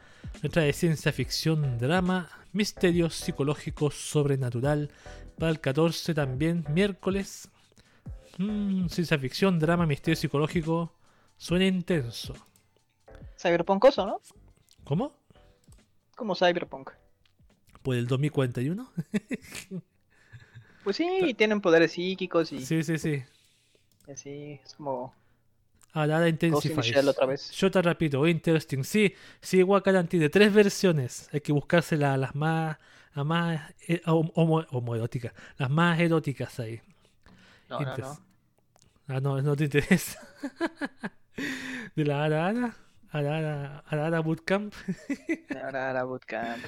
[0.52, 4.90] trae ciencia ficción, drama, misterio psicológico, sobrenatural.
[5.38, 7.48] Para el 14 también, miércoles.
[8.36, 10.92] Mm, ciencia ficción, drama, misterio psicológico.
[11.38, 12.34] Suena intenso.
[13.38, 14.20] Cyberpunkoso, ¿no?
[14.88, 15.12] ¿Cómo?
[16.16, 16.92] Como Cyberpunk.
[17.82, 18.90] ¿Por el 2041?
[20.84, 23.22] Pues sí, tienen poderes psíquicos y sí, sí, sí.
[24.10, 25.12] así, es como
[25.94, 26.86] in the Intensifies.
[26.86, 27.50] Shell otra vez.
[27.50, 28.82] Yo te repito, interesting.
[28.84, 29.12] Sí,
[29.42, 31.28] sí, Wakaran tiene tres versiones.
[31.30, 32.78] Hay que buscarse la- las más,
[33.14, 35.34] las más eh, homo- homo- homoeróticas.
[35.58, 36.80] Las más eróticas ahí.
[37.68, 38.18] No, no, no.
[39.08, 40.26] Ah, no, no te interesa.
[41.96, 42.74] De la Arara.
[43.10, 44.74] Arara, Arara Bootcamp.
[45.64, 46.62] Ahora era bootcamp.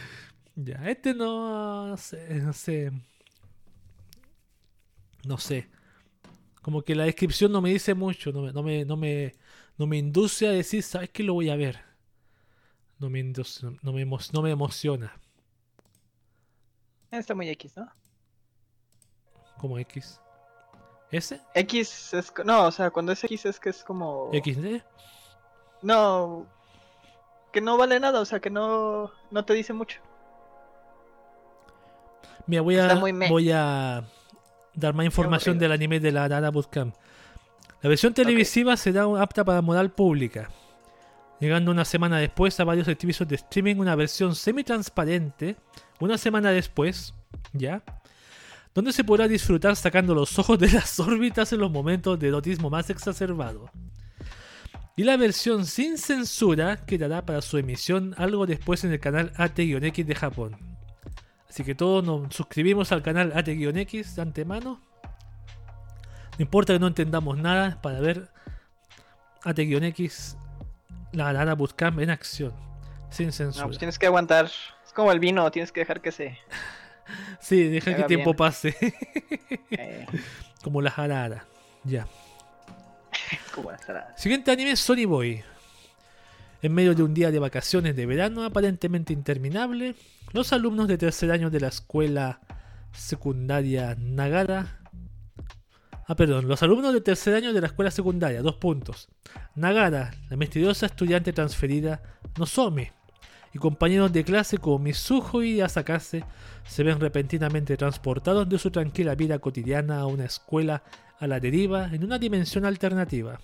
[0.57, 2.93] Ya, este no, no sé, no sé.
[5.25, 5.69] No sé.
[6.63, 9.33] Como que la descripción no me dice mucho, no me, no me, no me,
[9.79, 11.81] no me induce a decir, ¿sabes qué lo voy a ver?
[12.99, 15.19] No me induce, no me, no me emociona.
[17.11, 17.91] Está muy X, ¿no?
[19.59, 20.21] Como X.
[21.11, 21.41] ¿Ese?
[21.55, 22.33] X es.
[22.45, 24.31] No, o sea, cuando es X es que es como.
[24.33, 24.83] ¿XD?
[25.83, 26.47] No.
[27.53, 30.01] Que no vale nada, o sea, que no, no te dice mucho.
[32.47, 32.95] Mira, voy a,
[33.29, 34.05] voy a
[34.75, 36.95] dar más información del anime de la Arara Bootcamp.
[37.83, 40.51] La versión televisiva será apta para moral pública.
[41.41, 45.57] Llegando una semana después a varios servicios de streaming una versión semi-transparente,
[45.99, 47.15] una semana después,
[47.55, 47.83] ¿ya?
[48.75, 52.69] Donde se podrá disfrutar sacando los ojos de las órbitas en los momentos de erotismo
[52.69, 53.71] más exacerbado.
[55.01, 60.07] Y la versión sin censura quedará para su emisión algo después en el canal AT-X
[60.07, 60.59] de Japón.
[61.49, 64.79] Así que todos nos suscribimos al canal AT-X de antemano.
[66.37, 68.29] No importa que no entendamos nada para ver
[69.43, 70.37] AT-X,
[71.13, 72.53] la Arara Bootcamp en acción,
[73.09, 73.67] sin No, censura.
[73.69, 74.51] pues tienes que aguantar.
[74.85, 76.37] Es como el vino, tienes que dejar que se.
[77.41, 78.37] Sí, deja que el tiempo bien.
[78.37, 78.77] pase,
[79.71, 80.07] eh,
[80.63, 81.47] como la Arara.
[81.85, 82.07] Ya.
[84.17, 85.43] Siguiente anime Sony Boy.
[86.63, 89.95] En medio de un día de vacaciones de verano aparentemente interminable,
[90.33, 92.41] los alumnos de tercer año de la escuela
[92.93, 94.81] secundaria Nagara.
[96.07, 99.09] Ah, perdón, los alumnos de tercer año de la escuela secundaria, dos puntos.
[99.55, 102.03] Nagara, la misteriosa estudiante transferida
[102.37, 102.91] Nozomi,
[103.53, 106.25] y compañeros de clase como Mizuho y Asakase
[106.67, 110.83] se ven repentinamente transportados de su tranquila vida cotidiana a una escuela
[111.21, 113.39] a la deriva en una dimensión alternativa.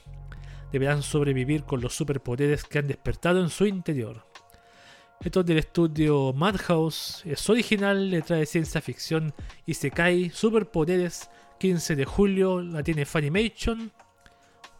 [0.72, 4.26] Deberán sobrevivir con los superpoderes que han despertado en su interior.
[5.20, 9.32] Esto es del estudio Madhouse, es original, le trae ciencia ficción
[9.64, 11.30] y se cae superpoderes.
[11.58, 13.90] 15 de julio la tiene Funimation.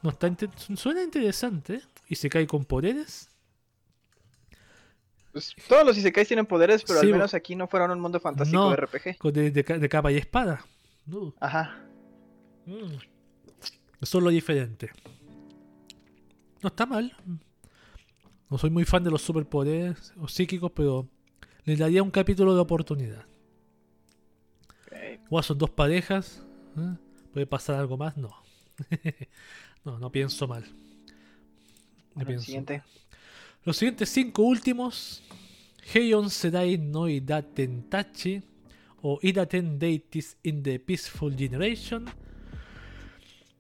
[0.03, 1.75] No está inte- suena interesante.
[1.77, 1.81] ¿eh?
[2.09, 3.31] Y se cae con poderes.
[5.33, 8.21] Pues todos los Isekais tienen poderes, pero Sí, al menos aquí no fueron un mundo
[8.21, 8.71] fantástico No.
[8.71, 9.33] de RPG.
[9.33, 10.65] De, de ca- de capa y espada.
[11.41, 11.79] Ajá.
[12.67, 12.99] Mm.
[14.01, 14.91] Eso es lo diferente.
[16.63, 17.17] No está mal.
[18.51, 21.09] No soy muy fan de los superpoderes o psíquicos, pero
[21.65, 23.25] le daría un capítulo de oportunidad.
[24.87, 25.21] ok.
[25.31, 26.43] O son dos parejas.
[26.77, 26.97] ¿eh?
[27.33, 28.17] ¿Puede pasar algo más?
[28.17, 28.31] No.
[29.85, 30.63] no, no pienso mal.
[32.15, 32.45] No Bueno, el pienso.
[32.47, 32.83] siguiente.
[33.65, 35.23] Los siguientes cinco últimos.
[35.95, 38.43] Heion Sedai no Idaten Tachi
[39.03, 42.07] o Idaten Deities in the Peaceful Generation.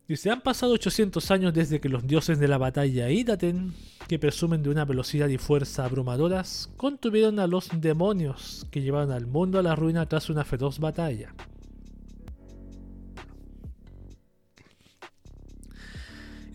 [0.08, 3.74] Dice, han pasado 800 años desde que los dioses de la batalla Idaten,
[4.06, 9.26] que presumen de una velocidad y fuerza abrumadoras, contuvieron a los demonios que llevaron al
[9.26, 11.34] mundo a la ruina tras una feroz batalla.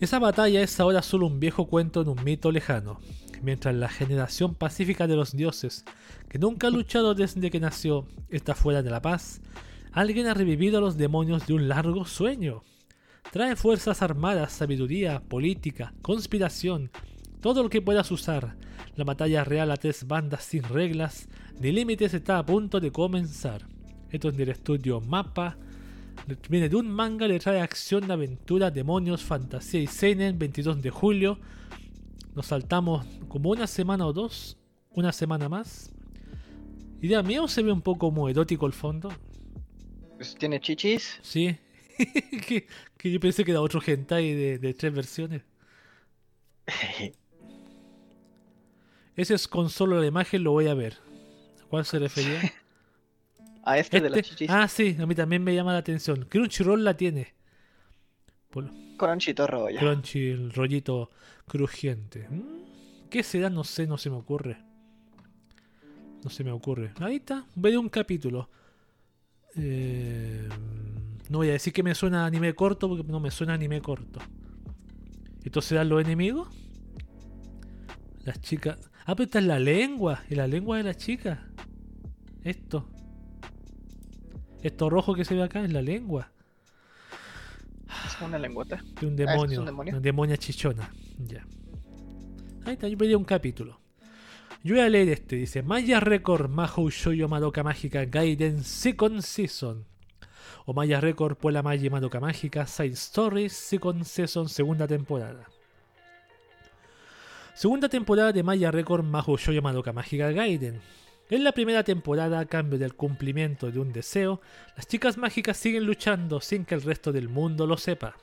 [0.00, 3.00] Esa batalla es ahora solo un viejo cuento en un mito lejano,
[3.42, 5.84] mientras la generación pacífica de los dioses,
[6.30, 9.42] que nunca ha luchado desde que nació, está fuera de la paz,
[9.92, 12.64] alguien ha revivido a los demonios de un largo sueño.
[13.30, 16.90] Trae fuerzas armadas, sabiduría, política, conspiración,
[17.40, 18.56] todo lo que puedas usar.
[18.96, 21.28] La batalla real a tres bandas sin reglas
[21.58, 23.66] ni límites está a punto de comenzar.
[24.10, 25.56] Esto es del estudio Mapa.
[26.50, 31.38] Viene de un manga, le trae acción, aventura, demonios, fantasía y seinen, 22 de julio.
[32.34, 34.58] Nos saltamos como una semana o dos,
[34.90, 35.92] una semana más.
[37.00, 39.10] Idea mía o se ve un poco como erótico el fondo.
[40.16, 41.18] Pues tiene chichis.
[41.22, 41.56] Sí.
[42.46, 42.66] que,
[42.96, 45.42] que yo pensé que era otro hentai de, de tres versiones.
[49.16, 50.98] Ese es con solo la imagen, lo voy a ver.
[51.62, 52.40] ¿A cuál se refería?
[53.64, 54.50] A este, de las Este- chichis.
[54.50, 56.24] Ah, sí, a mí también me llama la atención.
[56.28, 57.34] Crunchyroll la tiene.
[58.98, 59.78] Cronchito rollo.
[59.78, 61.10] Crunchy, el rollito
[61.46, 62.28] crujiente.
[62.28, 63.50] Mm, ¿Qué será?
[63.50, 64.58] No sé, no se me ocurre.
[66.24, 66.92] No se me ocurre.
[67.00, 68.48] Ahí está, veré un capítulo.
[69.56, 70.48] Eh,
[71.32, 73.56] no voy a decir que me suena a anime corto porque no me suena a
[73.56, 74.20] anime corto.
[75.42, 76.48] ¿Estos serán los enemigos?
[78.24, 78.78] Las chicas.
[79.06, 80.22] Ah, pero esta es la lengua.
[80.28, 81.48] ¿Es la lengua de la chica?
[82.44, 82.86] Esto.
[84.62, 86.30] Esto rojo que se ve acá es la lengua.
[88.06, 88.82] Es una lengüeta.
[89.00, 89.60] De un Ah, ¿esto es demonio.
[89.60, 89.92] un demonio?
[89.94, 90.92] Una demonia chichona.
[91.26, 91.44] Ya.
[92.64, 93.80] Ahí está, yo pedí un capítulo.
[94.62, 95.34] Yo voy a leer este.
[95.36, 99.84] Dice: Maya Record Mahou Shoujo Madoka Mágica Gaiden Second Season.
[100.66, 105.46] O Maya Record Puela Maya Madoka Mágica Side Stories Second Season Segunda temporada.
[107.54, 110.80] Segunda temporada de Maya Record Mahou Shoujo Madoka Mágica Gaiden.
[111.30, 114.40] En la primera temporada, a cambio del cumplimiento de un deseo,
[114.76, 118.16] las chicas mágicas siguen luchando sin que el resto del mundo lo sepa.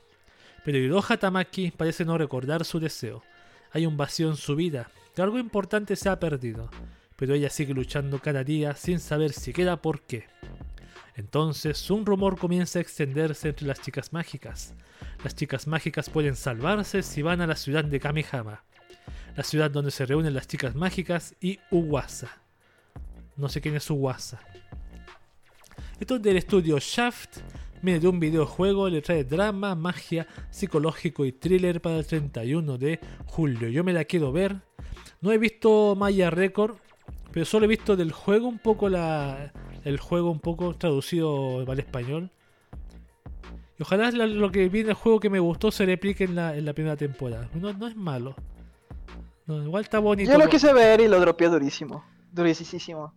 [0.64, 3.22] Pero Hiroha Tamaki parece no recordar su deseo.
[3.72, 6.70] Hay un vacío en su vida, que algo importante se ha perdido,
[7.16, 10.26] pero ella sigue luchando cada día sin saber siquiera por qué.
[11.16, 14.74] Entonces, un rumor comienza a extenderse entre las chicas mágicas.
[15.24, 18.64] Las chicas mágicas pueden salvarse si van a la ciudad de Kamihama,
[19.36, 22.40] la ciudad donde se reúnen las chicas mágicas y Uwasa.
[23.36, 24.40] No sé quién es Uwasa.
[25.98, 27.38] Esto es del estudio Shaft.
[27.82, 33.70] De un videojuego, le trae drama, magia, psicológico y thriller para el 31 de julio.
[33.70, 34.60] Yo me la quiero ver.
[35.22, 36.76] No he visto Maya Record,
[37.32, 39.52] pero solo he visto del juego un poco la,
[39.84, 42.30] el juego un poco traducido al español.
[43.78, 46.56] Y ojalá lo que vi en el juego que me gustó se replique en la,
[46.56, 47.48] en la primera temporada.
[47.54, 48.34] No, no es malo.
[49.46, 50.30] No, igual está bonito.
[50.30, 52.04] Yo lo quise ver y lo dropeé durísimo.
[52.30, 53.14] Durísimo.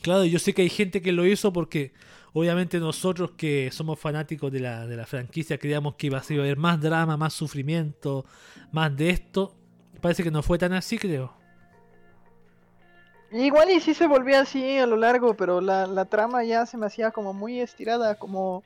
[0.00, 1.92] Claro, yo sé que hay gente que lo hizo porque
[2.32, 6.42] obviamente nosotros que somos fanáticos de la, de la franquicia creíamos que iba a, iba
[6.42, 8.24] a haber más drama, más sufrimiento,
[8.72, 9.56] más de esto.
[10.00, 11.43] Parece que no fue tan así, creo.
[13.34, 16.76] Igual y sí se volvía así a lo largo, pero la, la trama ya se
[16.76, 18.62] me hacía como muy estirada, como...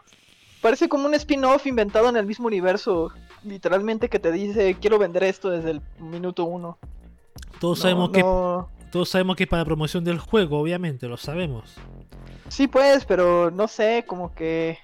[0.60, 3.10] Parece como un spin-off inventado en el mismo universo,
[3.44, 6.76] literalmente que te dice, quiero vender esto desde el minuto uno.
[7.60, 11.16] Todos No, sabemos que no- todos sabemos que es para promoción del juego, obviamente, lo
[11.16, 11.76] sabemos.
[12.48, 14.78] Sí, pues, pero no sé, como que...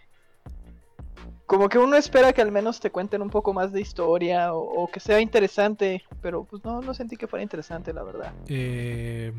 [1.46, 4.60] Como que uno espera que al menos te cuenten un poco más de historia o,
[4.84, 8.32] o que sea interesante, pero pues no, no sentí que fuera interesante, la verdad.
[8.48, 9.30] Eh,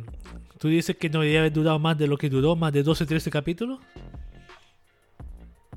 [0.60, 3.06] Tú dices que no debería haber durado más de lo que duró, más de 12,
[3.08, 3.80] 13 capítulos.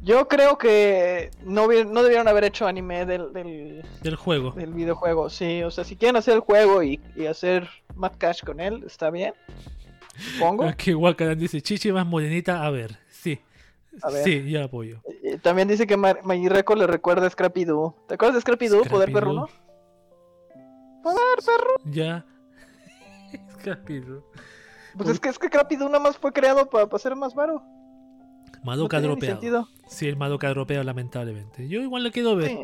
[0.01, 4.53] Yo creo que no, no debieron haber hecho anime del, del, Del juego.
[4.53, 8.45] del videojuego, sí, o sea, si quieren hacer el juego y, y hacer Mad Cash
[8.45, 9.35] con él, está bien,
[10.35, 10.65] supongo.
[10.69, 12.97] Es que Wakaran dice, Chichi más morenita, a ver.
[14.03, 14.25] A ver.
[14.25, 15.01] Sí, yo apoyo.
[15.23, 17.95] Eh, También dice que Ma- Maggie Record le recuerda a Scrappy Doo.
[18.09, 18.85] ¿Te acuerdas de Scrappy Doo?
[18.85, 19.41] Poder Scrappy perro, Doo.
[19.41, 19.49] ¿no?
[21.03, 21.93] Poder perro.
[21.93, 22.25] Ya.
[23.65, 24.25] Capítulo.
[24.97, 27.63] Pues es que, es que Scrappy Doo nada más fue creado para ser más varo.
[28.65, 29.69] Madoka no dropeado.
[29.87, 31.69] Sí, el Madoka dropeado, lamentablemente.
[31.69, 32.49] Yo igual la quiero ver.
[32.49, 32.59] Sí.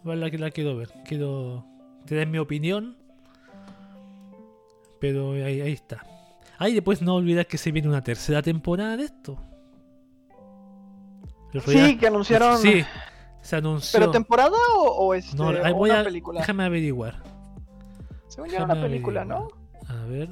[0.00, 0.90] Igual la, la quiero ver.
[1.06, 1.64] Quiero
[2.06, 2.96] tener mi opinión.
[5.00, 6.04] Pero ahí, ahí está.
[6.58, 9.38] Ahí después no olvidar que se viene una tercera temporada de esto.
[11.66, 12.58] Sí, que anunciaron.
[12.58, 12.84] Sí,
[13.42, 13.98] se anunció.
[14.00, 16.40] ¿Pero temporada o, o este, no, ahí o voy una a, película?
[16.40, 17.22] Déjame averiguar.
[18.28, 19.48] Según era una película, ¿no?
[19.88, 20.28] A ver.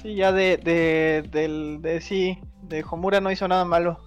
[0.00, 4.00] Sí, ya de, de, del, de sí, de Homura no hizo nada malo.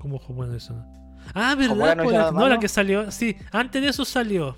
[0.00, 0.74] ¿Cómo fue bueno eso?
[1.34, 1.96] Ah, Homura ¿verdad?
[1.96, 3.10] no hizo la- nada no, la que salió.
[3.10, 4.56] Sí, antes de eso salió.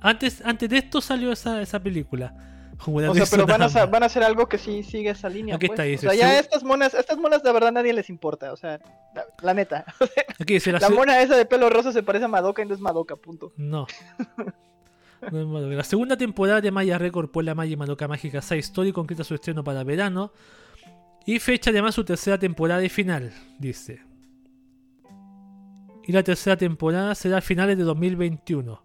[0.00, 2.34] Antes, antes de esto salió esa, esa película.
[2.86, 5.56] O sea, pero van a, van a hacer algo que sí sigue esa línea.
[5.56, 5.78] Aquí pues.
[5.78, 8.52] está, dice, O sea, ya estas monas, estas monas de verdad nadie les importa.
[8.52, 8.80] O sea,
[9.14, 9.84] la, la neta.
[10.40, 12.74] Aquí dice la, La mona esa de pelo rosa se parece a Madoka y no
[12.74, 13.52] es Madoka, punto.
[13.56, 13.86] No.
[15.32, 15.74] No es Madoka.
[15.74, 19.34] La segunda temporada de Maya Record por la Maya Madoka Mágica Side Story concreta su
[19.34, 20.32] estreno para verano.
[21.24, 24.02] Y fecha además su tercera temporada y final, dice.
[26.06, 28.84] Y la tercera temporada será a finales de 2021.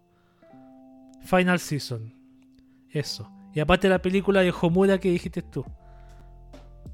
[1.25, 2.13] Final Season.
[2.89, 3.29] Eso.
[3.53, 5.65] Y aparte la película de Homura que dijiste tú.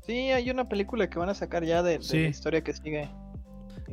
[0.06, 2.24] Sí, hay una película que van a sacar ya de, de Sí.
[2.24, 3.10] la historia que sigue.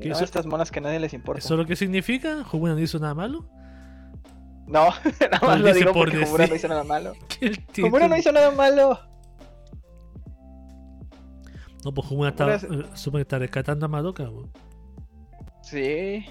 [0.00, 1.38] ¿Qué no, eso- estas monas que a nadie les importa.
[1.40, 2.44] ¿Eso es lo que significa?
[2.52, 3.48] ¿Homura no hizo nada malo?
[4.66, 4.88] No,
[5.30, 6.24] nada más lo digo por porque.
[6.24, 7.12] Homura no hizo nada malo.
[7.84, 8.98] Homura no hizo nada malo.
[11.84, 14.24] No, pues Homura está, Homura eh, supongo que está rescatando a Madoka.
[14.26, 14.48] po.
[15.62, 16.24] Sí.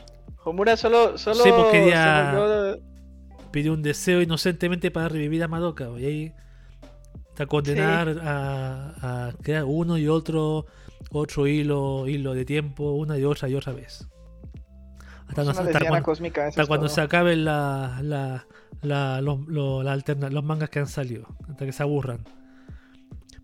[0.44, 2.82] Homura solo, solo Sí, se volvió
[3.52, 5.90] pidió un deseo inocentemente para revivir a Madoka.
[6.00, 6.34] Y ahí
[7.30, 10.66] está condenar a, a crear uno y otro
[11.12, 14.08] otro hilo hilo de tiempo una y otra y otra vez.
[15.28, 16.48] Hasta, no- cuando, cósmica.
[16.48, 18.46] hasta se acaben la, la,
[18.82, 19.84] la- los, los-
[20.44, 21.26] mangas que han salido.
[21.50, 22.20] Hasta que se aburran.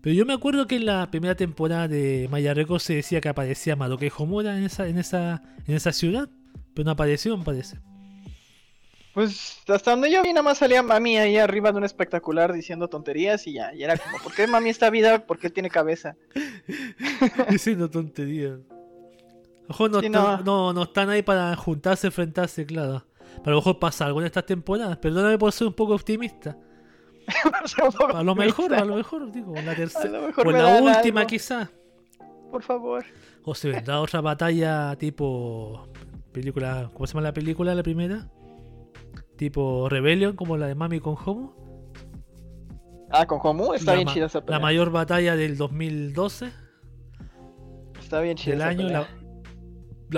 [0.00, 3.28] Pero yo me acuerdo que en la primera temporada de Maya Records se decía que
[3.28, 6.28] aparecía Madoka y Homura en esa, en esa, en esa ciudad.
[6.74, 7.78] Pero no apareció, me parece.
[9.18, 12.86] Pues hasta donde yo vi, nada más salía Mami ahí arriba de un espectacular diciendo
[12.86, 13.74] tonterías y ya.
[13.74, 15.26] Y era como, ¿por qué Mami está vida?
[15.26, 16.14] ¿Por qué tiene cabeza?
[17.50, 18.60] Diciendo tonterías.
[19.68, 20.38] Ojo, no, Sí, no.
[20.42, 20.72] no.
[20.72, 23.04] no están ahí para juntarse, enfrentarse, claro.
[23.42, 24.96] Pero a lo mejor pasa algo en estas temporadas.
[24.98, 26.56] Perdóname por ser un poco optimista.
[28.14, 30.10] A lo mejor, a lo mejor, digo, la A tercera.
[30.20, 31.68] lo mejor O la última, quizás.
[32.52, 33.04] Por favor.
[33.42, 35.88] O se vendrá otra batalla tipo.
[36.30, 38.28] película ¿Cómo se llama la película, la primera?
[39.38, 41.54] Tipo Rebellion, como la de Mami con Homo.
[43.10, 44.60] Ah, con Homu está la, bien chida esa la pelea.
[44.60, 46.50] mayor batalla del 2012.
[47.98, 48.82] Está bien chida Del esa año.
[48.82, 49.00] pelea.
[49.00, 49.08] La,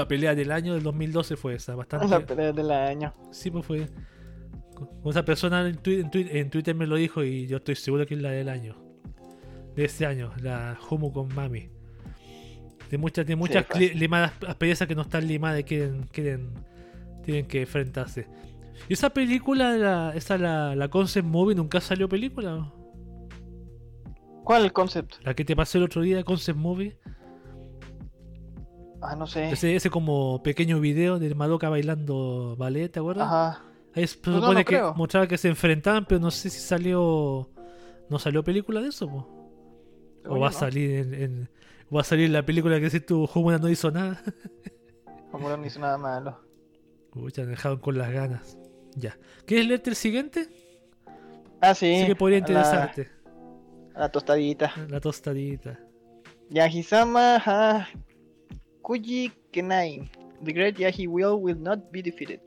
[0.02, 1.74] la pelea del año del 2012 fue esa.
[1.76, 2.08] Bastante.
[2.08, 3.15] La pelea del año.
[3.31, 3.86] Sí, pues fue.
[5.05, 8.07] Esa persona en, twi- en twi- en Twitter me lo dijo y yo estoy seguro
[8.07, 8.76] que es la del año.
[9.76, 11.68] De ese año, la Homo con Mami.
[12.90, 16.50] De muchas, de muchas limadas asperezas que no están limadas y quieren, quieren,
[17.23, 18.26] tienen que enfrentarse.
[18.89, 22.73] ¿Y esa película, la, esa la, la concept movie, nunca salió película?
[24.44, 25.15] ¿Cuál concept?
[25.23, 26.99] La que te pasé el otro día, concept movie.
[29.00, 29.50] Ah, no sé.
[29.50, 33.26] Ese, ese como pequeño video de Madoka bailando ballet, ¿te acuerdas?
[33.26, 33.65] Ajá.
[33.94, 34.94] Ahí se Pues no, supone no que creo.
[34.94, 37.49] mostraba que se enfrentaban, pero no sé si salió.
[38.09, 39.09] ¿No salió película de eso?
[39.09, 39.28] po?
[40.26, 41.49] O va a salir en,
[41.94, 44.20] va a salir la película que si tu Homura no hizo nada.
[45.33, 46.39] Homura no hizo nada malo.
[47.10, 48.59] Pucha, me dejaron con las ganas.
[48.97, 49.17] Ya.
[49.47, 50.49] ¿Quieres leerte el siguiente?
[51.60, 52.01] Ah, sí.
[52.01, 53.09] Sí que podría la- interesarte.
[53.94, 54.73] A la tostadita.
[54.89, 55.78] La, tostadita.
[56.49, 57.89] Yahisama ha
[58.83, 60.10] Kuji Kenai.
[60.43, 62.41] The Great Yahi Will will not be defeated.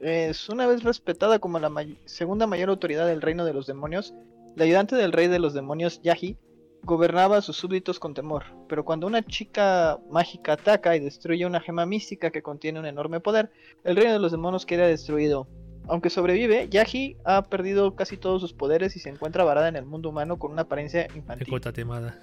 [0.00, 4.14] Es una vez respetada como la may- segunda mayor autoridad del reino de los demonios,
[4.56, 6.36] la ayudante del rey de los demonios Yahi
[6.84, 8.44] gobernaba a sus súbditos con temor.
[8.68, 13.20] Pero cuando una chica mágica ataca y destruye una gema mística que contiene un enorme
[13.20, 13.50] poder,
[13.84, 15.48] el reino de los demonios queda destruido.
[15.88, 19.84] Aunque sobrevive, Yahi ha perdido casi todos sus poderes y se encuentra varada en el
[19.84, 21.48] mundo humano con una apariencia infantil.
[21.48, 22.20] corta temada.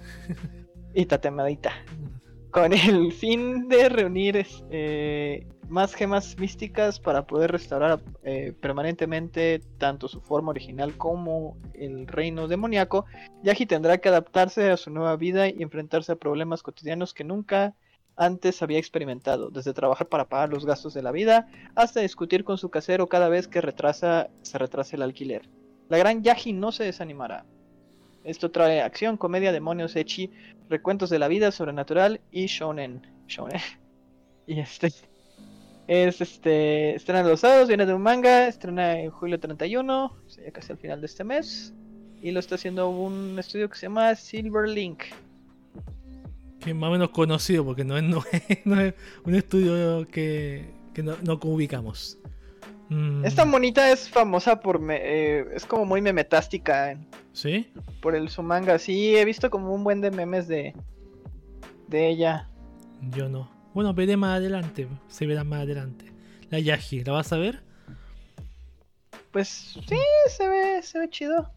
[0.94, 1.72] Y tatemadita.
[2.50, 10.08] Con el fin de reunir eh, más gemas místicas para poder restaurar eh, permanentemente tanto
[10.08, 13.06] su forma original como el reino demoníaco,
[13.44, 17.74] Yahi tendrá que adaptarse a su nueva vida y enfrentarse a problemas cotidianos que nunca
[18.16, 22.58] antes había experimentado, desde trabajar para pagar los gastos de la vida hasta discutir con
[22.58, 25.48] su casero cada vez que retrasa, se retrasa el alquiler.
[25.88, 27.46] La gran Yahi no se desanimará.
[28.24, 30.30] Esto trae acción, comedia, demonios, echi,
[30.68, 33.06] recuentos de la vida sobrenatural y shonen.
[33.26, 33.60] Shonen.
[34.46, 34.90] Y este
[35.92, 40.44] es este estrena los sábados, viene de un manga, estrena en julio 31, o sea,
[40.44, 41.74] ya casi al final de este mes.
[42.22, 45.02] Y lo está haciendo un estudio que se llama Silver Link.
[46.60, 48.94] Que es más o menos conocido porque no es, no es, no es
[49.24, 52.18] un estudio que, que no, no ubicamos.
[52.88, 57.66] Mm, Esta monita es famosa por me- eh, es como muy memetástica en- ¿Sí?
[58.02, 58.78] por el su manga.
[58.78, 60.74] Sí, he visto como un buen de memes de
[61.88, 62.48] de ella.
[63.16, 63.50] Yo no.
[63.74, 64.88] Bueno, veré más adelante.
[65.08, 66.12] Se verá más adelante.
[66.50, 67.62] La Yaji, ¿la vas a ver?
[69.30, 71.50] Pues sí, se ve se ve chido.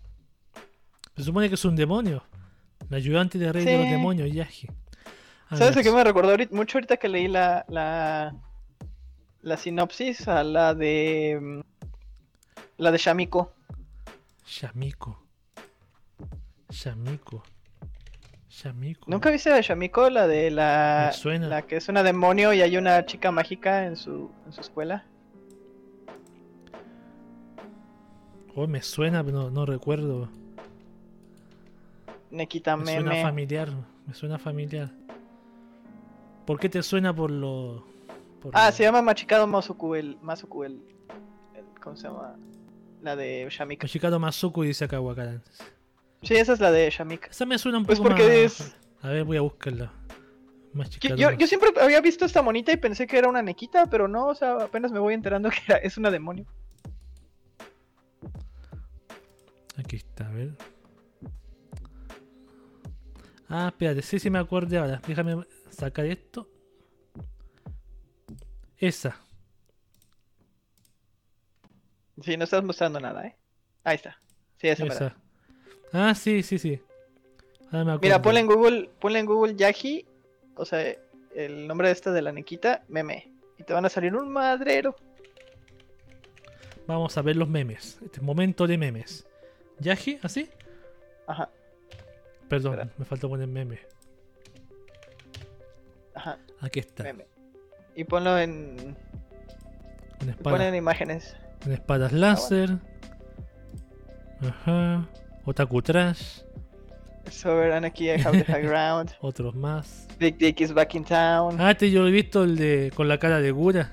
[1.18, 2.24] Se supone que es un demonio.
[2.90, 4.68] La ayudante de rey de los demonios, Yaji.
[5.50, 8.36] Ah, ¿Sabes a qué me recordó ahorita- mucho ahorita que leí la, la,
[9.42, 10.28] la sinopsis?
[10.28, 11.40] A la de.
[11.42, 11.60] mm,
[12.78, 13.54] La de Shamiko.
[14.46, 15.24] Shamiko.
[16.70, 17.44] Shamiko.
[19.08, 20.10] ¿Nunca viste la de Shamiko?
[20.10, 21.08] La de la.
[21.12, 21.48] Me suena.
[21.48, 25.06] La que es una demonio y hay una chica mágica en su, en su escuela.
[28.56, 30.30] Oh, me suena, pero no, no recuerdo.
[32.30, 33.70] Nekita Me suena familiar.
[34.08, 34.92] Me suena familiar.
[36.46, 37.86] ¿Por qué te suena por lo.?
[38.42, 39.96] por Ah, lo- se llama Machikado Masuku.
[39.96, 40.74] El, Masuku, el,
[41.56, 42.36] el- ¿Cómo se llama?
[43.02, 43.86] La de Shamika.
[43.86, 45.42] Machikado Masuku dice acá Wakaran.
[46.24, 47.28] Sí, esa es la de Shamika.
[47.30, 48.60] Esa me suena un Pues poco porque más.
[48.62, 49.86] es- A ver, voy a buscarla.
[49.86, 54.08] Yo, Machikado yo, siempre había visto esta monita y pensé que era una Nekita, pero
[54.08, 56.46] no, o sea, apenas me voy enterando que era- es una demonio.
[59.78, 60.52] Aquí está, a ver.
[63.50, 65.02] Ah, espérate, sí, sí me acuerdo ahora.
[65.06, 66.50] Déjame sacar esto.
[68.78, 69.16] Esa.
[72.22, 73.38] Sí, no estás mostrando nada, ¿eh?
[73.84, 74.18] Ahí está.
[74.58, 74.86] Sí, esa.
[74.86, 75.18] Esa.
[75.94, 76.82] Ah, sí, sí, sí.
[77.72, 80.06] Me Mira, ponle en Google, ponle en Google Yaji,
[80.56, 80.96] o sea,
[81.36, 83.32] el nombre de esta de la Nequita, meme.
[83.58, 84.96] Y te van a salir un madrero.
[86.88, 88.00] Vamos a ver los memes.
[88.04, 89.26] Este momento de memes.
[89.80, 90.20] ¿Yaji?
[90.22, 90.50] ¿Así?
[91.28, 91.50] Ajá,
[92.50, 92.94] Perdón, Espera.
[92.98, 93.80] me faltó poner meme.
[96.14, 97.04] ajá, Aquí está.
[97.04, 97.26] meme.
[97.96, 98.96] Y ponlo en.
[100.20, 101.36] En imágenes.
[101.64, 102.78] Con espadas láser.
[104.42, 105.08] Ajá.
[105.46, 106.42] Otaku Trash.
[107.30, 109.12] Sovereign aquí, I have the high ground.
[109.22, 110.08] Otros más.
[110.20, 111.60] Big Dick is back in town.
[111.60, 113.92] Ah, este yo he visto el de con la cara de Gura.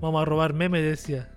[0.00, 1.28] Vamos a robar meme, decía.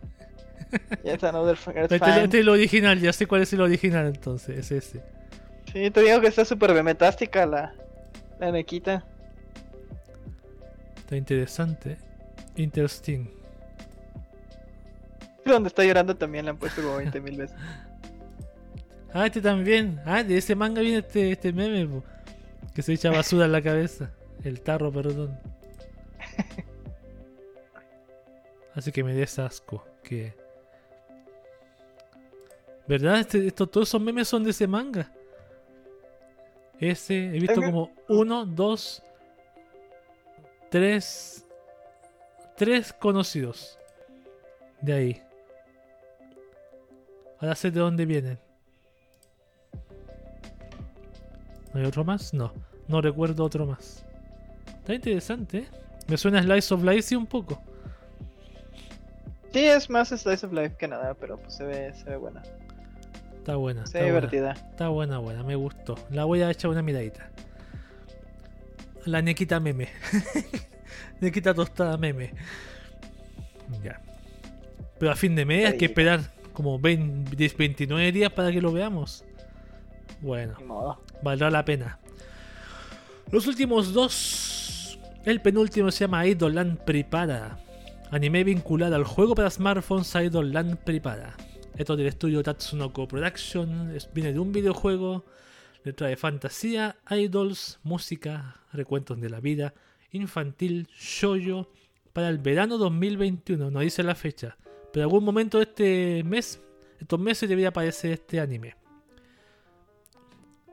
[1.04, 4.72] Yet another Este, este es el original, ya sé cuál es el original entonces, es
[4.72, 5.04] ese.
[5.72, 7.74] Sí, te digo que está súper memetástica la,
[8.40, 9.06] la Nequita.
[10.98, 11.98] Está interesante.
[12.56, 13.30] Interesting.
[15.46, 17.56] Donde está llorando también la han puesto como 20 mil veces.
[19.18, 20.02] Ah, este también.
[20.06, 22.04] Ah, de ese manga viene este, este meme, po,
[22.74, 24.12] que se echa basura en la cabeza.
[24.44, 25.40] El tarro, perdón.
[28.76, 29.86] Así que me des asco.
[30.04, 30.36] Que.
[32.88, 33.22] ¿Verdad?
[33.22, 35.10] Este, esto, todos esos memes son de ese manga.
[36.78, 39.02] Ese, he visto como uno, dos,
[40.70, 41.46] tres.
[42.58, 43.80] Tres conocidos.
[44.82, 45.22] De ahí.
[47.40, 48.45] Ahora sé de dónde vienen.
[51.76, 52.34] ¿No hay otro más?
[52.34, 52.54] No.
[52.88, 54.06] No recuerdo otro más.
[54.66, 55.68] Está interesante, ¿eh?
[56.08, 57.62] Me suena a Slice of Life sí un poco.
[59.52, 62.44] Sí, es más Slice of Life que nada, pero pues se ve, se ve buena.
[63.36, 63.82] Está buena.
[63.86, 64.28] Se Está ve buena.
[64.30, 64.52] divertida.
[64.72, 65.44] Está buena, buena.
[65.44, 65.96] Me gustó.
[66.12, 67.30] La voy a echar una miradita.
[69.04, 69.90] La nequita meme.
[71.20, 72.32] nequita tostada meme.
[73.84, 74.00] Ya.
[74.98, 76.22] Pero a fin de mes hay que esperar
[76.54, 79.26] como 20, 10, 29 días para que lo veamos.
[80.22, 80.56] Bueno.
[80.58, 81.02] Ni modo.
[81.22, 82.00] Valdrá la pena.
[83.32, 85.00] Los últimos dos.
[85.26, 87.58] El penúltimo se llama Land Prepara.
[88.12, 91.36] Anime vinculado al juego para smartphones Land Prepara.
[91.76, 93.96] Esto es del estudio Tatsunoko Production.
[93.96, 95.26] es- viene de un videojuego.
[95.84, 99.74] Le trae fantasía, idols, música, recuentos de la vida,
[100.12, 101.70] infantil, shoyo.
[102.14, 103.70] Para el verano 2021.
[103.72, 104.56] No dice la fecha.
[104.94, 106.62] Pero en algún momento de este mes.
[107.00, 108.76] Estos meses debería aparecer este anime.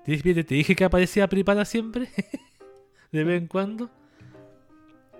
[0.04, 2.08] ¿Te dije que aparecía Prepara siempre?
[3.12, 3.90] de vez en cuando.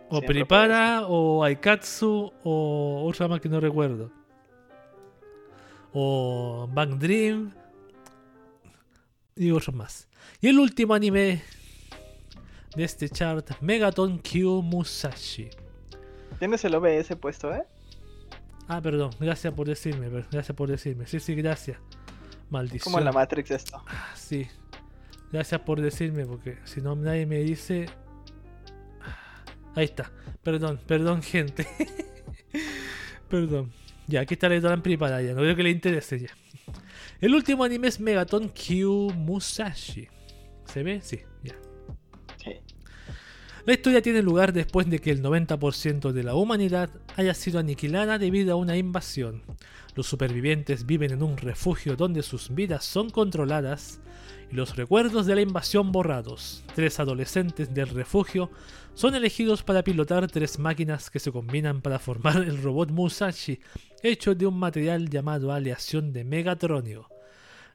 [0.08, 4.10] O Siempre Prepara, o Aikatsu, o otra más que no recuerdo.
[5.92, 7.52] O Bang Dream.
[9.36, 10.08] Y otros más.
[10.40, 11.42] Y el último anime
[12.74, 15.48] de este chart, Megaton Q Musashi.
[16.38, 17.64] Tienes el OBS puesto, ¿eh?
[18.68, 21.06] Ah, perdón, gracias por decirme, gracias por decirme.
[21.06, 21.78] Sí, sí, gracias.
[22.50, 22.84] Maldición.
[22.84, 23.82] Como en la Matrix esto.
[23.86, 24.48] Ah, sí.
[25.32, 27.86] Gracias por decirme, porque si no nadie me dice.
[29.00, 29.44] Ah,
[29.74, 30.12] Ahí está.
[30.42, 31.66] Perdón, perdón, gente.
[33.30, 33.72] perdón.
[34.06, 35.32] Ya, aquí está la Doran preparada ya.
[35.32, 36.36] No creo que le interese ya.
[37.20, 40.08] El último anime es Megaton Q Musashi.
[40.66, 41.00] ¿Se ve?
[41.02, 41.54] Sí, ya.
[42.36, 42.56] Sí.
[43.64, 48.18] La historia tiene lugar después de que el 90% de la humanidad haya sido aniquilada
[48.18, 49.42] debido a una invasión.
[49.94, 54.00] Los supervivientes viven en un refugio donde sus vidas son controladas
[54.50, 56.64] y los recuerdos de la invasión borrados.
[56.74, 58.50] Tres adolescentes del refugio
[58.94, 63.60] son elegidos para pilotar tres máquinas que se combinan para formar el robot Musashi,
[64.02, 67.08] hecho de un material llamado aleación de Megatronio.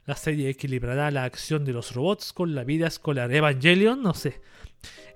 [0.06, 3.30] La serie equilibrará la acción de los robots con la vida escolar.
[3.30, 4.40] Evangelion, no sé.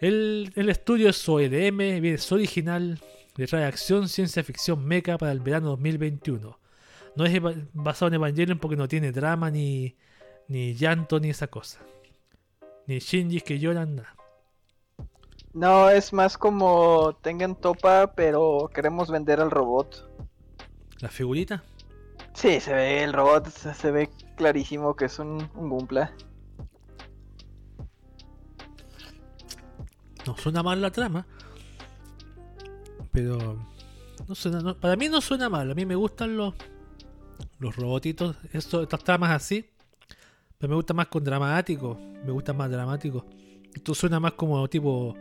[0.01, 2.99] El, el estudio es OEDM, es original,
[3.37, 6.59] le trae acción, ciencia ficción mecha para el verano 2021.
[7.15, 7.41] No es
[7.73, 9.97] basado en Evangelion porque no tiene drama, ni,
[10.53, 11.81] ni llanto, ni esa cosa.
[12.87, 14.15] Ni Shinjis que lloran, nada.
[15.55, 20.09] No, es más como tengan topa, pero queremos vender al robot.
[21.01, 21.63] La figurita.
[22.35, 26.15] Sí, se ve el robot, se se ve clarísimo que es un, un Gumpla.
[30.27, 31.27] No suena mal la trama.
[33.11, 33.59] Pero.
[34.29, 35.71] No suena, no- para mí no suena mal.
[35.71, 36.55] A mí me gustan los.
[37.59, 38.37] Los robotitos.
[38.53, 39.69] Esto, estas tramas así.
[40.63, 41.99] Pero me gusta más con dramático.
[42.25, 43.27] Me gusta más dramático.
[43.75, 45.13] Esto suena más como tipo.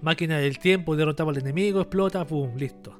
[0.00, 2.98] Máquina del tiempo, derrotamos al enemigo, explota, pum, listo.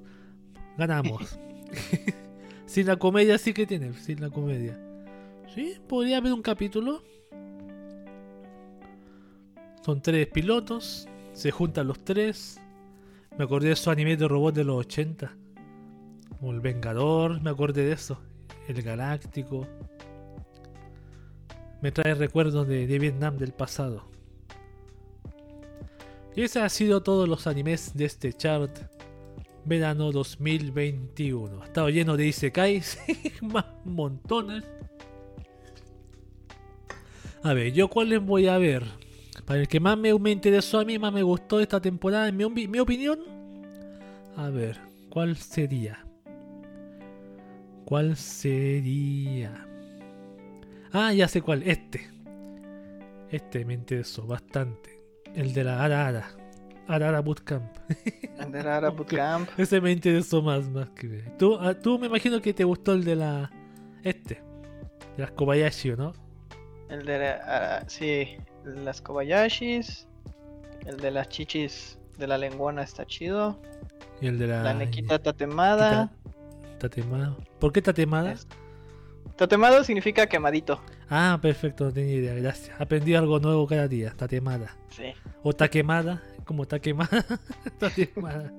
[0.76, 1.38] Ganamos.
[2.66, 4.78] sin la comedia sí que tiene, sin la comedia.
[5.54, 7.02] Sí, podría haber un capítulo.
[9.86, 12.60] Son tres pilotos, se juntan los tres.
[13.38, 15.34] Me acordé de esos animes de robots de los 80.
[16.42, 18.18] O el Vengador, me acordé de eso.
[18.68, 19.66] El Galáctico.
[21.86, 24.02] Me trae recuerdos de, Vietnam del pasado.
[26.34, 28.76] Y ese ha sido todos los animes de este chart
[29.65, 31.62] verano 2021.
[31.62, 32.98] Ha estado lleno de Isekais,
[33.40, 34.65] más montones.
[37.44, 38.82] A ver, ¿yo cuáles voy a ver?
[39.44, 42.36] Para el que más me, me interesó a mí, más me gustó esta temporada, en
[42.36, 43.20] mi, mi opinión.
[44.36, 44.76] A ver,
[45.08, 46.05] ¿cuál sería?
[47.84, 49.65] ¿Cuál sería?
[50.92, 52.08] Ah, ya sé cuál, este.
[53.31, 55.00] Este me interesó bastante.
[55.34, 56.28] El de la Ara Ara.
[56.89, 57.76] Ara Ara Bootcamp.
[58.39, 59.48] Andar Bootcamp.
[59.58, 61.24] Ese me interesó más, más que.
[61.39, 63.50] Tú, ah, tú me imagino que te gustó el de la.
[64.02, 64.42] Este.
[65.16, 66.12] De las Kobayashi, ¿o ¿no?
[66.89, 70.06] El de la, ah, sí, las Kobayashis.
[70.86, 73.60] El de las chichis de la lengüona está chido.
[74.20, 74.62] Y el de la.
[74.62, 76.12] La Nequita Tatemada.
[76.78, 77.36] Tatemado.
[77.58, 78.32] ¿Por qué tatemada?
[78.32, 78.47] Es-
[79.36, 80.81] Tatemado significa quemadito.
[81.10, 82.81] Ah, perfecto, no tenía idea, gracias.
[82.81, 84.12] Aprendí algo nuevo cada día.
[84.16, 84.74] Tatemada.
[84.90, 85.12] Sí.
[85.42, 86.23] O taquemada.
[86.44, 87.24] como está quemada.
[87.66, 88.52] está quemada.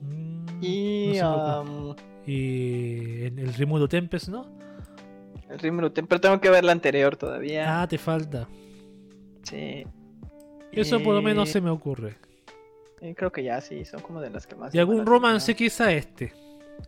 [0.00, 1.96] Mm, Y no um,
[2.26, 4.46] y en el Rimuro Tempest, ¿no?
[5.50, 7.82] el Rimuru Tem- pero tengo que ver la anterior todavía.
[7.82, 8.48] Ah, te falta.
[9.42, 9.84] Sí.
[10.72, 12.16] Eso por lo menos Y- se me ocurre.
[13.00, 14.74] y creo que ya sí, son como de las que más.
[14.74, 16.32] Y algún romance quizá este.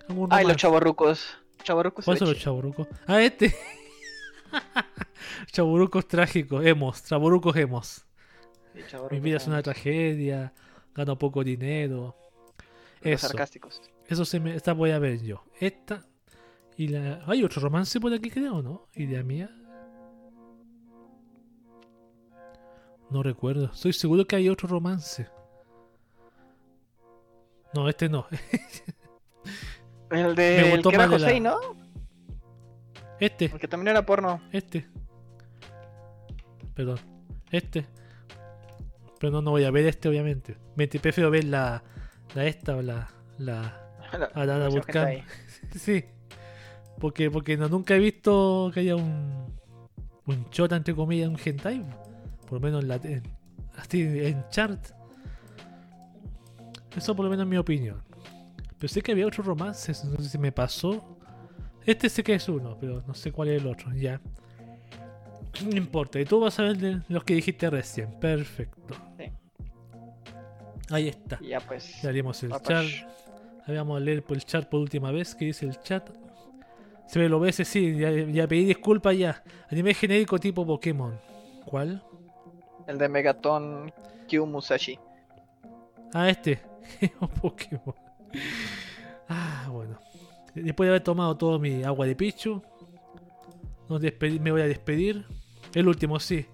[0.08, 0.56] Algún Ay, los romance.
[0.56, 1.38] chavorrucos.
[1.62, 2.04] Chavorrucos.
[2.04, 2.88] ¿Cuáles son los chaburucos?
[3.06, 3.54] Ah, este.
[5.52, 8.06] chaburucos trágicos, hemos, chaburucos hemos.
[9.10, 10.52] Mi vida es una tragedia,
[10.94, 12.16] gano poco dinero.
[13.02, 13.82] Los Eso, sarcásticos.
[14.06, 15.44] eso se me, esta voy a ver yo.
[15.60, 16.04] Esta
[16.76, 17.22] y la...
[17.26, 18.88] Hay otro romance por aquí creo, ¿no?
[18.94, 19.50] Idea mía.
[23.10, 23.66] No recuerdo.
[23.66, 25.28] Estoy seguro que hay otro romance.
[27.74, 28.26] No, este no.
[30.16, 31.58] El Me de el gustó que era la- José, ¿no?
[33.20, 33.46] Este.
[33.46, 34.42] El que también era porno.
[34.52, 34.86] Este.
[36.74, 36.98] Perdón.
[37.50, 37.86] Este.
[39.20, 40.56] Pero no, no voy a ver este, obviamente.
[40.76, 41.82] Me prefiero ver la,
[42.34, 43.08] la esta o la.
[43.38, 43.80] la
[44.34, 45.24] a la, la hentai.
[45.76, 46.04] sí.
[46.98, 49.54] Porque, porque no, nunca he visto que haya un.
[50.26, 51.84] Un chota, entre comillas, un hentai.
[52.42, 52.96] Por lo menos en la.
[52.96, 53.22] En,
[53.76, 54.80] así en chart.
[56.96, 58.02] Eso por lo menos es mi opinión.
[58.84, 60.04] Pero sé que había otros romances.
[60.04, 61.16] No sé si me pasó.
[61.86, 63.90] Este sé que es uno, pero no sé cuál es el otro.
[63.94, 64.20] Ya.
[65.64, 66.20] No importa.
[66.20, 68.20] Y tú vas a ver los que dijiste recién.
[68.20, 68.94] Perfecto.
[69.16, 69.32] Sí.
[70.90, 71.40] Ahí está.
[71.40, 72.02] Ya pues.
[72.02, 72.84] Ya haríamos el chat.
[73.66, 75.34] Ahí vamos a leer por el chat por última vez.
[75.34, 76.06] ¿Qué dice el chat?
[77.06, 77.96] Se ve lo ves, sí.
[77.96, 79.42] Ya, ya pedí disculpas ya.
[79.70, 81.18] Anime genérico tipo Pokémon.
[81.64, 82.04] ¿Cuál?
[82.86, 83.90] El de Megaton
[84.30, 84.98] Q Musashi.
[86.12, 86.60] Ah, este.
[87.40, 88.03] Pokémon.
[89.28, 89.98] Ah, bueno.
[90.54, 92.62] Después de haber tomado todo mi agua de Pichu,
[93.88, 95.24] me voy a despedir.
[95.74, 96.46] El último, sí.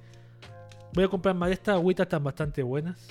[0.95, 3.09] Voy a comprar más de estas agüitas, están bastante buenas.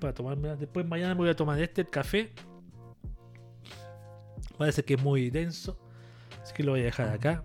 [0.00, 0.58] Para tomármelas.
[0.58, 2.32] Después mañana me voy a tomar este, el café.
[4.56, 5.78] Parece que es muy denso.
[6.42, 7.44] Así que lo voy a dejar acá.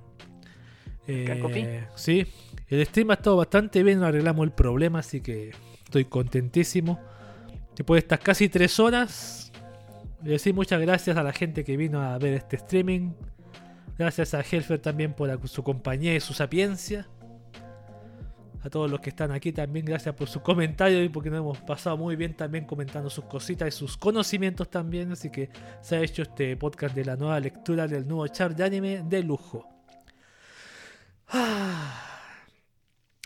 [1.08, 2.26] Eh, sí.
[2.68, 5.52] El stream ha estado bastante bien, arreglamos el problema, así que
[5.84, 7.00] estoy contentísimo.
[7.76, 9.52] Después de estas casi tres horas,
[10.24, 13.12] le decir muchas gracias a la gente que vino a ver este streaming.
[13.98, 17.08] Gracias a Helfer también por su compañía y su sapiencia.
[18.64, 21.58] A todos los que están aquí también, gracias por sus comentarios y porque nos hemos
[21.60, 25.12] pasado muy bien también comentando sus cositas y sus conocimientos también.
[25.12, 25.50] Así que
[25.82, 29.22] se ha hecho este podcast de la nueva lectura del nuevo chart de anime de
[29.22, 29.68] lujo.
[31.28, 32.00] Ah.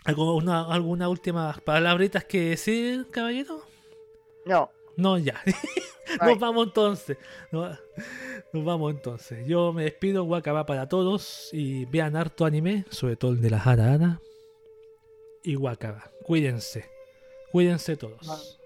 [0.04, 3.62] ¿Alguna, ¿Alguna última palabritas que decir, caballero?
[4.46, 4.70] No.
[4.98, 5.40] No, ya.
[6.26, 7.16] Nos vamos entonces.
[7.52, 7.78] Nos,
[8.52, 9.46] nos vamos entonces.
[9.46, 11.50] Yo me despido, Wakaba para todos.
[11.52, 14.20] Y vean harto anime, sobre todo el de la Hara Hara.
[15.44, 16.10] Y Wakaba.
[16.24, 16.84] Cuídense.
[17.52, 18.57] Cuídense todos.